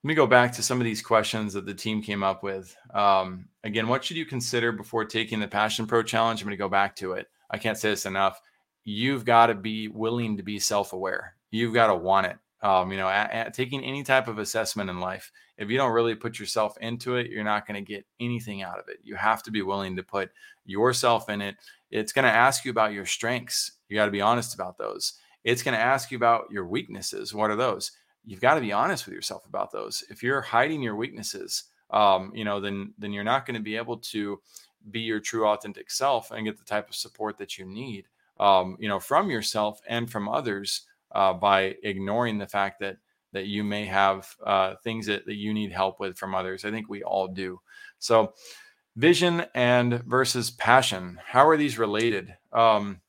let 0.03 0.09
me 0.09 0.13
go 0.13 0.27
back 0.27 0.51
to 0.53 0.63
some 0.63 0.81
of 0.81 0.85
these 0.85 1.01
questions 1.01 1.53
that 1.53 1.65
the 1.65 1.73
team 1.73 2.01
came 2.01 2.23
up 2.23 2.43
with. 2.43 2.75
Um, 2.93 3.47
again, 3.63 3.87
what 3.87 4.03
should 4.03 4.17
you 4.17 4.25
consider 4.25 4.73
before 4.73 5.05
taking 5.05 5.39
the 5.39 5.47
Passion 5.47 5.87
Pro 5.87 6.03
Challenge? 6.03 6.41
I'm 6.41 6.45
going 6.47 6.51
to 6.51 6.57
go 6.57 6.69
back 6.69 6.97
to 6.97 7.13
it. 7.13 7.27
I 7.49 7.57
can't 7.57 7.77
say 7.77 7.91
this 7.91 8.05
enough. 8.05 8.41
You've 8.83 9.23
got 9.23 9.47
to 9.47 9.55
be 9.55 9.87
willing 9.87 10.35
to 10.35 10.43
be 10.43 10.59
self 10.59 10.91
aware. 10.91 11.35
You've 11.49 11.73
got 11.73 11.87
to 11.87 11.95
want 11.95 12.27
it. 12.27 12.37
Um, 12.67 12.91
you 12.91 12.97
know, 12.97 13.07
at, 13.07 13.31
at 13.31 13.53
taking 13.53 13.81
any 13.81 14.03
type 14.03 14.27
of 14.27 14.39
assessment 14.39 14.89
in 14.89 14.99
life, 14.99 15.31
if 15.57 15.69
you 15.69 15.77
don't 15.77 15.93
really 15.93 16.15
put 16.15 16.37
yourself 16.37 16.77
into 16.81 17.15
it, 17.15 17.31
you're 17.31 17.41
not 17.43 17.65
going 17.65 17.81
to 17.81 17.93
get 17.93 18.05
anything 18.19 18.61
out 18.61 18.77
of 18.77 18.89
it. 18.89 18.97
You 19.03 19.15
have 19.15 19.41
to 19.43 19.51
be 19.51 19.61
willing 19.61 19.95
to 19.95 20.03
put 20.03 20.31
yourself 20.65 21.29
in 21.29 21.41
it. 21.41 21.55
It's 21.91 22.11
going 22.11 22.25
to 22.25 22.31
ask 22.31 22.65
you 22.65 22.71
about 22.71 22.91
your 22.91 23.05
strengths. 23.05 23.71
You 23.87 23.95
got 23.95 24.05
to 24.05 24.11
be 24.11 24.19
honest 24.19 24.53
about 24.53 24.77
those. 24.77 25.13
It's 25.45 25.63
going 25.63 25.77
to 25.77 25.81
ask 25.83 26.11
you 26.11 26.17
about 26.17 26.51
your 26.51 26.65
weaknesses. 26.65 27.33
What 27.33 27.51
are 27.51 27.55
those? 27.55 27.93
You've 28.25 28.41
got 28.41 28.55
to 28.55 28.61
be 28.61 28.73
honest 28.73 29.05
with 29.05 29.15
yourself 29.15 29.45
about 29.45 29.71
those. 29.71 30.03
If 30.09 30.21
you're 30.21 30.41
hiding 30.41 30.81
your 30.81 30.97
weaknesses, 30.97 31.63
um, 31.91 32.33
you 32.35 32.43
know, 32.43 32.59
then 32.59 32.93
then 32.97 33.13
you're 33.13 33.23
not 33.23 33.45
going 33.45 33.55
to 33.55 33.63
be 33.63 33.77
able 33.77 33.97
to 33.97 34.41
be 34.91 34.99
your 34.99 35.21
true 35.21 35.47
authentic 35.47 35.89
self 35.89 36.31
and 36.31 36.45
get 36.45 36.57
the 36.57 36.65
type 36.65 36.89
of 36.89 36.95
support 36.95 37.37
that 37.37 37.57
you 37.57 37.63
need, 37.63 38.07
um, 38.41 38.75
you 38.77 38.89
know, 38.89 38.99
from 38.99 39.29
yourself 39.29 39.79
and 39.87 40.11
from 40.11 40.27
others 40.27 40.81
uh, 41.11 41.33
by 41.33 41.75
ignoring 41.83 42.37
the 42.37 42.47
fact 42.47 42.79
that 42.79 42.97
that 43.33 43.45
you 43.45 43.63
may 43.63 43.85
have 43.85 44.27
uh, 44.45 44.75
things 44.83 45.05
that, 45.05 45.25
that 45.25 45.35
you 45.35 45.53
need 45.53 45.71
help 45.71 45.99
with 45.99 46.17
from 46.17 46.33
others. 46.33 46.65
I 46.65 46.71
think 46.71 46.89
we 46.89 47.03
all 47.03 47.27
do. 47.27 47.59
So, 47.99 48.33
vision 48.95 49.45
and 49.53 50.01
versus 50.05 50.49
passion, 50.49 51.19
how 51.23 51.47
are 51.47 51.57
these 51.57 51.77
related? 51.77 52.33
Um, 52.53 53.01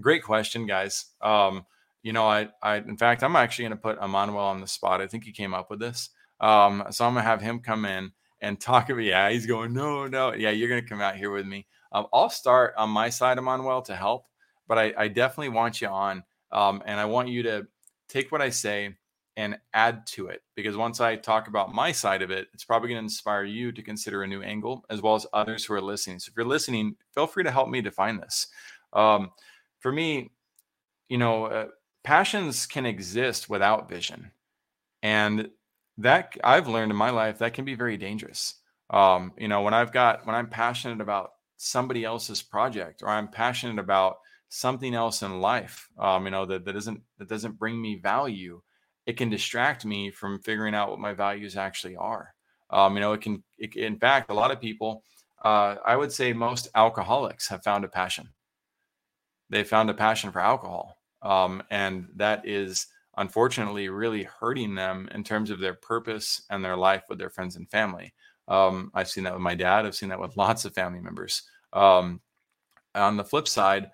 great 0.00 0.22
question, 0.22 0.66
guys. 0.66 1.06
Um, 1.22 1.64
you 2.02 2.12
know, 2.12 2.26
I, 2.26 2.48
I, 2.62 2.76
in 2.76 2.96
fact, 2.96 3.22
I'm 3.22 3.36
actually 3.36 3.64
going 3.64 3.78
to 3.78 3.82
put 3.82 4.02
Emmanuel 4.02 4.38
on 4.38 4.60
the 4.60 4.66
spot. 4.66 5.00
I 5.00 5.06
think 5.06 5.24
he 5.24 5.32
came 5.32 5.54
up 5.54 5.70
with 5.70 5.80
this. 5.80 6.10
Um, 6.40 6.84
so 6.90 7.06
I'm 7.06 7.14
going 7.14 7.24
to 7.24 7.28
have 7.28 7.40
him 7.40 7.60
come 7.60 7.84
in 7.84 8.12
and 8.40 8.60
talk 8.60 8.90
about, 8.90 9.02
yeah, 9.02 9.30
he's 9.30 9.46
going, 9.46 9.72
no, 9.72 10.06
no. 10.06 10.34
Yeah, 10.34 10.50
you're 10.50 10.68
going 10.68 10.82
to 10.82 10.88
come 10.88 11.00
out 11.00 11.16
here 11.16 11.30
with 11.30 11.46
me. 11.46 11.66
Um, 11.92 12.06
I'll 12.12 12.30
start 12.30 12.74
on 12.76 12.90
my 12.90 13.08
side, 13.08 13.38
Emmanuel, 13.38 13.82
to 13.82 13.96
help, 13.96 14.26
but 14.68 14.78
I, 14.78 14.92
I 14.98 15.08
definitely 15.08 15.48
want 15.48 15.80
you 15.80 15.88
on. 15.88 16.22
Um, 16.52 16.82
and 16.86 16.98
I 17.00 17.04
want 17.04 17.28
you 17.28 17.42
to 17.44 17.66
take 18.08 18.32
what 18.32 18.42
I 18.42 18.50
say 18.50 18.96
and 19.36 19.58
add 19.74 20.06
to 20.06 20.28
it 20.28 20.42
because 20.54 20.76
once 20.76 21.00
I 21.00 21.16
talk 21.16 21.46
about 21.48 21.74
my 21.74 21.92
side 21.92 22.22
of 22.22 22.30
it, 22.30 22.48
it's 22.54 22.64
probably 22.64 22.88
going 22.88 23.00
to 23.00 23.04
inspire 23.04 23.44
you 23.44 23.70
to 23.72 23.82
consider 23.82 24.22
a 24.22 24.26
new 24.26 24.42
angle 24.42 24.84
as 24.88 25.02
well 25.02 25.14
as 25.14 25.26
others 25.32 25.64
who 25.64 25.74
are 25.74 25.80
listening. 25.80 26.18
So 26.18 26.30
if 26.30 26.36
you're 26.36 26.46
listening, 26.46 26.96
feel 27.12 27.26
free 27.26 27.44
to 27.44 27.50
help 27.50 27.68
me 27.68 27.82
define 27.82 28.18
this. 28.18 28.46
Um, 28.94 29.32
for 29.80 29.92
me, 29.92 30.30
you 31.08 31.18
know, 31.18 31.44
uh, 31.46 31.66
passions 32.02 32.66
can 32.66 32.86
exist 32.86 33.50
without 33.50 33.88
vision. 33.88 34.30
And 35.02 35.50
that 35.98 36.36
I've 36.42 36.68
learned 36.68 36.90
in 36.90 36.96
my 36.96 37.10
life 37.10 37.38
that 37.38 37.54
can 37.54 37.64
be 37.64 37.74
very 37.74 37.96
dangerous. 37.96 38.54
Um, 38.90 39.32
you 39.36 39.48
know, 39.48 39.62
when 39.62 39.74
I've 39.74 39.92
got, 39.92 40.26
when 40.26 40.34
I'm 40.34 40.48
passionate 40.48 41.00
about 41.00 41.32
somebody 41.58 42.04
else's 42.04 42.42
project 42.42 43.02
or 43.02 43.08
I'm 43.08 43.28
passionate 43.28 43.78
about 43.78 44.18
something 44.48 44.94
else 44.94 45.22
in 45.22 45.40
life, 45.40 45.88
um, 45.98 46.24
you 46.24 46.30
know, 46.30 46.46
that, 46.46 46.64
that 46.64 46.72
doesn't, 46.72 47.00
that 47.18 47.28
doesn't 47.28 47.58
bring 47.58 47.80
me 47.80 47.96
value, 47.96 48.60
it 49.06 49.16
can 49.16 49.30
distract 49.30 49.84
me 49.84 50.10
from 50.10 50.40
figuring 50.40 50.74
out 50.74 50.90
what 50.90 50.98
my 50.98 51.12
values 51.12 51.56
actually 51.56 51.96
are. 51.96 52.34
Um, 52.70 52.94
you 52.94 53.00
know, 53.00 53.12
it 53.12 53.20
can, 53.20 53.42
it, 53.58 53.76
in 53.76 53.98
fact, 53.98 54.30
a 54.30 54.34
lot 54.34 54.50
of 54.50 54.60
people, 54.60 55.04
uh, 55.44 55.76
I 55.84 55.96
would 55.96 56.12
say 56.12 56.32
most 56.32 56.68
alcoholics 56.74 57.48
have 57.48 57.62
found 57.62 57.84
a 57.84 57.88
passion. 57.88 58.28
They 59.50 59.62
found 59.62 59.90
a 59.90 59.94
passion 59.94 60.32
for 60.32 60.40
alcohol. 60.40 60.98
Um, 61.22 61.62
and 61.70 62.08
that 62.16 62.46
is 62.46 62.86
unfortunately 63.16 63.88
really 63.88 64.24
hurting 64.24 64.74
them 64.74 65.08
in 65.14 65.24
terms 65.24 65.50
of 65.50 65.60
their 65.60 65.74
purpose 65.74 66.42
and 66.50 66.64
their 66.64 66.76
life 66.76 67.04
with 67.08 67.18
their 67.18 67.30
friends 67.30 67.56
and 67.56 67.70
family. 67.70 68.12
Um, 68.48 68.90
I've 68.94 69.08
seen 69.08 69.24
that 69.24 69.32
with 69.32 69.42
my 69.42 69.54
dad. 69.54 69.86
I've 69.86 69.94
seen 69.94 70.08
that 70.10 70.20
with 70.20 70.36
lots 70.36 70.64
of 70.64 70.74
family 70.74 71.00
members. 71.00 71.42
Um, 71.72 72.20
on 72.94 73.16
the 73.16 73.24
flip 73.24 73.46
side, 73.46 73.90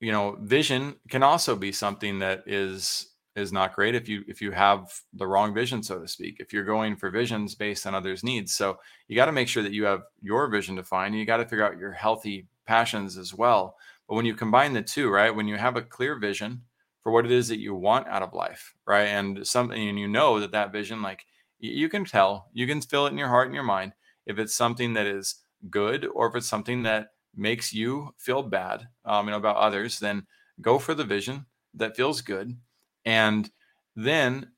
you 0.00 0.12
know, 0.12 0.36
vision 0.40 0.96
can 1.08 1.22
also 1.22 1.56
be 1.56 1.72
something 1.72 2.18
that 2.20 2.44
is 2.46 3.08
is 3.36 3.52
not 3.52 3.74
great 3.74 3.94
if 3.94 4.08
you 4.08 4.24
if 4.26 4.42
you 4.42 4.50
have 4.50 4.92
the 5.12 5.26
wrong 5.26 5.54
vision 5.54 5.80
so 5.80 6.00
to 6.00 6.08
speak 6.08 6.36
if 6.40 6.52
you're 6.52 6.64
going 6.64 6.96
for 6.96 7.08
visions 7.08 7.54
based 7.54 7.86
on 7.86 7.94
others 7.94 8.24
needs. 8.24 8.54
So 8.54 8.78
you 9.06 9.16
got 9.16 9.26
to 9.26 9.32
make 9.32 9.48
sure 9.48 9.62
that 9.62 9.72
you 9.72 9.84
have 9.84 10.02
your 10.20 10.48
vision 10.48 10.74
defined 10.74 11.14
and 11.14 11.20
you 11.20 11.26
got 11.26 11.36
to 11.38 11.44
figure 11.44 11.64
out 11.64 11.78
your 11.78 11.92
healthy 11.92 12.46
passions 12.66 13.16
as 13.16 13.34
well. 13.34 13.76
But 14.08 14.14
when 14.14 14.26
you 14.26 14.34
combine 14.34 14.72
the 14.72 14.82
two 14.82 15.10
right 15.10 15.34
when 15.34 15.48
you 15.48 15.56
have 15.56 15.76
a 15.76 15.82
clear 15.82 16.18
vision 16.18 16.62
for 17.02 17.12
what 17.12 17.24
it 17.24 17.30
is 17.30 17.48
that 17.48 17.60
you 17.60 17.74
want 17.74 18.08
out 18.08 18.22
of 18.22 18.34
life 18.34 18.74
right 18.86 19.06
and 19.06 19.46
something 19.46 19.88
and 19.88 19.98
you 19.98 20.08
know 20.08 20.40
that 20.40 20.52
that 20.52 20.72
vision 20.72 21.00
like 21.00 21.24
you 21.60 21.88
can 21.88 22.04
tell 22.04 22.48
you 22.52 22.66
can 22.66 22.80
feel 22.80 23.06
it 23.06 23.10
in 23.10 23.18
your 23.18 23.28
heart 23.28 23.46
and 23.46 23.54
your 23.54 23.64
mind 23.64 23.92
if 24.26 24.38
it's 24.38 24.54
something 24.54 24.94
that 24.94 25.06
is 25.06 25.36
good 25.70 26.06
or 26.14 26.28
if 26.28 26.34
it's 26.34 26.48
something 26.48 26.82
that 26.82 27.08
makes 27.34 27.72
you 27.72 28.10
feel 28.16 28.42
bad 28.42 28.88
um, 29.04 29.26
you 29.26 29.30
know 29.30 29.36
about 29.36 29.56
others 29.56 29.98
then 29.98 30.26
go 30.60 30.78
for 30.78 30.94
the 30.94 31.04
vision 31.04 31.46
that 31.74 31.96
feels 31.96 32.20
good 32.20 32.56
and 33.04 33.50
then, 33.96 34.48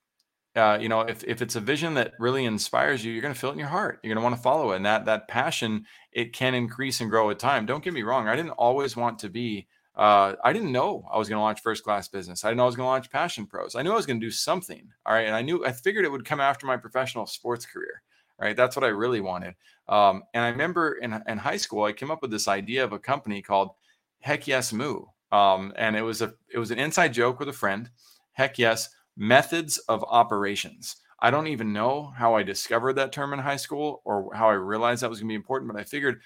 uh, 0.56 0.78
you 0.80 0.88
know, 0.88 1.02
if, 1.02 1.22
if 1.22 1.40
it's 1.40 1.54
a 1.54 1.60
vision 1.60 1.94
that 1.94 2.14
really 2.18 2.44
inspires 2.44 3.04
you, 3.04 3.12
you're 3.12 3.22
going 3.22 3.32
to 3.32 3.38
feel 3.38 3.50
it 3.50 3.54
in 3.54 3.60
your 3.60 3.68
heart. 3.68 4.00
You're 4.02 4.12
going 4.12 4.20
to 4.20 4.28
want 4.28 4.34
to 4.34 4.42
follow 4.42 4.72
it. 4.72 4.76
And 4.76 4.86
that, 4.86 5.04
that 5.04 5.28
passion, 5.28 5.86
it 6.12 6.32
can 6.32 6.54
increase 6.54 7.00
and 7.00 7.08
grow 7.08 7.28
with 7.28 7.38
time. 7.38 7.64
Don't 7.64 7.84
get 7.84 7.94
me 7.94 8.02
wrong. 8.02 8.26
I 8.26 8.34
didn't 8.34 8.50
always 8.50 8.96
want 8.96 9.20
to 9.20 9.28
be, 9.28 9.68
uh, 9.94 10.34
I 10.42 10.52
didn't 10.52 10.72
know 10.72 11.06
I 11.12 11.16
was 11.16 11.28
going 11.28 11.38
to 11.38 11.42
launch 11.42 11.62
first 11.62 11.84
class 11.84 12.08
business. 12.08 12.44
I 12.44 12.48
didn't 12.48 12.58
know 12.58 12.64
I 12.64 12.66
was 12.66 12.76
going 12.76 12.86
to 12.86 12.90
launch 12.90 13.10
passion 13.10 13.46
pros. 13.46 13.76
I 13.76 13.82
knew 13.82 13.92
I 13.92 13.96
was 13.96 14.06
going 14.06 14.20
to 14.20 14.26
do 14.26 14.32
something. 14.32 14.88
All 15.06 15.14
right. 15.14 15.26
And 15.26 15.34
I 15.36 15.42
knew, 15.42 15.64
I 15.64 15.72
figured 15.72 16.04
it 16.04 16.10
would 16.12 16.24
come 16.24 16.40
after 16.40 16.66
my 16.66 16.76
professional 16.76 17.26
sports 17.26 17.66
career. 17.66 18.02
Right. 18.40 18.56
That's 18.56 18.74
what 18.74 18.84
I 18.84 18.88
really 18.88 19.20
wanted. 19.20 19.54
Um, 19.88 20.22
and 20.32 20.42
I 20.42 20.48
remember 20.48 20.94
in, 20.94 21.20
in 21.28 21.38
high 21.38 21.58
school, 21.58 21.84
I 21.84 21.92
came 21.92 22.10
up 22.10 22.22
with 22.22 22.30
this 22.30 22.48
idea 22.48 22.84
of 22.84 22.92
a 22.92 22.98
company 22.98 23.42
called 23.42 23.72
Heck 24.20 24.46
Yes 24.46 24.72
Moo. 24.72 25.02
Um, 25.30 25.72
and 25.76 25.94
it 25.94 26.02
was 26.02 26.22
a, 26.22 26.32
it 26.52 26.58
was 26.58 26.70
an 26.70 26.78
inside 26.78 27.12
joke 27.12 27.38
with 27.38 27.48
a 27.48 27.52
friend 27.52 27.90
Heck 28.32 28.58
yes, 28.58 28.88
methods 29.16 29.76
of 29.88 30.04
operations. 30.08 30.96
I 31.20 31.30
don't 31.30 31.48
even 31.48 31.72
know 31.74 32.12
how 32.16 32.34
I 32.34 32.42
discovered 32.42 32.94
that 32.94 33.12
term 33.12 33.34
in 33.34 33.38
high 33.38 33.56
school 33.56 34.00
or 34.04 34.34
how 34.34 34.48
I 34.48 34.54
realized 34.54 35.02
that 35.02 35.10
was 35.10 35.20
going 35.20 35.28
to 35.28 35.32
be 35.32 35.36
important, 35.36 35.70
but 35.70 35.78
I 35.78 35.84
figured 35.84 36.20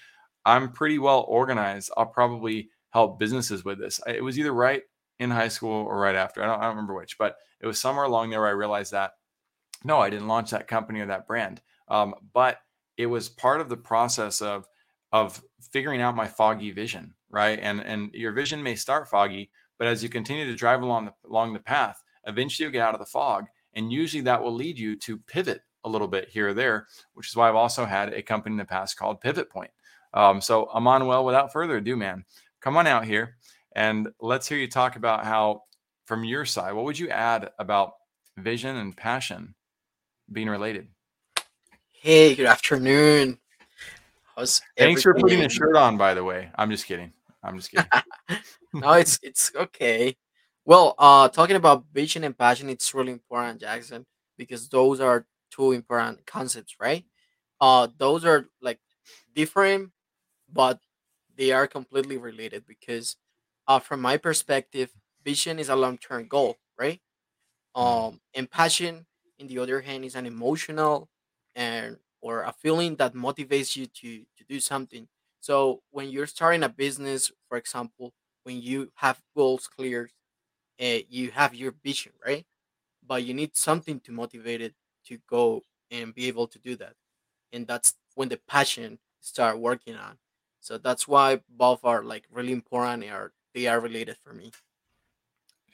I'm 0.45 0.71
pretty 0.71 0.99
well 0.99 1.25
organized. 1.27 1.91
I'll 1.97 2.05
probably 2.05 2.69
help 2.91 3.19
businesses 3.19 3.65
with 3.65 3.79
this. 3.79 3.99
It 4.07 4.23
was 4.23 4.39
either 4.39 4.53
right 4.53 4.83
in 5.19 5.29
high 5.29 5.49
school 5.49 5.85
or 5.85 5.99
right 5.99 6.15
after. 6.15 6.41
I 6.41 6.45
don't, 6.45 6.59
I 6.59 6.61
don't 6.61 6.69
remember 6.75 6.95
which, 6.95 7.17
but 7.17 7.35
it 7.59 7.67
was 7.67 7.81
somewhere 7.81 8.05
along 8.05 8.29
there 8.29 8.47
I 8.47 8.51
realized 8.51 8.93
that 8.93 9.11
no, 9.83 9.99
I 9.99 10.09
didn't 10.09 10.27
launch 10.27 10.51
that 10.51 10.67
company 10.67 11.01
or 11.01 11.07
that 11.07 11.27
brand. 11.27 11.61
Um, 11.87 12.15
but 12.33 12.59
it 12.97 13.05
was 13.05 13.29
part 13.29 13.61
of 13.61 13.69
the 13.69 13.77
process 13.77 14.41
of 14.41 14.67
of 15.11 15.41
figuring 15.71 16.01
out 16.01 16.15
my 16.15 16.27
foggy 16.27 16.71
vision, 16.71 17.13
right? 17.29 17.59
And 17.61 17.81
and 17.81 18.11
your 18.13 18.31
vision 18.31 18.61
may 18.61 18.75
start 18.75 19.09
foggy, 19.09 19.51
but 19.77 19.87
as 19.87 20.03
you 20.03 20.09
continue 20.09 20.45
to 20.45 20.55
drive 20.55 20.81
along 20.81 21.05
the 21.05 21.13
along 21.27 21.53
the 21.53 21.59
path, 21.59 22.01
eventually 22.25 22.65
you'll 22.65 22.73
get 22.73 22.87
out 22.87 22.95
of 22.95 22.99
the 22.99 23.05
fog. 23.05 23.45
And 23.73 23.91
usually 23.91 24.21
that 24.21 24.41
will 24.41 24.53
lead 24.53 24.79
you 24.79 24.95
to 24.99 25.17
pivot 25.17 25.61
a 25.83 25.89
little 25.89 26.07
bit 26.07 26.29
here 26.29 26.49
or 26.49 26.53
there, 26.53 26.87
which 27.13 27.29
is 27.29 27.35
why 27.35 27.47
I've 27.47 27.55
also 27.55 27.85
had 27.85 28.13
a 28.13 28.21
company 28.21 28.53
in 28.53 28.57
the 28.57 28.65
past 28.65 28.97
called 28.97 29.21
Pivot 29.21 29.49
Point. 29.49 29.71
Um, 30.13 30.41
so, 30.41 30.69
Emmanuel, 30.75 31.25
without 31.25 31.51
further 31.51 31.77
ado, 31.77 31.95
man, 31.97 32.23
come 32.61 32.77
on 32.77 32.87
out 32.87 33.05
here 33.05 33.35
and 33.75 34.07
let's 34.21 34.47
hear 34.47 34.57
you 34.57 34.69
talk 34.69 34.95
about 34.95 35.25
how, 35.25 35.63
from 36.05 36.23
your 36.23 36.45
side, 36.45 36.73
what 36.73 36.85
would 36.85 36.97
you 36.97 37.09
add 37.09 37.51
about 37.59 37.93
vision 38.37 38.77
and 38.77 38.95
passion 38.95 39.53
being 40.31 40.47
related? 40.49 40.87
Hey, 42.05 42.35
good 42.35 42.45
afternoon. 42.45 43.39
How's 44.35 44.61
Thanks 44.77 45.01
for 45.01 45.15
putting 45.15 45.39
the 45.39 45.49
shirt 45.49 45.75
on, 45.75 45.97
by 45.97 46.13
the 46.13 46.23
way. 46.23 46.51
I'm 46.53 46.69
just 46.69 46.85
kidding. 46.85 47.11
I'm 47.41 47.57
just 47.57 47.71
kidding. 47.71 47.89
no, 48.75 48.91
it's 48.91 49.17
it's 49.23 49.51
okay. 49.55 50.15
Well, 50.65 50.93
uh, 50.99 51.29
talking 51.29 51.55
about 51.55 51.85
vision 51.91 52.23
and 52.23 52.37
passion, 52.37 52.69
it's 52.69 52.93
really 52.93 53.11
important, 53.11 53.59
Jackson, 53.59 54.05
because 54.37 54.69
those 54.69 54.99
are 54.99 55.25
two 55.49 55.71
important 55.71 56.27
concepts, 56.27 56.75
right? 56.79 57.03
Uh, 57.59 57.87
those 57.97 58.23
are 58.23 58.51
like 58.61 58.77
different, 59.33 59.89
but 60.53 60.79
they 61.35 61.53
are 61.53 61.65
completely 61.65 62.17
related 62.17 62.67
because, 62.67 63.15
uh, 63.67 63.79
from 63.79 63.99
my 63.99 64.17
perspective, 64.17 64.91
vision 65.23 65.57
is 65.57 65.69
a 65.69 65.75
long-term 65.75 66.27
goal, 66.27 66.57
right? 66.77 67.01
Mm-hmm. 67.75 67.81
Um, 67.81 68.21
and 68.35 68.51
passion, 68.51 69.07
in 69.39 69.47
the 69.47 69.57
other 69.57 69.81
hand, 69.81 70.05
is 70.05 70.13
an 70.13 70.27
emotional 70.27 71.09
and 71.55 71.97
or 72.21 72.43
a 72.43 72.53
feeling 72.53 72.95
that 72.97 73.13
motivates 73.13 73.75
you 73.75 73.85
to 73.87 74.25
to 74.37 74.43
do 74.47 74.59
something. 74.59 75.07
So 75.39 75.81
when 75.91 76.09
you're 76.09 76.27
starting 76.27 76.63
a 76.63 76.69
business, 76.69 77.31
for 77.49 77.57
example, 77.57 78.13
when 78.43 78.61
you 78.61 78.91
have 78.95 79.21
goals 79.35 79.67
clear 79.67 80.09
uh, 80.81 80.99
you 81.09 81.31
have 81.31 81.55
your 81.55 81.73
vision, 81.83 82.13
right? 82.25 82.45
But 83.05 83.23
you 83.23 83.33
need 83.33 83.55
something 83.55 83.99
to 84.01 84.11
motivate 84.11 84.61
it 84.61 84.75
to 85.07 85.19
go 85.29 85.63
and 85.91 86.13
be 86.13 86.27
able 86.27 86.47
to 86.47 86.59
do 86.59 86.75
that. 86.77 86.95
And 87.53 87.67
that's 87.67 87.95
when 88.15 88.29
the 88.29 88.39
passion 88.47 88.99
start 89.21 89.59
working 89.59 89.95
on. 89.95 90.17
So 90.61 90.77
that's 90.77 91.07
why 91.07 91.41
both 91.49 91.85
are 91.85 92.03
like 92.03 92.25
really 92.31 92.53
important 92.53 93.03
and 93.03 93.13
are 93.13 93.33
they 93.53 93.67
are 93.67 93.79
related 93.79 94.17
for 94.17 94.33
me. 94.33 94.51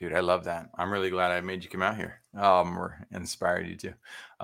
Dude, 0.02 0.14
I 0.14 0.20
love 0.20 0.44
that. 0.44 0.68
I'm 0.76 0.92
really 0.92 1.10
glad 1.10 1.30
I 1.30 1.40
made 1.40 1.62
you 1.62 1.70
come 1.70 1.82
out 1.82 1.96
here. 1.96 2.20
Um, 2.36 2.76
or 2.76 3.06
inspired 3.12 3.68
you 3.68 3.76
to. 3.76 3.94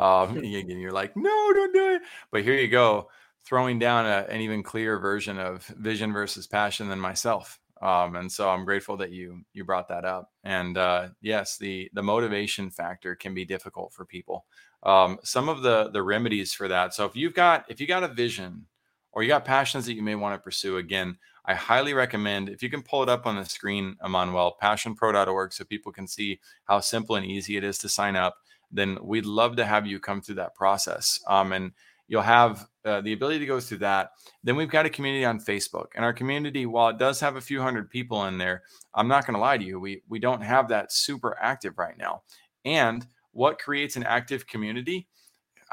Um, 0.01 0.39
you're 0.45 0.93
like, 0.93 1.17
no, 1.17 1.53
don't 1.53 1.75
do 1.75 1.95
it. 1.95 2.03
But 2.31 2.45
here 2.45 2.55
you 2.55 2.69
go, 2.69 3.11
throwing 3.45 3.81
down 3.81 4.07
a, 4.07 4.27
an 4.31 4.41
even 4.41 4.63
clearer 4.63 5.01
version 5.01 5.39
of 5.39 5.67
vision 5.67 6.13
versus 6.13 6.47
passion 6.47 6.89
than 6.89 7.01
myself 7.01 7.59
um, 7.81 8.17
and 8.17 8.31
so 8.31 8.49
I'm 8.49 8.65
grateful 8.65 8.97
that 8.99 9.13
you 9.13 9.43
you 9.53 9.65
brought 9.65 9.89
that 9.89 10.05
up. 10.05 10.33
And 10.45 10.77
uh, 10.77 11.09
yes, 11.21 11.57
the 11.59 11.91
the 11.93 12.03
motivation 12.03 12.71
factor 12.71 13.15
can 13.15 13.35
be 13.35 13.45
difficult 13.45 13.93
for 13.93 14.05
people. 14.05 14.47
Um, 14.83 15.19
some 15.23 15.49
of 15.49 15.63
the 15.63 15.91
the 15.91 16.03
remedies 16.03 16.53
for 16.53 16.69
that. 16.69 16.95
So 16.95 17.05
if 17.05 17.15
you've 17.15 17.35
got 17.35 17.65
if 17.69 17.81
you 17.81 17.87
got 17.87 18.03
a 18.03 18.09
vision 18.09 18.67
or 19.13 19.23
you 19.23 19.29
got 19.29 19.45
passions 19.45 19.87
that 19.87 19.95
you 19.95 20.03
may 20.03 20.17
want 20.17 20.35
to 20.35 20.43
pursue, 20.43 20.79
again, 20.79 21.19
I 21.49 21.55
highly 21.55 21.95
recommend 21.95 22.51
if 22.51 22.63
you 22.63 22.69
can 22.69 22.83
pull 22.83 23.03
it 23.03 23.09
up 23.09 23.27
on 23.27 23.37
the 23.37 23.45
screen, 23.47 23.97
Emmanuel, 24.05 24.57
passionpro.org, 24.63 25.55
so 25.55 25.65
people 25.65 25.93
can 25.93 26.07
see 26.07 26.41
how 26.65 26.81
simple 26.81 27.17
and 27.17 27.25
easy 27.25 27.57
it 27.57 27.65
is 27.65 27.79
to 27.79 27.89
sign 27.89 28.17
up. 28.17 28.37
Then 28.71 28.99
we'd 29.03 29.25
love 29.25 29.57
to 29.57 29.65
have 29.65 29.87
you 29.87 29.99
come 29.99 30.21
through 30.21 30.35
that 30.35 30.55
process. 30.55 31.19
Um, 31.27 31.55
and 31.55 31.73
you'll 32.07 32.21
have 32.21 32.69
uh, 32.85 33.01
the 33.01 33.15
ability 33.15 33.39
to 33.39 33.47
go 33.47 33.61
through 33.61 33.79
that. 33.79 34.11
Then 34.45 34.57
we've 34.57 34.69
got 34.69 34.85
a 34.85 34.91
community 34.91 35.25
on 35.25 35.41
Facebook, 35.41 35.87
and 35.95 36.05
our 36.05 36.13
community, 36.13 36.67
while 36.67 36.91
it 36.91 36.99
does 36.99 37.19
have 37.21 37.37
a 37.37 37.41
few 37.41 37.63
hundred 37.63 37.89
people 37.89 38.27
in 38.27 38.37
there, 38.37 38.63
I'm 38.95 39.09
not 39.09 39.27
going 39.27 39.35
to 39.35 39.41
lie 39.41 39.57
to 39.57 39.65
you, 39.65 39.81
we 39.81 40.03
we 40.07 40.19
don't 40.19 40.43
have 40.43 40.69
that 40.69 40.93
super 40.93 41.35
active 41.41 41.79
right 41.79 41.97
now. 41.97 42.23
And 42.67 43.07
what 43.33 43.59
creates 43.59 43.97
an 43.97 44.03
active 44.03 44.47
community? 44.47 45.09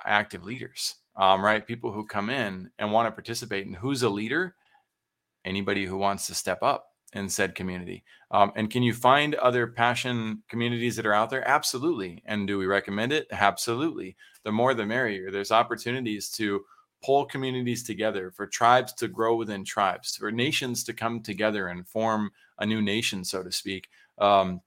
Active 0.05 0.45
leaders, 0.45 0.95
um, 1.17 1.43
right? 1.43 1.65
People 1.67 1.91
who 1.91 2.05
come 2.05 2.30
in 2.30 2.69
and 2.80 2.93
want 2.93 3.07
to 3.07 3.11
participate. 3.11 3.65
And 3.65 3.76
who's 3.76 4.03
a 4.03 4.09
leader? 4.09 4.55
Anybody 5.45 5.85
who 5.85 5.97
wants 5.97 6.27
to 6.27 6.35
step 6.35 6.61
up 6.61 6.87
in 7.13 7.29
said 7.29 7.55
community. 7.55 8.03
Um, 8.31 8.51
and 8.55 8.69
can 8.69 8.83
you 8.83 8.93
find 8.93 9.35
other 9.35 9.67
passion 9.67 10.43
communities 10.49 10.97
that 10.97 11.05
are 11.05 11.13
out 11.13 11.29
there? 11.29 11.47
Absolutely. 11.47 12.21
And 12.25 12.45
do 12.45 12.57
we 12.57 12.65
recommend 12.65 13.13
it? 13.13 13.27
Absolutely. 13.31 14.17
The 14.43 14.51
more 14.51 14.73
the 14.73 14.85
merrier. 14.85 15.31
There's 15.31 15.51
opportunities 15.51 16.29
to 16.31 16.65
pull 17.03 17.25
communities 17.25 17.83
together, 17.83 18.31
for 18.31 18.47
tribes 18.47 18.91
to 18.93 19.07
grow 19.07 19.35
within 19.35 19.63
tribes, 19.63 20.15
for 20.15 20.31
nations 20.31 20.83
to 20.83 20.93
come 20.93 21.21
together 21.21 21.67
and 21.67 21.87
form 21.87 22.31
a 22.59 22.65
new 22.65 22.81
nation, 22.81 23.23
so 23.23 23.43
to 23.43 23.51
speak. 23.51 23.89
Um, 24.17 24.61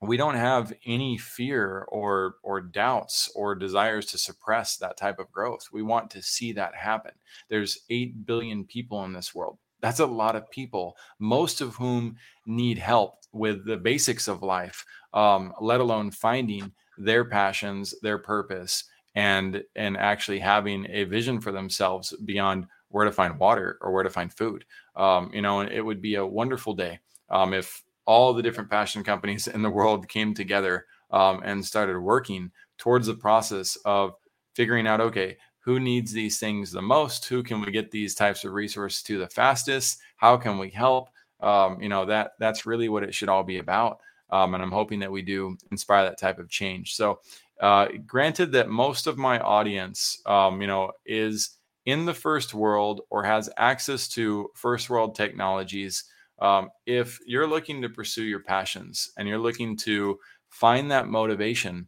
we 0.00 0.16
don't 0.16 0.36
have 0.36 0.72
any 0.86 1.18
fear 1.18 1.84
or 1.88 2.36
or 2.42 2.60
doubts 2.60 3.30
or 3.34 3.54
desires 3.54 4.06
to 4.06 4.18
suppress 4.18 4.76
that 4.78 4.96
type 4.96 5.18
of 5.18 5.30
growth. 5.30 5.68
We 5.72 5.82
want 5.82 6.10
to 6.12 6.22
see 6.22 6.52
that 6.52 6.74
happen. 6.74 7.12
There's 7.48 7.80
8 7.90 8.24
billion 8.24 8.64
people 8.64 9.04
in 9.04 9.12
this 9.12 9.34
world. 9.34 9.58
That's 9.80 10.00
a 10.00 10.06
lot 10.06 10.36
of 10.36 10.50
people, 10.50 10.96
most 11.18 11.60
of 11.60 11.76
whom 11.76 12.16
need 12.46 12.78
help 12.78 13.14
with 13.32 13.64
the 13.66 13.76
basics 13.76 14.28
of 14.28 14.42
life, 14.42 14.84
um, 15.14 15.52
let 15.60 15.80
alone 15.80 16.10
finding 16.10 16.72
their 16.98 17.24
passions, 17.24 17.94
their 18.02 18.18
purpose, 18.18 18.84
and 19.14 19.62
and 19.74 19.96
actually 19.96 20.38
having 20.38 20.86
a 20.88 21.04
vision 21.04 21.40
for 21.40 21.52
themselves 21.52 22.14
beyond 22.24 22.66
where 22.88 23.04
to 23.04 23.12
find 23.12 23.38
water 23.38 23.78
or 23.80 23.92
where 23.92 24.02
to 24.02 24.10
find 24.10 24.32
food. 24.32 24.64
Um, 24.96 25.30
you 25.32 25.42
know, 25.42 25.60
it 25.60 25.80
would 25.80 26.02
be 26.02 26.16
a 26.16 26.26
wonderful 26.26 26.74
day 26.74 27.00
um, 27.30 27.54
if 27.54 27.82
all 28.04 28.32
the 28.32 28.42
different 28.42 28.70
passion 28.70 29.04
companies 29.04 29.46
in 29.54 29.62
the 29.62 29.70
world 29.70 30.08
came 30.08 30.34
together 30.34 30.86
um, 31.10 31.40
and 31.44 31.64
started 31.64 31.98
working 31.98 32.50
towards 32.78 33.06
the 33.06 33.14
process 33.14 33.76
of 33.84 34.14
figuring 34.54 34.86
out, 34.86 35.00
okay, 35.00 35.36
who 35.70 35.78
needs 35.78 36.10
these 36.10 36.40
things 36.40 36.72
the 36.72 36.82
most? 36.82 37.26
Who 37.26 37.44
can 37.44 37.60
we 37.60 37.70
get 37.70 37.92
these 37.92 38.16
types 38.16 38.44
of 38.44 38.52
resources 38.54 39.04
to 39.04 39.18
the 39.18 39.28
fastest? 39.28 40.00
How 40.16 40.36
can 40.36 40.58
we 40.58 40.68
help? 40.68 41.10
Um, 41.38 41.80
you 41.80 41.88
know 41.88 42.04
that 42.06 42.32
that's 42.40 42.66
really 42.66 42.88
what 42.88 43.04
it 43.04 43.14
should 43.14 43.28
all 43.28 43.44
be 43.44 43.58
about. 43.58 44.00
Um, 44.30 44.54
and 44.54 44.62
i'm 44.62 44.72
hoping 44.72 45.00
that 45.00 45.10
we 45.12 45.22
do 45.22 45.56
inspire 45.70 46.04
that 46.04 46.18
type 46.18 46.40
of 46.40 46.48
change. 46.48 46.96
So 46.96 47.20
uh, 47.60 47.86
granted 48.04 48.50
that 48.52 48.68
most 48.68 49.06
of 49.06 49.16
my 49.16 49.38
audience 49.38 50.20
um, 50.26 50.60
you 50.60 50.66
know 50.66 50.90
is 51.06 51.56
in 51.86 52.04
the 52.04 52.14
first 52.14 52.52
world 52.52 53.02
or 53.08 53.22
has 53.22 53.48
access 53.56 54.08
to 54.08 54.50
first 54.54 54.90
world 54.90 55.14
technologies, 55.14 56.02
um, 56.40 56.68
if 56.84 57.20
you're 57.26 57.46
looking 57.46 57.80
to 57.82 57.88
pursue 57.88 58.24
your 58.24 58.42
passions 58.42 59.12
and 59.16 59.28
you're 59.28 59.38
looking 59.38 59.76
to 59.76 60.18
find 60.48 60.90
that 60.90 61.06
motivation, 61.06 61.86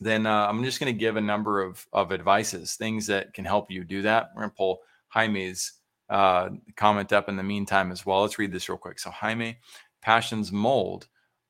then 0.00 0.26
uh, 0.26 0.46
I'm 0.46 0.62
just 0.64 0.80
going 0.80 0.92
to 0.92 0.98
give 0.98 1.16
a 1.16 1.20
number 1.20 1.62
of, 1.62 1.86
of 1.92 2.12
advices, 2.12 2.74
things 2.74 3.06
that 3.08 3.34
can 3.34 3.44
help 3.44 3.70
you 3.70 3.84
do 3.84 4.02
that. 4.02 4.30
We're 4.34 4.42
going 4.42 4.50
to 4.50 4.56
pull 4.56 4.80
Jaime's 5.08 5.72
uh, 6.10 6.50
comment 6.76 7.12
up 7.12 7.28
in 7.28 7.36
the 7.36 7.42
meantime 7.42 7.92
as 7.92 8.06
well. 8.06 8.22
Let's 8.22 8.38
read 8.38 8.52
this 8.52 8.68
real 8.68 8.78
quick. 8.78 8.98
So, 8.98 9.10
Jaime, 9.10 9.58
passions 10.00 10.52
mold 10.52 11.08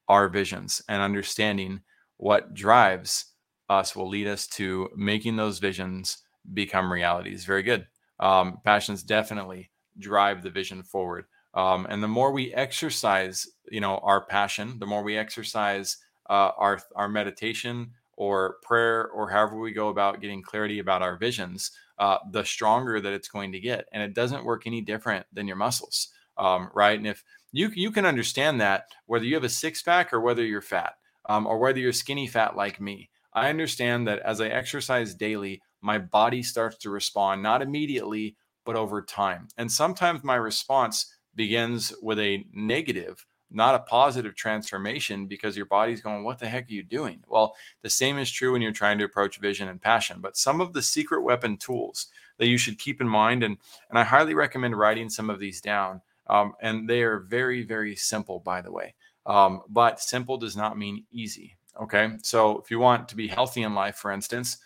our 0.08 0.28
visions, 0.28 0.82
and 0.88 1.02
understanding 1.02 1.80
what 2.16 2.54
drives 2.54 3.26
us 3.68 3.94
will 3.94 4.08
lead 4.08 4.26
us 4.26 4.46
to 4.46 4.88
making 4.96 5.36
those 5.36 5.58
visions 5.58 6.18
become 6.54 6.90
realities. 6.90 7.44
Very 7.44 7.62
good. 7.62 7.86
Um, 8.18 8.58
passions 8.64 9.02
definitely 9.02 9.70
drive 9.98 10.42
the 10.42 10.50
vision 10.50 10.82
forward. 10.82 11.26
Um, 11.54 11.86
and 11.88 12.02
the 12.02 12.08
more 12.08 12.32
we 12.32 12.54
exercise, 12.54 13.46
you 13.70 13.80
know, 13.80 13.98
our 13.98 14.24
passion, 14.24 14.78
the 14.78 14.86
more 14.86 15.02
we 15.02 15.16
exercise 15.16 15.98
uh, 16.30 16.52
our 16.56 16.80
our 16.94 17.08
meditation 17.08 17.90
or 18.18 18.56
prayer 18.62 19.08
or 19.10 19.30
however 19.30 19.60
we 19.60 19.70
go 19.70 19.90
about 19.90 20.20
getting 20.20 20.42
clarity 20.42 20.80
about 20.80 21.02
our 21.02 21.16
visions, 21.16 21.70
uh, 22.00 22.18
the 22.32 22.44
stronger 22.44 23.00
that 23.00 23.12
it's 23.12 23.28
going 23.28 23.52
to 23.52 23.60
get. 23.60 23.86
And 23.92 24.02
it 24.02 24.12
doesn't 24.12 24.44
work 24.44 24.66
any 24.66 24.80
different 24.80 25.24
than 25.32 25.46
your 25.46 25.56
muscles, 25.56 26.08
um, 26.36 26.68
right? 26.74 26.98
And 26.98 27.06
if 27.06 27.22
you 27.52 27.70
you 27.72 27.92
can 27.92 28.04
understand 28.04 28.60
that 28.60 28.86
whether 29.06 29.24
you 29.24 29.36
have 29.36 29.44
a 29.44 29.48
six 29.48 29.82
pack 29.82 30.12
or 30.12 30.20
whether 30.20 30.44
you're 30.44 30.60
fat, 30.60 30.94
um, 31.28 31.46
or 31.46 31.58
whether 31.58 31.78
you're 31.78 31.92
skinny 31.92 32.26
fat 32.26 32.56
like 32.56 32.80
me, 32.80 33.08
I 33.34 33.50
understand 33.50 34.08
that 34.08 34.18
as 34.18 34.40
I 34.40 34.48
exercise 34.48 35.14
daily, 35.14 35.62
my 35.80 35.98
body 35.98 36.42
starts 36.42 36.76
to 36.78 36.90
respond 36.90 37.40
not 37.40 37.62
immediately 37.62 38.36
but 38.66 38.74
over 38.74 39.00
time. 39.00 39.46
And 39.56 39.70
sometimes 39.70 40.24
my 40.24 40.34
response 40.34 41.06
begins 41.36 41.94
with 42.02 42.18
a 42.18 42.44
negative 42.52 43.24
not 43.50 43.74
a 43.74 43.80
positive 43.80 44.34
transformation 44.34 45.26
because 45.26 45.56
your 45.56 45.66
body's 45.66 46.00
going, 46.00 46.24
What 46.24 46.38
the 46.38 46.48
heck 46.48 46.68
are 46.68 46.72
you 46.72 46.82
doing? 46.82 47.22
Well, 47.26 47.54
the 47.82 47.90
same 47.90 48.18
is 48.18 48.30
true 48.30 48.52
when 48.52 48.62
you're 48.62 48.72
trying 48.72 48.98
to 48.98 49.04
approach 49.04 49.38
vision 49.38 49.68
and 49.68 49.80
passion. 49.80 50.20
But 50.20 50.36
some 50.36 50.60
of 50.60 50.72
the 50.72 50.82
secret 50.82 51.22
weapon 51.22 51.56
tools 51.56 52.06
that 52.38 52.46
you 52.46 52.58
should 52.58 52.78
keep 52.78 53.00
in 53.00 53.08
mind, 53.08 53.42
and, 53.42 53.56
and 53.90 53.98
I 53.98 54.04
highly 54.04 54.34
recommend 54.34 54.78
writing 54.78 55.10
some 55.10 55.30
of 55.30 55.38
these 55.38 55.60
down. 55.60 56.00
Um, 56.28 56.54
and 56.60 56.88
they 56.88 57.02
are 57.02 57.20
very, 57.20 57.62
very 57.62 57.96
simple, 57.96 58.40
by 58.40 58.60
the 58.60 58.70
way. 58.70 58.94
Um, 59.26 59.62
but 59.68 60.00
simple 60.00 60.36
does 60.36 60.56
not 60.56 60.78
mean 60.78 61.04
easy. 61.10 61.56
Okay. 61.80 62.10
So 62.22 62.58
if 62.58 62.70
you 62.70 62.78
want 62.78 63.08
to 63.08 63.16
be 63.16 63.28
healthy 63.28 63.62
in 63.62 63.74
life, 63.74 63.96
for 63.96 64.10
instance, 64.10 64.58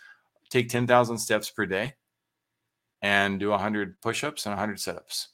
take 0.51 0.69
10,000 0.69 1.19
steps 1.19 1.51
per 1.51 1.67
day 1.67 1.95
and 3.03 3.39
do 3.39 3.51
100 3.51 4.01
push 4.01 4.25
ups 4.25 4.47
and 4.47 4.53
100 4.53 4.81
sit 4.81 4.97
ups. 4.97 5.29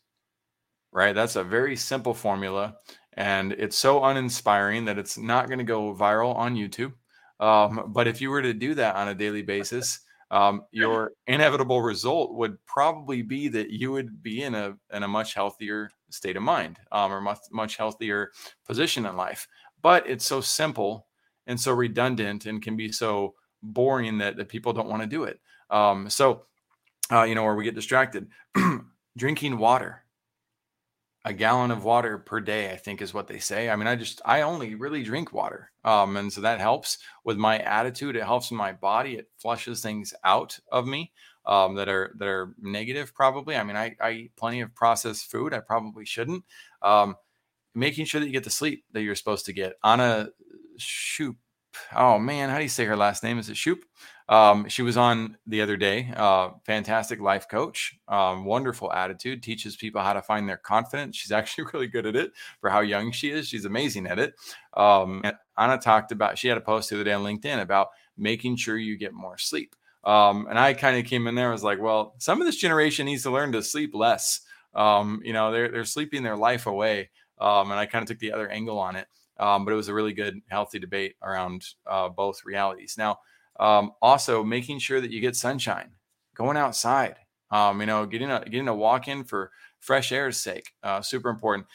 Right. 0.91 1.15
That's 1.15 1.37
a 1.37 1.45
very 1.45 1.77
simple 1.77 2.15
formula 2.15 2.77
and 3.19 3.51
it's 3.55 3.77
so 3.77 4.05
uninspiring 4.05 4.85
that 4.85 4.97
it's 4.97 5.19
not 5.19 5.49
going 5.49 5.59
to 5.59 5.65
go 5.65 5.93
viral 5.93 6.37
on 6.37 6.55
YouTube. 6.55 6.93
Um, 7.41 7.87
but 7.89 8.07
if 8.07 8.21
you 8.21 8.31
were 8.31 8.43
to 8.43 8.55
do 8.55 8.75
that 8.75 8.95
on 8.95 9.09
a 9.09 9.15
daily 9.15 9.43
basis, 9.43 9.99
um, 10.31 10.63
your 10.71 11.13
inevitable 11.27 11.83
result 11.83 12.35
would 12.35 12.65
probably 12.65 13.23
be 13.23 13.49
that 13.49 13.71
you 13.71 13.91
would 13.91 14.23
be 14.23 14.45
in 14.45 14.55
a 14.55 14.77
in 14.93 15.03
a 15.03 15.09
much 15.09 15.35
healthier 15.35 15.91
state 16.11 16.37
of 16.37 16.45
mind 16.45 16.79
um, 16.93 17.13
or 17.13 17.21
much 17.21 17.41
much 17.51 17.77
healthier 17.77 18.31
position 18.65 19.05
in 19.05 19.17
life. 19.17 19.49
But 19.83 20.09
it's 20.09 20.25
so 20.25 20.41
simple 20.41 21.09
and 21.49 21.61
so 21.61 21.73
redundant 21.73 22.47
and 22.47 22.63
can 22.63 22.77
be 22.77 22.93
so 22.93 23.35
boring 23.65 24.19
that, 24.19 24.37
that 24.37 24.49
people 24.49 24.73
don't 24.73 24.89
want 24.89 25.03
to 25.03 25.09
do 25.09 25.25
it. 25.25 25.41
Um, 25.71 26.09
so, 26.09 26.45
uh, 27.11 27.25
you 27.25 27.35
know, 27.35 27.43
where 27.43 27.57
we 27.57 27.65
get 27.65 27.75
distracted. 27.75 28.29
Drinking 29.17 29.59
water 29.59 30.05
a 31.29 31.33
gallon 31.35 31.71
of 31.71 31.85
water 31.85 32.17
per 32.17 32.41
day, 32.41 32.73
I 32.73 32.77
think 32.77 33.03
is 33.03 33.13
what 33.13 33.29
they 33.29 33.39
say. 33.39 33.69
I 33.69 33.77
mean, 33.77 33.87
I 33.87 33.97
just 33.97 34.23
I 34.25 34.41
only 34.41 34.75
really 34.75 35.03
drink 35.03 35.33
water. 35.33 35.71
Um, 35.85 36.17
and 36.17 36.33
so 36.33 36.41
that 36.41 36.59
helps 36.59 36.99
with 37.23 37.37
my 37.37 37.59
attitude. 37.59 38.17
It 38.17 38.25
helps 38.25 38.51
my 38.51 38.73
body. 38.73 39.17
It 39.17 39.29
flushes 39.37 39.83
things 39.83 40.15
out 40.25 40.59
of 40.73 40.87
me 40.87 41.13
um, 41.45 41.75
that 41.75 41.89
are 41.89 42.15
that 42.19 42.29
are 42.29 42.55
negative, 42.59 43.15
probably. 43.15 43.57
I 43.57 43.63
mean, 43.63 43.77
I, 43.77 43.95
I 44.01 44.11
eat 44.13 44.37
plenty 44.37 44.63
of 44.63 44.75
processed 44.75 45.31
food. 45.31 45.53
I 45.53 45.61
probably 45.61 46.07
shouldn't. 46.07 46.45
Um, 46.81 47.17
making 47.75 48.07
sure 48.07 48.21
that 48.21 48.27
you 48.27 48.33
get 48.33 48.45
the 48.45 48.51
sleep 48.51 48.85
that 48.93 49.03
you're 49.03 49.15
supposed 49.15 49.45
to 49.47 49.53
get. 49.53 49.75
Anna 49.85 50.31
Shoop. 50.79 51.37
Oh 51.95 52.19
man, 52.19 52.49
how 52.49 52.57
do 52.57 52.63
you 52.63 52.71
say 52.71 52.87
her 52.87 52.97
last 52.97 53.23
name? 53.23 53.39
Is 53.39 53.51
it 53.51 53.57
Shoop? 53.59 53.85
Um, 54.29 54.69
she 54.69 54.83
was 54.83 54.97
on 54.97 55.39
the 55.47 55.63
other 55.63 55.77
day. 55.77 56.13
Uh, 56.15 56.51
fantastic 56.67 57.21
life 57.21 57.49
coach, 57.49 57.97
um, 58.09 58.45
wonderful 58.45 58.93
attitude, 58.93 59.43
teaches 59.43 59.77
people 59.77 60.03
how 60.03 60.13
to 60.13 60.21
find 60.21 60.49
their 60.49 60.59
confidence. 60.59 61.17
She's 61.17 61.33
actually 61.39 61.65
really 61.73 61.87
good 61.87 62.07
at 62.07 62.17
it 62.17 62.33
for 62.61 62.71
how 62.71 62.81
young 62.81 63.11
she 63.11 63.31
is. 63.31 63.49
She's 63.49 63.65
amazing 63.65 64.07
at 64.07 64.19
it. 64.19 64.35
Um, 64.75 65.23
Anna 65.57 65.79
talked 65.79 66.13
about, 66.13 66.39
she 66.39 66.49
had 66.49 66.59
a 66.59 66.63
post 66.63 66.91
the 66.91 66.97
other 66.97 67.05
day 67.05 67.13
on 67.13 67.25
LinkedIn 67.25 67.61
about 67.61 67.89
making 68.17 68.57
sure 68.57 68.77
you 68.77 68.99
get 68.99 69.15
more 69.15 69.39
sleep. 69.39 69.75
Um, 70.05 70.47
and 70.49 70.59
I 70.59 70.75
kind 70.75 70.99
of 70.99 71.07
came 71.07 71.27
in 71.27 71.35
there, 71.35 71.47
and 71.47 71.53
was 71.53 71.65
like, 71.65 71.81
well, 71.81 72.15
some 72.19 72.41
of 72.41 72.47
this 72.47 72.57
generation 72.57 73.07
needs 73.07 73.23
to 73.23 73.31
learn 73.31 73.53
to 73.53 73.63
sleep 73.63 73.95
less. 73.95 74.41
Um, 74.75 75.21
you 75.25 75.33
know, 75.33 75.51
they're, 75.51 75.71
they're 75.71 75.85
sleeping 75.85 76.23
their 76.23 76.37
life 76.37 76.67
away. 76.67 77.11
Um, 77.41 77.71
and 77.71 77.81
I 77.81 77.87
kind 77.87 78.03
of 78.03 78.09
took 78.09 78.19
the 78.19 78.33
other 78.33 78.49
angle 78.49 78.79
on 78.79 78.97
it. 78.97 79.07
but 79.39 79.69
it 79.69 79.75
was 79.75 79.89
a 79.89 79.95
really 79.95 80.13
good, 80.13 80.41
healthy 80.49 80.79
debate 80.79 81.17
around 81.23 81.65
uh, 81.87 82.09
both 82.09 82.45
realities. 82.45 82.97
Now, 82.99 83.19
um, 83.59 83.93
also, 84.03 84.45
making 84.45 84.79
sure 84.79 85.01
that 85.01 85.11
you 85.11 85.21
get 85.21 85.37
sunshine, 85.37 85.91
going 86.35 86.57
outside, 86.57 87.17
um, 87.51 87.81
you 87.81 87.87
know, 87.87 88.07
getting 88.07 88.31
a 88.31 88.45
getting 88.45 88.69
a 88.69 88.75
walk 88.75 89.09
in 89.09 89.25
for 89.25 89.51
fresh 89.81 90.13
air's 90.13 90.39
sake, 90.39 90.73
uh, 90.83 91.01
super 91.03 91.29
important. 91.31 91.67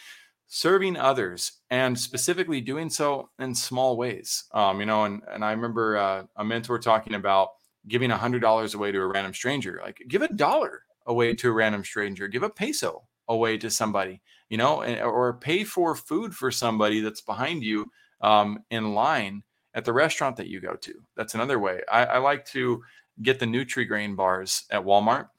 Serving 0.47 0.97
others 0.97 1.61
and 1.71 1.97
specifically 1.99 2.61
doing 2.61 2.87
so 2.89 3.29
in 3.39 3.55
small 3.55 3.97
ways, 3.97 4.43
um, 4.53 4.79
you 4.79 4.85
know, 4.85 5.05
and 5.05 5.21
and 5.31 5.43
I 5.43 5.51
remember 5.51 5.97
uh, 5.97 6.23
a 6.35 6.43
mentor 6.43 6.77
talking 6.77 7.15
about 7.15 7.49
giving 7.87 8.11
a 8.11 8.17
hundred 8.17 8.41
dollars 8.41 8.75
away 8.75 8.91
to 8.91 8.99
a 9.01 9.07
random 9.07 9.33
stranger. 9.33 9.81
Like, 9.83 10.01
give 10.07 10.21
a 10.21 10.27
dollar 10.31 10.83
away 11.07 11.33
to 11.35 11.49
a 11.49 11.53
random 11.53 11.83
stranger, 11.83 12.27
give 12.27 12.43
a 12.43 12.49
peso 12.49 13.07
away 13.27 13.57
to 13.57 13.71
somebody, 13.71 14.21
you 14.49 14.57
know, 14.57 14.83
or 14.83 15.33
pay 15.33 15.63
for 15.63 15.95
food 15.95 16.35
for 16.35 16.51
somebody 16.51 16.99
that's 16.99 17.21
behind 17.21 17.63
you 17.63 17.89
um, 18.21 18.59
in 18.69 18.93
line 18.93 19.43
at 19.73 19.85
the 19.85 19.93
restaurant 19.93 20.37
that 20.37 20.47
you 20.47 20.59
go 20.59 20.75
to. 20.75 20.93
That's 21.15 21.35
another 21.35 21.59
way. 21.59 21.81
I, 21.91 22.05
I 22.05 22.17
like 22.19 22.45
to 22.47 22.83
get 23.21 23.39
the 23.39 23.45
Nutri-Grain 23.45 24.15
bars 24.15 24.63
at 24.71 24.83
Walmart 24.83 25.29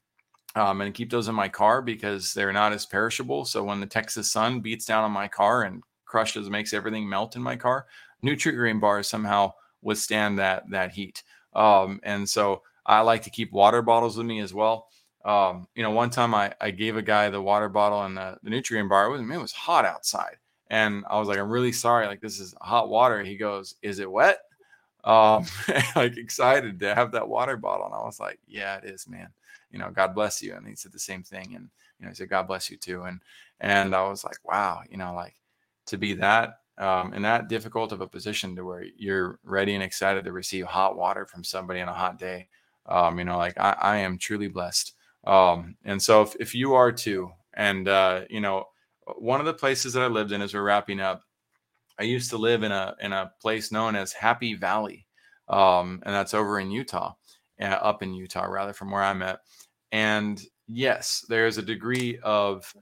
um, 0.54 0.80
and 0.80 0.94
keep 0.94 1.10
those 1.10 1.28
in 1.28 1.34
my 1.34 1.48
car 1.48 1.82
because 1.82 2.34
they're 2.34 2.52
not 2.52 2.72
as 2.72 2.86
perishable. 2.86 3.44
So 3.44 3.64
when 3.64 3.80
the 3.80 3.86
Texas 3.86 4.30
sun 4.30 4.60
beats 4.60 4.86
down 4.86 5.04
on 5.04 5.12
my 5.12 5.28
car 5.28 5.62
and 5.62 5.82
crushes, 6.04 6.48
makes 6.50 6.72
everything 6.72 7.08
melt 7.08 7.36
in 7.36 7.42
my 7.42 7.56
car, 7.56 7.86
Nutri-Grain 8.24 8.80
bars 8.80 9.08
somehow 9.08 9.52
withstand 9.82 10.38
that 10.38 10.70
that 10.70 10.92
heat. 10.92 11.22
Um, 11.54 12.00
and 12.02 12.28
so 12.28 12.62
I 12.86 13.00
like 13.00 13.22
to 13.22 13.30
keep 13.30 13.52
water 13.52 13.82
bottles 13.82 14.16
with 14.16 14.26
me 14.26 14.40
as 14.40 14.54
well. 14.54 14.88
Um, 15.24 15.68
you 15.74 15.82
know, 15.82 15.90
one 15.90 16.10
time 16.10 16.34
I, 16.34 16.54
I 16.60 16.70
gave 16.70 16.96
a 16.96 17.02
guy 17.02 17.30
the 17.30 17.40
water 17.40 17.68
bottle 17.68 18.02
and 18.02 18.16
the, 18.16 18.36
the 18.42 18.50
Nutri-Grain 18.50 18.88
bar. 18.88 19.06
It 19.06 19.10
was, 19.10 19.22
man, 19.22 19.38
it 19.38 19.42
was 19.42 19.52
hot 19.52 19.84
outside. 19.84 20.36
And 20.74 21.04
I 21.08 21.20
was 21.20 21.28
like, 21.28 21.38
I'm 21.38 21.50
really 21.50 21.70
sorry. 21.70 22.08
Like, 22.08 22.20
this 22.20 22.40
is 22.40 22.52
hot 22.60 22.88
water. 22.88 23.22
He 23.22 23.36
goes, 23.36 23.76
Is 23.80 24.00
it 24.00 24.10
wet? 24.10 24.38
Um, 25.04 25.46
like 25.94 26.16
excited 26.16 26.80
to 26.80 26.96
have 26.96 27.12
that 27.12 27.28
water 27.28 27.56
bottle. 27.56 27.86
And 27.86 27.94
I 27.94 28.02
was 28.02 28.18
like, 28.18 28.40
Yeah, 28.48 28.78
it 28.78 28.84
is, 28.84 29.08
man. 29.08 29.28
You 29.70 29.78
know, 29.78 29.92
God 29.92 30.16
bless 30.16 30.42
you. 30.42 30.54
And 30.54 30.66
he 30.66 30.74
said 30.74 30.90
the 30.90 30.98
same 30.98 31.22
thing. 31.22 31.54
And, 31.54 31.68
you 32.00 32.06
know, 32.06 32.08
he 32.08 32.16
said, 32.16 32.28
God 32.28 32.48
bless 32.48 32.72
you 32.72 32.76
too. 32.76 33.02
And, 33.02 33.20
and 33.60 33.94
I 33.94 34.02
was 34.08 34.24
like, 34.24 34.38
wow, 34.44 34.80
you 34.90 34.96
know, 34.96 35.14
like 35.14 35.36
to 35.86 35.96
be 35.96 36.12
that, 36.14 36.58
um, 36.78 37.14
in 37.14 37.22
that 37.22 37.48
difficult 37.48 37.92
of 37.92 38.00
a 38.00 38.08
position 38.08 38.56
to 38.56 38.64
where 38.64 38.84
you're 38.96 39.38
ready 39.44 39.74
and 39.74 39.82
excited 39.82 40.24
to 40.24 40.32
receive 40.32 40.66
hot 40.66 40.96
water 40.96 41.24
from 41.24 41.44
somebody 41.44 41.80
on 41.82 41.88
a 41.88 41.92
hot 41.94 42.18
day. 42.18 42.48
Um, 42.86 43.20
you 43.20 43.24
know, 43.24 43.38
like 43.38 43.58
I, 43.60 43.76
I 43.80 43.96
am 43.98 44.18
truly 44.18 44.48
blessed. 44.48 44.94
Um, 45.24 45.76
and 45.84 46.02
so 46.02 46.22
if, 46.22 46.34
if 46.40 46.52
you 46.52 46.74
are 46.74 46.90
too, 46.90 47.30
and, 47.54 47.86
uh, 47.86 48.22
you 48.28 48.40
know, 48.40 48.66
one 49.16 49.40
of 49.40 49.46
the 49.46 49.54
places 49.54 49.92
that 49.92 50.02
I 50.02 50.06
lived 50.06 50.32
in 50.32 50.42
as 50.42 50.54
we're 50.54 50.62
wrapping 50.62 51.00
up, 51.00 51.22
I 51.98 52.04
used 52.04 52.30
to 52.30 52.36
live 52.36 52.62
in 52.62 52.72
a 52.72 52.94
in 53.00 53.12
a 53.12 53.32
place 53.40 53.70
known 53.70 53.96
as 53.96 54.12
Happy 54.12 54.54
Valley, 54.54 55.06
um, 55.48 56.02
and 56.04 56.14
that's 56.14 56.34
over 56.34 56.58
in 56.58 56.70
Utah, 56.70 57.14
uh, 57.60 57.64
up 57.64 58.02
in 58.02 58.14
Utah 58.14 58.46
rather, 58.46 58.72
from 58.72 58.90
where 58.90 59.02
I'm 59.02 59.22
at. 59.22 59.40
And 59.92 60.42
yes, 60.66 61.24
there's 61.28 61.58
a 61.58 61.62
degree 61.62 62.18
of 62.22 62.72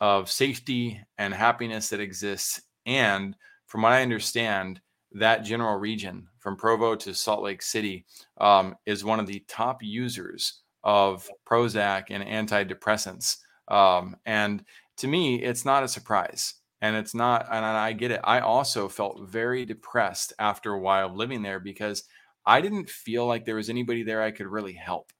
of 0.00 0.30
safety 0.30 1.00
and 1.18 1.34
happiness 1.34 1.88
that 1.88 2.00
exists, 2.00 2.62
and 2.86 3.36
from 3.66 3.82
what 3.82 3.92
I 3.92 4.02
understand, 4.02 4.80
that 5.12 5.44
general 5.44 5.76
region 5.78 6.28
from 6.38 6.56
Provo 6.56 6.94
to 6.96 7.14
Salt 7.14 7.42
Lake 7.42 7.62
City 7.62 8.04
um, 8.38 8.76
is 8.86 9.04
one 9.04 9.20
of 9.20 9.26
the 9.26 9.44
top 9.48 9.82
users 9.82 10.60
of 10.84 11.28
Prozac 11.48 12.04
and 12.10 12.24
antidepressants. 12.24 13.38
Um, 13.68 14.16
and 14.26 14.64
to 15.00 15.08
me, 15.08 15.42
it's 15.42 15.64
not 15.64 15.82
a 15.82 15.88
surprise. 15.88 16.54
And 16.82 16.96
it's 16.96 17.14
not, 17.14 17.46
and 17.50 17.64
I 17.64 17.92
get 17.92 18.10
it. 18.10 18.20
I 18.24 18.40
also 18.40 18.88
felt 18.88 19.28
very 19.28 19.66
depressed 19.66 20.32
after 20.38 20.72
a 20.72 20.80
while 20.80 21.14
living 21.14 21.42
there 21.42 21.60
because 21.60 22.04
I 22.46 22.62
didn't 22.62 22.88
feel 22.88 23.26
like 23.26 23.44
there 23.44 23.56
was 23.56 23.68
anybody 23.68 24.02
there 24.02 24.22
I 24.22 24.30
could 24.30 24.46
really 24.46 24.72
help. 24.72 25.12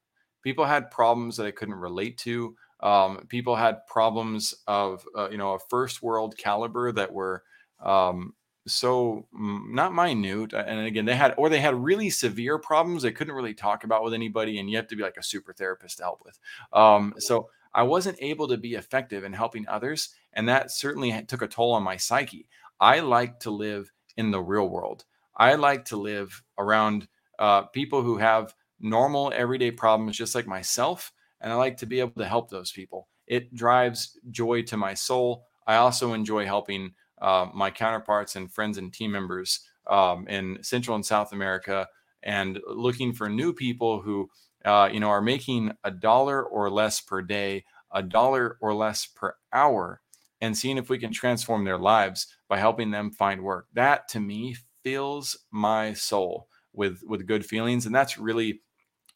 people 0.43 0.65
had 0.65 0.89
problems 0.89 1.37
that 1.37 1.45
I 1.45 1.51
couldn't 1.51 1.75
relate 1.75 2.17
to. 2.19 2.55
Um, 2.79 3.27
people 3.27 3.55
had 3.55 3.85
problems 3.85 4.55
of 4.65 5.05
uh, 5.15 5.29
you 5.29 5.37
know 5.37 5.53
a 5.53 5.59
first 5.69 6.01
world 6.01 6.35
caliber 6.35 6.91
that 6.91 7.13
were 7.13 7.43
um, 7.79 8.33
so 8.67 9.27
not 9.33 9.93
minute 9.93 10.53
and 10.53 10.85
again 10.85 11.05
they 11.05 11.15
had 11.15 11.33
or 11.37 11.49
they 11.49 11.59
had 11.59 11.75
really 11.75 12.09
severe 12.09 12.57
problems 12.59 13.01
they 13.01 13.11
couldn't 13.11 13.35
really 13.35 13.53
talk 13.53 13.83
about 13.83 14.03
with 14.03 14.13
anybody 14.13 14.59
and 14.59 14.69
you 14.69 14.77
have 14.77 14.87
to 14.87 14.95
be 14.95 15.01
like 15.01 15.17
a 15.17 15.23
super 15.23 15.53
therapist 15.53 15.97
to 15.97 16.03
help 16.03 16.21
with 16.23 16.39
um, 16.73 17.13
so 17.17 17.49
i 17.73 17.83
wasn't 17.83 18.17
able 18.21 18.47
to 18.47 18.57
be 18.57 18.75
effective 18.75 19.23
in 19.23 19.33
helping 19.33 19.67
others 19.67 20.09
and 20.33 20.47
that 20.47 20.71
certainly 20.71 21.23
took 21.27 21.41
a 21.41 21.47
toll 21.47 21.73
on 21.73 21.83
my 21.83 21.97
psyche. 21.97 22.47
I 22.79 22.99
like 22.99 23.39
to 23.41 23.51
live 23.51 23.91
in 24.17 24.31
the 24.31 24.41
real 24.41 24.69
world. 24.69 25.05
I 25.35 25.55
like 25.55 25.85
to 25.85 25.97
live 25.97 26.41
around 26.57 27.07
uh, 27.39 27.63
people 27.63 28.01
who 28.01 28.17
have 28.17 28.53
normal 28.79 29.31
everyday 29.35 29.71
problems 29.71 30.17
just 30.17 30.33
like 30.33 30.47
myself 30.47 31.11
and 31.39 31.53
i 31.53 31.55
like 31.55 31.77
to 31.77 31.85
be 31.85 31.99
able 31.99 32.11
to 32.11 32.27
help 32.27 32.49
those 32.49 32.71
people. 32.71 33.07
It 33.27 33.53
drives 33.53 34.19
joy 34.29 34.63
to 34.63 34.77
my 34.77 34.93
soul. 34.93 35.45
I 35.67 35.75
also 35.75 36.13
enjoy 36.13 36.45
helping 36.45 36.93
uh, 37.21 37.47
my 37.53 37.71
counterparts 37.71 38.35
and 38.35 38.51
friends 38.51 38.77
and 38.77 38.91
team 38.91 39.11
members 39.11 39.61
um, 39.87 40.27
in 40.27 40.57
Central 40.61 40.95
and 40.95 41.05
South 41.05 41.31
America, 41.33 41.87
and 42.23 42.59
looking 42.67 43.13
for 43.13 43.29
new 43.29 43.53
people 43.53 44.01
who, 44.01 44.29
uh, 44.65 44.89
you 44.91 44.99
know, 44.99 45.09
are 45.09 45.21
making 45.21 45.71
a 45.83 45.91
dollar 45.91 46.43
or 46.43 46.69
less 46.69 47.01
per 47.01 47.21
day, 47.21 47.65
a 47.91 48.03
dollar 48.03 48.57
or 48.61 48.73
less 48.73 49.05
per 49.05 49.35
hour, 49.53 50.01
and 50.39 50.57
seeing 50.57 50.77
if 50.77 50.89
we 50.89 50.97
can 50.97 51.11
transform 51.11 51.63
their 51.63 51.77
lives 51.77 52.27
by 52.47 52.57
helping 52.57 52.91
them 52.91 53.11
find 53.11 53.43
work. 53.43 53.67
That 53.73 54.07
to 54.09 54.19
me 54.19 54.55
fills 54.83 55.37
my 55.51 55.93
soul 55.93 56.47
with 56.73 57.01
with 57.05 57.27
good 57.27 57.45
feelings, 57.45 57.85
and 57.85 57.95
that's 57.95 58.17
really 58.17 58.61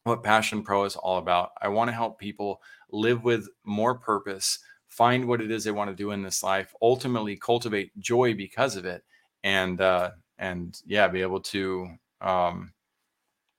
what 0.04 0.22
Passion 0.22 0.62
Pro 0.62 0.84
is 0.84 0.96
all 0.96 1.18
about. 1.18 1.50
I 1.60 1.68
want 1.68 1.88
to 1.88 1.94
help 1.94 2.18
people 2.18 2.60
live 2.90 3.24
with 3.24 3.48
more 3.64 3.98
purpose 3.98 4.58
find 4.96 5.26
what 5.26 5.42
it 5.42 5.50
is 5.50 5.64
they 5.64 5.70
want 5.70 5.90
to 5.90 5.96
do 5.96 6.10
in 6.10 6.22
this 6.22 6.42
life, 6.42 6.74
ultimately 6.80 7.36
cultivate 7.36 7.96
joy 7.98 8.34
because 8.34 8.76
of 8.76 8.86
it, 8.86 9.04
and 9.44 9.80
uh, 9.80 10.10
and 10.38 10.80
yeah, 10.86 11.06
be 11.08 11.22
able 11.22 11.40
to 11.40 11.88
um, 12.20 12.72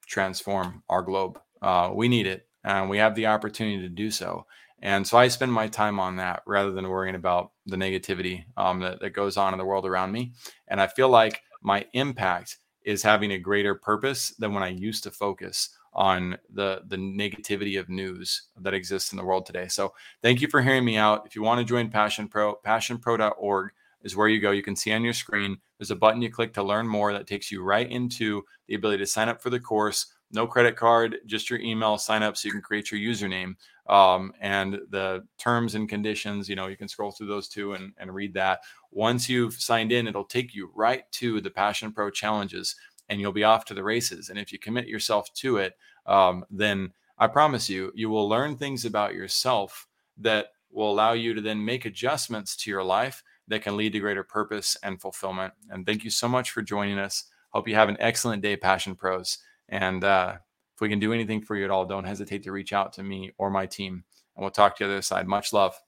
transform 0.07 0.83
our 0.89 1.01
globe. 1.01 1.39
Uh, 1.61 1.91
we 1.93 2.07
need 2.07 2.27
it, 2.27 2.47
and 2.63 2.89
we 2.89 2.97
have 2.97 3.15
the 3.15 3.27
opportunity 3.27 3.81
to 3.81 3.89
do 3.89 4.11
so. 4.11 4.45
And 4.81 5.07
so 5.07 5.17
I 5.17 5.27
spend 5.27 5.51
my 5.51 5.67
time 5.67 5.99
on 5.99 6.17
that 6.17 6.43
rather 6.45 6.71
than 6.71 6.87
worrying 6.87 7.15
about 7.15 7.51
the 7.65 7.77
negativity 7.77 8.45
um, 8.57 8.79
that, 8.81 8.99
that 8.99 9.09
goes 9.11 9.35
on 9.35 9.53
in 9.53 9.57
the 9.57 9.65
world 9.65 9.85
around 9.85 10.11
me. 10.11 10.33
And 10.67 10.79
I 10.79 10.87
feel 10.87 11.09
like 11.09 11.41
my 11.61 11.85
impact 11.93 12.57
is 12.83 13.01
having 13.01 13.31
a 13.31 13.39
greater 13.39 13.73
purpose 13.75 14.29
than 14.37 14.53
when 14.53 14.63
I 14.63 14.69
used 14.69 15.03
to 15.03 15.11
focus 15.11 15.69
on 15.93 16.37
the 16.53 16.83
the 16.87 16.95
negativity 16.95 17.79
of 17.79 17.89
news 17.89 18.43
that 18.61 18.75
exists 18.75 19.11
in 19.11 19.17
the 19.17 19.25
world 19.25 19.45
today. 19.45 19.67
So 19.67 19.93
thank 20.21 20.41
you 20.41 20.47
for 20.47 20.61
hearing 20.61 20.85
me 20.85 20.95
out. 20.95 21.25
If 21.25 21.35
you 21.35 21.41
want 21.41 21.59
to 21.59 21.65
join 21.65 21.89
Passion 21.89 22.27
Pro, 22.27 22.55
passionpro.org 22.65 23.71
is 24.03 24.15
where 24.15 24.27
you 24.27 24.39
go. 24.39 24.51
You 24.51 24.61
can 24.61 24.75
see 24.75 24.93
on 24.93 25.03
your 25.03 25.13
screen 25.13 25.57
there's 25.77 25.91
a 25.91 25.95
button 25.95 26.21
you 26.21 26.31
click 26.31 26.53
to 26.53 26.63
learn 26.63 26.87
more 26.87 27.11
that 27.13 27.27
takes 27.27 27.51
you 27.51 27.63
right 27.63 27.89
into 27.89 28.43
the 28.67 28.75
ability 28.75 28.99
to 28.99 29.07
sign 29.07 29.27
up 29.27 29.41
for 29.41 29.49
the 29.49 29.59
course. 29.59 30.05
No 30.32 30.45
credit 30.45 30.75
card, 30.75 31.17
just 31.25 31.49
your 31.49 31.59
email 31.59 31.97
sign 31.97 32.21
up 32.21 32.36
so 32.36 32.47
you 32.47 32.51
can 32.51 32.61
create 32.61 32.91
your 32.91 32.99
username. 32.99 33.55
Um, 33.88 34.34
and 34.41 34.80
the 34.89 35.25
terms 35.38 35.75
and 35.75 35.88
conditions, 35.88 36.49
you 36.49 36.55
know, 36.55 36.67
you 36.67 36.75
can 36.75 36.89
scroll 36.89 37.11
through 37.11 37.28
those 37.28 37.47
too 37.47 37.73
and, 37.73 37.93
and 37.97 38.13
read 38.13 38.34
that. 38.34 38.59
Once 38.91 39.30
you've 39.30 39.53
signed 39.53 39.91
in, 39.91 40.07
it'll 40.07 40.25
take 40.25 40.53
you 40.53 40.69
right 40.75 41.09
to 41.13 41.39
the 41.39 41.49
Passion 41.49 41.93
Pro 41.93 42.09
challenges 42.09 42.75
and 43.09 43.21
you'll 43.21 43.32
be 43.32 43.45
off 43.45 43.63
to 43.65 43.73
the 43.73 43.84
races. 43.84 44.30
And 44.30 44.38
if 44.38 44.51
you 44.51 44.59
commit 44.59 44.88
yourself 44.88 45.32
to 45.36 45.57
it, 45.57 45.78
um, 46.05 46.43
then 46.49 46.91
I 47.17 47.28
promise 47.28 47.69
you, 47.69 47.91
you 47.95 48.09
will 48.09 48.28
learn 48.28 48.57
things 48.57 48.86
about 48.86 49.13
yourself 49.13 49.88
that 50.17 50.47
will 50.71 50.91
allow 50.91 51.13
you 51.13 51.34
to 51.34 51.41
then 51.41 51.63
make 51.63 51.86
adjustments 51.86 52.55
to 52.57 52.69
your 52.69 52.84
life 52.84 53.23
that 53.47 53.61
can 53.61 53.78
lead 53.78 53.93
to 53.93 53.99
greater 53.99 54.23
purpose 54.23 54.75
and 54.84 55.01
fulfillment. 55.01 55.53
And 55.69 55.86
thank 55.86 56.03
you 56.03 56.09
so 56.09 56.28
much 56.28 56.51
for 56.51 56.61
joining 56.61 56.99
us. 56.99 57.23
Hope 57.51 57.67
you 57.67 57.75
have 57.75 57.89
an 57.89 57.97
excellent 57.99 58.41
day, 58.41 58.57
Passion 58.57 58.93
Pros. 58.93 59.39
And 59.70 60.03
uh, 60.03 60.36
if 60.76 60.82
we 60.82 60.89
can 60.89 60.99
do 60.99 61.13
anything 61.13 61.41
for 61.41 61.55
you 61.55 61.65
at 61.65 61.72
all, 61.72 61.86
don't 61.86 62.05
hesitate 62.05 62.43
to 62.43 62.51
reach 62.51 62.74
out 62.74 62.93
to 62.93 63.03
me 63.03 63.32
or 63.38 63.49
my 63.49 63.65
team. 63.65 64.03
And 64.36 64.43
we'll 64.43 64.51
talk 64.51 64.78
to 64.78 64.84
you 64.84 64.88
the 64.88 64.95
other 64.95 65.01
side. 65.01 65.28
Much 65.28 65.53
love. 65.53 65.80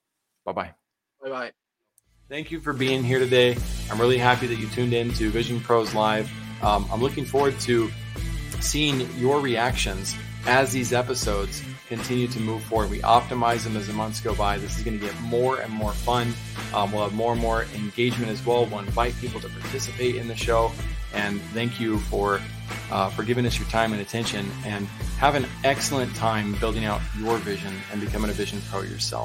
Bye 0.45 0.51
bye. 0.53 0.73
Bye 1.21 1.29
bye. 1.29 1.51
Thank 2.27 2.51
you 2.51 2.59
for 2.59 2.73
being 2.73 3.03
here 3.03 3.19
today. 3.19 3.57
I'm 3.91 3.99
really 3.99 4.17
happy 4.17 4.47
that 4.47 4.55
you 4.55 4.67
tuned 4.69 4.93
in 4.93 5.11
to 5.13 5.31
Vision 5.31 5.59
Pros 5.59 5.95
Live. 5.95 6.29
Um, 6.61 6.87
I'm 6.91 7.01
looking 7.01 7.25
forward 7.25 7.59
to 7.61 7.89
seeing 8.59 9.09
your 9.17 9.39
reactions 9.39 10.15
as 10.45 10.71
these 10.71 10.93
episodes 10.93 11.63
continue 11.87 12.27
to 12.27 12.39
move 12.39 12.63
forward. 12.63 12.91
We 12.91 12.99
optimize 12.99 13.63
them 13.63 13.75
as 13.75 13.87
the 13.87 13.93
months 13.93 14.21
go 14.21 14.35
by. 14.35 14.57
This 14.57 14.77
is 14.77 14.83
going 14.83 14.99
to 14.99 15.05
get 15.05 15.19
more 15.21 15.59
and 15.59 15.73
more 15.73 15.91
fun. 15.91 16.33
Um, 16.73 16.91
we'll 16.91 17.03
have 17.03 17.13
more 17.13 17.33
and 17.33 17.41
more 17.41 17.65
engagement 17.75 18.31
as 18.31 18.45
well. 18.45 18.65
We'll 18.65 18.79
invite 18.79 19.15
people 19.17 19.39
to 19.41 19.49
participate 19.49 20.15
in 20.15 20.27
the 20.27 20.35
show. 20.35 20.71
And 21.13 21.41
thank 21.53 21.79
you 21.79 21.97
for 21.97 22.39
uh, 22.91 23.09
for 23.09 23.23
giving 23.23 23.45
us 23.45 23.57
your 23.57 23.67
time 23.69 23.93
and 23.93 24.01
attention. 24.01 24.49
And 24.65 24.87
have 25.17 25.35
an 25.35 25.45
excellent 25.63 26.15
time 26.15 26.53
building 26.55 26.85
out 26.85 27.01
your 27.17 27.37
vision 27.37 27.73
and 27.91 27.99
becoming 27.99 28.29
a 28.29 28.33
vision 28.33 28.61
pro 28.69 28.81
yourself. 28.81 29.17